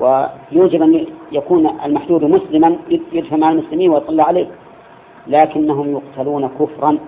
ويوجب 0.00 0.82
أن 0.82 1.06
يكون 1.32 1.80
المحدود 1.84 2.24
مسلما 2.24 2.76
يدفع 3.12 3.36
مع 3.36 3.50
المسلمين 3.50 3.90
ويصلى 3.90 4.22
عليه. 4.22 4.46
لكنهم 5.26 5.92
يقتلون 5.92 6.48
كفرا 6.48 6.98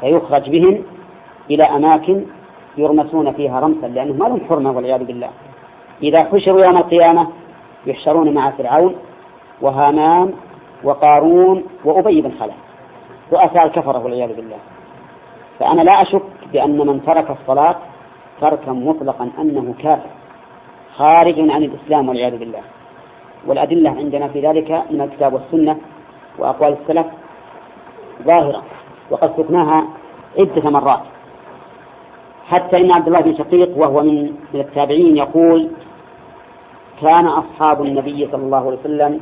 فيخرج 0.00 0.50
بهم 0.50 0.82
إلى 1.50 1.64
أماكن 1.64 2.24
يرمسون 2.78 3.32
فيها 3.32 3.60
رمسا 3.60 3.86
لأنهم 3.86 4.18
ما 4.18 4.24
لهم 4.24 4.40
حرمة 4.50 4.70
والعياذ 4.72 5.04
بالله. 5.04 5.30
إذا 6.02 6.24
حشروا 6.24 6.64
يوم 6.64 6.76
القيامة 6.76 7.28
يحشرون 7.86 8.34
مع 8.34 8.50
فرعون 8.50 8.94
وهامان 9.62 10.32
وقارون 10.84 11.64
وأبي 11.84 12.20
بن 12.20 12.32
خلف. 12.40 12.54
رؤساء 13.32 13.66
الكفرة 13.66 14.04
والعياذ 14.04 14.36
بالله. 14.36 14.58
فأنا 15.58 15.82
لا 15.82 15.92
أشك 15.92 16.22
بأن 16.52 16.78
من 16.78 17.02
ترك 17.02 17.30
الصلاة 17.30 17.76
تركا 18.40 18.72
مطلقا 18.72 19.30
أنه 19.38 19.74
كافر. 19.78 20.19
خارج 20.96 21.40
عن 21.50 21.62
الإسلام 21.62 22.08
والعياذ 22.08 22.38
بالله. 22.38 22.60
والأدلة 23.46 23.90
عندنا 23.90 24.28
في 24.28 24.40
ذلك 24.40 24.84
من 24.90 25.00
الكتاب 25.00 25.32
والسنة 25.32 25.76
وأقوال 26.38 26.76
السلف 26.82 27.06
ظاهرة 28.22 28.62
وقد 29.10 29.36
سقناها 29.36 29.86
عدة 30.40 30.70
مرات. 30.70 31.02
حتى 32.46 32.80
إن 32.80 32.92
عبد 32.92 33.06
الله 33.06 33.20
بن 33.20 33.36
شقيق 33.38 33.78
وهو 33.78 34.02
من 34.02 34.32
التابعين 34.54 35.16
يقول 35.16 35.70
كان 37.00 37.26
أصحاب 37.26 37.82
النبي 37.82 38.28
صلى 38.32 38.42
الله 38.42 38.66
عليه 38.66 38.78
وسلم 38.78 39.20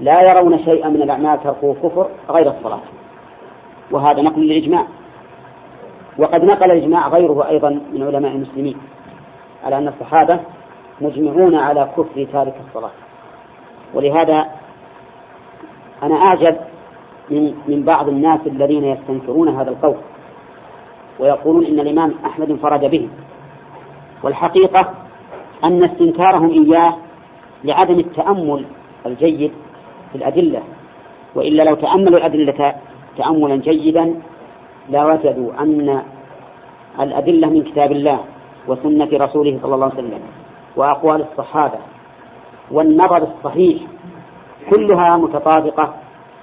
لا 0.00 0.16
يرون 0.30 0.58
شيئا 0.58 0.88
من 0.88 1.02
الأعمال 1.02 1.42
تركه 1.42 1.74
كفر 1.82 2.08
غير 2.30 2.50
الصلاة. 2.50 2.80
وهذا 3.90 4.22
نقل 4.22 4.40
للإجماع. 4.40 4.86
وقد 6.18 6.44
نقل 6.44 6.70
الإجماع 6.72 7.08
غيره 7.08 7.48
أيضا 7.48 7.80
من 7.92 8.02
علماء 8.02 8.32
المسلمين 8.32 8.76
على 9.64 9.78
أن 9.78 9.88
الصحابة 9.88 10.40
مجمعون 11.00 11.54
على 11.54 11.90
كفر 11.96 12.26
تارك 12.32 12.54
الصلاة. 12.68 12.90
ولهذا 13.94 14.46
أنا 16.02 16.14
أعجب 16.14 16.56
من 17.30 17.54
من 17.68 17.82
بعض 17.84 18.08
الناس 18.08 18.40
الذين 18.46 18.84
يستنكرون 18.84 19.48
هذا 19.48 19.70
القول 19.70 19.96
ويقولون 21.18 21.66
إن 21.66 21.80
الإمام 21.80 22.14
أحمد 22.26 22.50
انفرد 22.50 22.90
به. 22.90 23.08
والحقيقة 24.22 24.94
أن 25.64 25.84
استنكارهم 25.84 26.50
إياه 26.50 26.96
لعدم 27.64 27.98
التأمل 27.98 28.64
الجيد 29.06 29.52
في 30.12 30.18
الأدلة. 30.18 30.62
وإلا 31.34 31.62
لو 31.70 31.76
تأملوا 31.76 32.18
الأدلة 32.18 32.74
تأملا 33.16 33.56
جيدا 33.56 34.14
لوجدوا 34.90 35.62
أن 35.62 36.02
الأدلة 37.00 37.48
من 37.48 37.62
كتاب 37.62 37.92
الله 37.92 38.20
وسنة 38.68 39.08
رسوله 39.12 39.58
صلى 39.62 39.74
الله 39.74 39.86
عليه 39.86 39.94
وسلم. 39.94 40.20
وأقوال 40.76 41.26
الصحابة 41.32 41.78
والنظر 42.70 43.22
الصحيح 43.22 43.82
كلها 44.70 45.16
متطابقة 45.16 45.94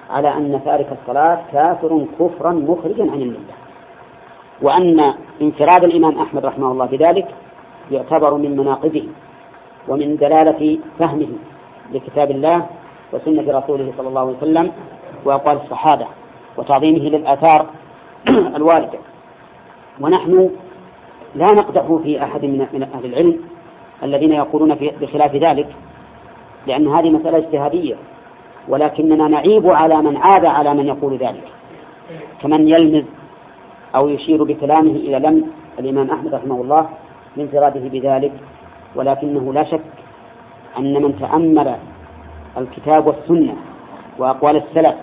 على 0.09 0.33
أن 0.33 0.61
تارك 0.65 0.97
الصلاة 1.01 1.39
كافر 1.51 2.05
كفرا 2.19 2.51
مخرجا 2.51 3.03
عن 3.03 3.21
الملة. 3.21 3.53
وأن 4.61 5.13
انفراد 5.41 5.83
الإمام 5.83 6.19
أحمد 6.19 6.45
رحمه 6.45 6.71
الله 6.71 6.85
بذلك 6.85 7.27
يعتبر 7.91 8.33
من 8.33 8.57
مناقبه 8.57 9.09
ومن 9.87 10.17
دلالة 10.17 10.79
فهمه 10.99 11.29
لكتاب 11.93 12.31
الله 12.31 12.65
وسنة 13.13 13.59
رسوله 13.59 13.93
صلى 13.97 14.07
الله 14.07 14.21
عليه 14.21 14.37
وسلم 14.37 14.71
وأقوال 15.25 15.61
الصحابة 15.63 16.07
وتعظيمه 16.57 16.99
للآثار 16.99 17.65
الواردة. 18.57 18.99
ونحن 20.01 20.49
لا 21.35 21.45
نقدح 21.45 21.99
في 22.03 22.23
أحد 22.23 22.45
من 22.45 22.87
أهل 22.93 23.05
العلم 23.05 23.39
الذين 24.03 24.33
يقولون 24.33 24.75
بخلاف 24.75 25.35
ذلك 25.35 25.67
لأن 26.67 26.87
هذه 26.87 27.09
مسألة 27.09 27.37
اجتهادية 27.37 27.95
ولكننا 28.67 29.27
نعيب 29.27 29.67
على 29.67 29.95
من 30.01 30.17
عاب 30.17 30.45
على 30.45 30.73
من 30.73 30.87
يقول 30.87 31.17
ذلك. 31.17 31.43
كمن 32.41 32.67
يلمز 32.67 33.03
أو 33.95 34.09
يشير 34.09 34.43
بكلامه 34.43 34.91
إلى 34.91 35.19
لم 35.19 35.51
الإمام 35.79 36.11
أحمد 36.11 36.33
رحمه 36.33 36.61
الله 36.61 36.89
لانفراده 37.37 37.79
بذلك 37.79 38.33
ولكنه 38.95 39.53
لا 39.53 39.63
شك 39.63 39.81
أن 40.77 41.03
من 41.03 41.19
تأمل 41.19 41.75
الكتاب 42.57 43.07
والسنة 43.07 43.55
وأقوال 44.17 44.55
السلف 44.55 44.95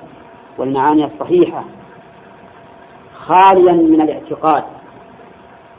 والمعاني 0.58 1.04
الصحيحة 1.04 1.64
خاليا 3.14 3.72
من 3.72 4.00
الاعتقاد 4.00 4.64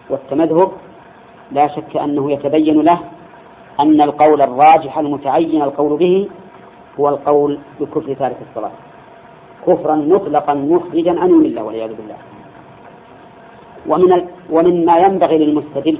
والتمذهب 0.10 0.72
لا 1.52 1.68
شك 1.68 1.98
أنه 1.98 2.32
يتبين 2.32 2.82
له 2.82 3.00
أن 3.80 4.02
القول 4.02 4.42
الراجح 4.42 4.98
المتعين 4.98 5.62
القول 5.62 5.98
به 5.98 6.28
هو 7.00 7.10
القول 7.10 7.60
بكفر 7.80 8.14
تارك 8.14 8.38
الصلاة. 8.50 8.72
كفرا 9.68 9.96
مطلقا 9.96 10.54
مخرجا 10.54 11.20
عن 11.20 11.30
الملة 11.30 11.64
والعياذ 11.64 11.94
بالله. 11.96 12.18
ومن 13.90 14.12
ومما 14.50 14.94
ينبغي 15.06 15.38
للمستدل 15.38 15.98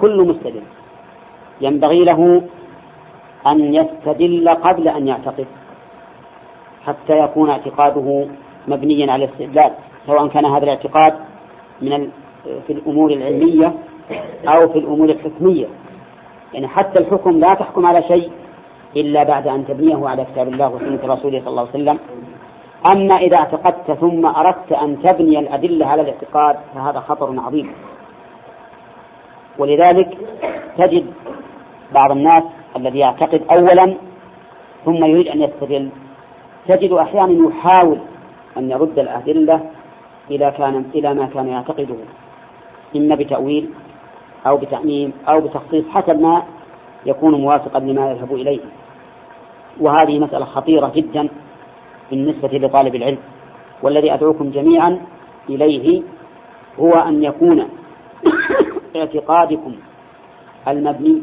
كل 0.00 0.28
مستدل 0.28 0.62
ينبغي 1.60 2.04
له 2.04 2.42
أن 3.46 3.74
يستدل 3.74 4.48
قبل 4.48 4.88
أن 4.88 5.08
يعتقد 5.08 5.46
حتى 6.86 7.16
يكون 7.24 7.50
اعتقاده 7.50 8.26
مبنيا 8.68 9.12
على 9.12 9.24
الاستدلال 9.24 9.72
سواء 10.06 10.26
كان 10.28 10.44
هذا 10.44 10.64
الاعتقاد 10.64 11.14
من 11.82 12.10
في 12.66 12.72
الأمور 12.72 13.10
العلمية 13.10 13.74
أو 14.46 14.72
في 14.72 14.78
الأمور 14.78 15.10
الحكمية. 15.10 15.66
يعني 16.54 16.68
حتى 16.68 17.02
الحكم 17.02 17.30
لا 17.30 17.54
تحكم 17.54 17.86
على 17.86 18.02
شيء 18.02 18.30
إلا 18.96 19.22
بعد 19.22 19.48
أن 19.48 19.66
تبنيه 19.66 20.08
على 20.08 20.24
كتاب 20.24 20.48
الله 20.48 20.68
وسنة 20.68 21.00
رسوله 21.04 21.40
صلى 21.40 21.48
الله 21.48 21.60
عليه 21.60 21.70
وسلم. 21.70 21.98
أما 22.92 23.14
إذا 23.14 23.36
اعتقدت 23.36 23.92
ثم 24.00 24.26
أردت 24.26 24.72
أن 24.72 25.02
تبني 25.02 25.38
الأدلة 25.38 25.86
على 25.86 26.02
الاعتقاد 26.02 26.56
فهذا 26.74 27.00
خطر 27.00 27.40
عظيم. 27.40 27.72
ولذلك 29.58 30.18
تجد 30.78 31.06
بعض 31.94 32.10
الناس 32.10 32.44
الذي 32.76 32.98
يعتقد 32.98 33.42
أولا 33.52 33.96
ثم 34.84 35.04
يريد 35.04 35.28
أن 35.28 35.42
يستدل. 35.42 35.88
تجد 36.68 36.92
أحيانا 36.92 37.48
يحاول 37.48 37.98
أن 38.56 38.70
يرد 38.70 38.98
الأدلة 38.98 39.60
إلى 40.30 40.50
كان 40.58 40.84
إلى 40.94 41.14
ما 41.14 41.26
كان 41.26 41.48
يعتقده. 41.48 41.96
إما 42.96 43.14
بتأويل 43.14 43.70
أو 44.46 44.56
بتعميم 44.56 45.12
أو 45.28 45.40
بتخصيص 45.40 45.84
حسب 45.88 46.20
ما 46.20 46.42
يكون 47.06 47.40
موافقا 47.40 47.80
لما 47.80 48.10
يذهب 48.10 48.34
إليه. 48.34 48.60
وهذه 49.80 50.18
مسألة 50.18 50.44
خطيرة 50.44 50.92
جدا 50.94 51.28
بالنسبة 52.10 52.48
لطالب 52.48 52.94
العلم. 52.94 53.18
والذي 53.82 54.14
أدعوكم 54.14 54.50
جميعا 54.50 55.00
إليه 55.48 56.02
هو 56.78 56.90
أن 56.90 57.24
يكون 57.24 57.68
اعتقادكم 58.96 59.74
المبني 60.68 61.22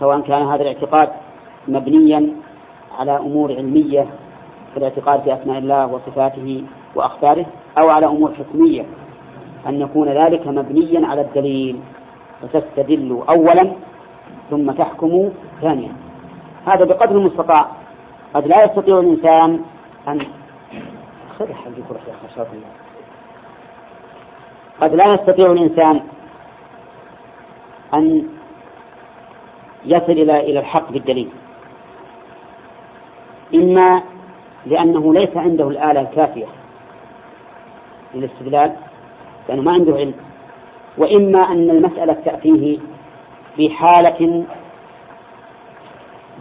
سواء 0.00 0.20
كان 0.20 0.42
هذا 0.42 0.62
الاعتقاد 0.62 1.08
مبنيا 1.68 2.28
على 2.98 3.16
أمور 3.16 3.52
علمية 3.52 4.06
في 4.74 5.34
أسماء 5.34 5.58
الله 5.58 5.86
وصفاته 5.86 6.64
وأخباره 6.94 7.46
أو 7.80 7.88
على 7.88 8.06
أمور 8.06 8.34
حكمية 8.34 8.84
أن 9.66 9.80
يكون 9.80 10.08
ذلك 10.08 10.46
مبنيا 10.46 11.06
على 11.06 11.20
الدليل 11.20 11.80
فتستدل 12.42 13.22
أولا 13.30 13.72
ثم 14.50 14.70
تحكم 14.70 15.30
ثانيا. 15.60 15.92
هذا 16.66 16.86
بقدر 16.86 17.16
المستطاع. 17.16 17.66
قد 18.34 18.46
لا 18.46 18.64
يستطيع 18.64 18.98
الإنسان 18.98 19.60
أن 20.08 20.26
قد 24.80 24.94
لا 24.94 25.14
يستطيع 25.14 25.52
الإنسان 25.52 26.00
أن 27.94 28.28
يصل 29.84 30.12
إلى 30.12 30.40
إلى 30.40 30.58
الحق 30.58 30.92
بالدليل. 30.92 31.28
إما 33.54 34.02
لأنه 34.66 35.14
ليس 35.14 35.36
عنده 35.36 35.68
الآلة 35.68 36.00
الكافية 36.00 36.46
للاستدلال 38.14 38.72
لأنه 39.48 39.62
ما 39.62 39.72
عنده 39.72 39.94
علم. 39.94 40.14
وإما 40.98 41.38
أن 41.38 41.70
المسألة 41.70 42.12
تأتيه 42.12 42.78
في 43.56 43.70
حالة 43.70 44.44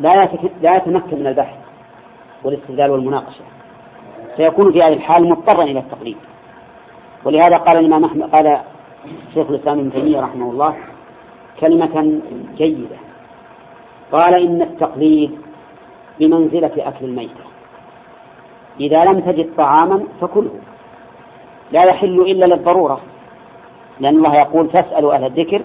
لا 0.02 0.14
لا 0.62 0.78
يتمكن 0.78 1.20
من 1.20 1.28
البحث 1.28 1.58
والاستدلال 2.44 2.92
والمناقشة. 2.92 3.44
سيكون 4.38 4.72
في 4.72 4.82
هذه 4.82 4.94
الحال 4.94 5.24
مضطرا 5.24 5.64
إلى 5.64 5.80
التقليد. 5.80 6.18
ولهذا 7.26 7.58
قال 7.58 7.78
الإمام 7.78 8.06
أحمد 8.06 8.24
قال 8.36 8.62
شيخ 9.34 9.50
الإسلام 9.50 9.80
ابن 9.80 9.92
تيمية 9.92 10.20
رحمه 10.22 10.52
الله 10.52 10.78
كلمة 11.60 12.22
جيدة. 12.58 12.98
قال 14.12 14.42
إن 14.42 14.62
التقليد 14.62 15.32
بمنزلة 16.20 16.72
أكل 16.78 17.06
الميتة. 17.06 17.44
إذا 18.80 19.04
لم 19.04 19.20
تجد 19.20 19.56
طعاما 19.58 20.04
فكله. 20.22 20.52
لا 21.72 21.84
يحل 21.84 22.22
إلا 22.22 22.46
للضرورة. 22.46 23.02
لأن 24.00 24.16
الله 24.16 24.34
يقول 24.34 24.70
فاسألوا 24.70 25.14
أهل 25.14 25.24
الذكر 25.24 25.62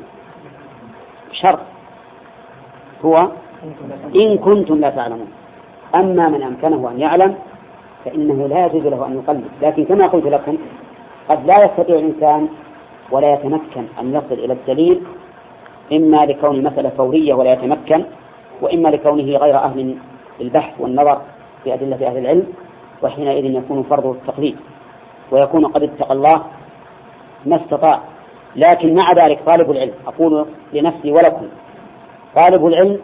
شرط 1.33 1.59
هو 3.05 3.15
إن 4.17 4.39
كنتم 4.39 4.75
لا 4.75 4.91
تعلمون. 4.91 5.31
أما 5.95 6.29
من 6.29 6.43
أمكنه 6.43 6.91
أن 6.91 7.01
يعلم 7.01 7.35
فإنه 8.05 8.49
لا 8.49 8.67
يجوز 8.67 8.87
له 8.87 9.07
أن 9.07 9.15
يقلد. 9.19 9.45
لكن 9.63 9.85
كما 9.85 10.07
قلت 10.07 10.27
لكم 10.27 10.59
قد 11.29 11.47
لا 11.47 11.65
يستطيع 11.65 11.97
الإنسان 11.97 12.49
ولا 13.11 13.35
يتمكن 13.35 13.85
أن 14.01 14.15
يصل 14.15 14.35
إلى 14.45 14.53
الدليل 14.53 15.03
إما 15.93 16.27
لكون 16.27 16.57
المسألة 16.57 16.89
فورية 16.89 17.35
ولا 17.35 17.53
يتمكن 17.53 18.05
وإما 18.63 18.89
لكونه 18.89 19.37
غير 19.37 19.57
أهل 19.57 19.97
للبحث 20.41 20.81
والنظر 20.81 21.21
في 21.65 21.75
أدلة 21.75 22.07
أهل 22.07 22.19
العلم 22.19 22.47
وحينئذ 23.03 23.45
يكون 23.45 23.83
فرضه 23.83 24.13
التقليد. 24.13 24.57
ويكون 25.31 25.67
قد 25.67 25.83
اتقى 25.83 26.13
الله 26.13 26.45
ما 27.47 27.57
استطاع. 27.57 28.01
لكن 28.57 28.95
مع 28.95 29.13
ذلك 29.13 29.41
طالب 29.47 29.71
العلم 29.71 29.95
أقول 30.07 30.47
لنفسي 30.73 31.11
ولكم 31.11 31.49
طالب 32.37 32.67
العلم 32.67 33.01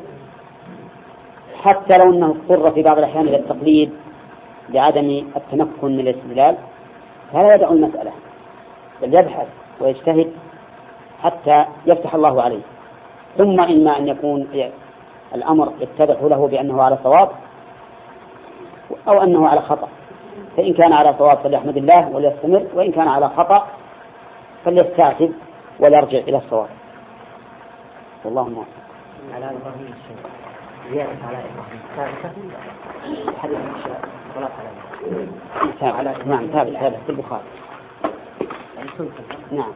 حتى 1.62 1.98
لو 1.98 2.12
أنه 2.12 2.26
اضطر 2.50 2.74
في 2.74 2.82
بعض 2.82 2.98
الأحيان 2.98 3.28
إلى 3.28 3.36
التقليد 3.36 3.92
لعدم 4.68 5.26
التمكن 5.36 5.96
من 5.96 6.00
الاستدلال 6.00 6.56
فلا 7.32 7.54
يدع 7.54 7.70
المسألة 7.70 8.12
بل 9.02 9.08
يبحث 9.18 9.46
ويجتهد 9.80 10.32
حتى 11.22 11.64
يفتح 11.86 12.14
الله 12.14 12.42
عليه. 12.42 12.62
ثم 13.38 13.60
إما 13.60 13.98
أن 13.98 14.08
يكون 14.08 14.48
الأمر 15.34 15.72
يتضح 15.80 16.22
له 16.22 16.48
بأنه 16.48 16.82
على 16.82 16.98
صواب 17.04 17.28
أو 19.08 19.22
أنه 19.22 19.48
على 19.48 19.60
خطأ. 19.60 19.88
فإن 20.56 20.72
كان 20.74 20.92
على 20.92 21.14
صواب 21.18 21.38
فليحمد 21.38 21.76
الله 21.76 22.08
وليستمر 22.08 22.66
وإن 22.74 22.92
كان 22.92 23.08
على 23.08 23.28
خطأ 23.28 23.66
فليستعتب 24.64 25.32
وليرجع 25.80 26.18
إلى 26.18 26.36
الصواب. 26.36 26.68
والله 28.24 28.48
موفق 28.48 28.68
على 29.34 29.44
إبراهيم 29.44 29.94
زيادة 30.90 31.10
على 31.28 31.38
إبراهيم. 31.38 31.80
ثابتة 31.96 32.32
حديث 33.38 33.58
الصلاة 33.76 34.50
على 35.98 36.14
نعم 36.24 36.46
ثابت 36.46 36.76
ثابت. 36.76 36.96
في 37.06 37.10
البخاري. 37.10 37.42
نعم. 39.52 39.72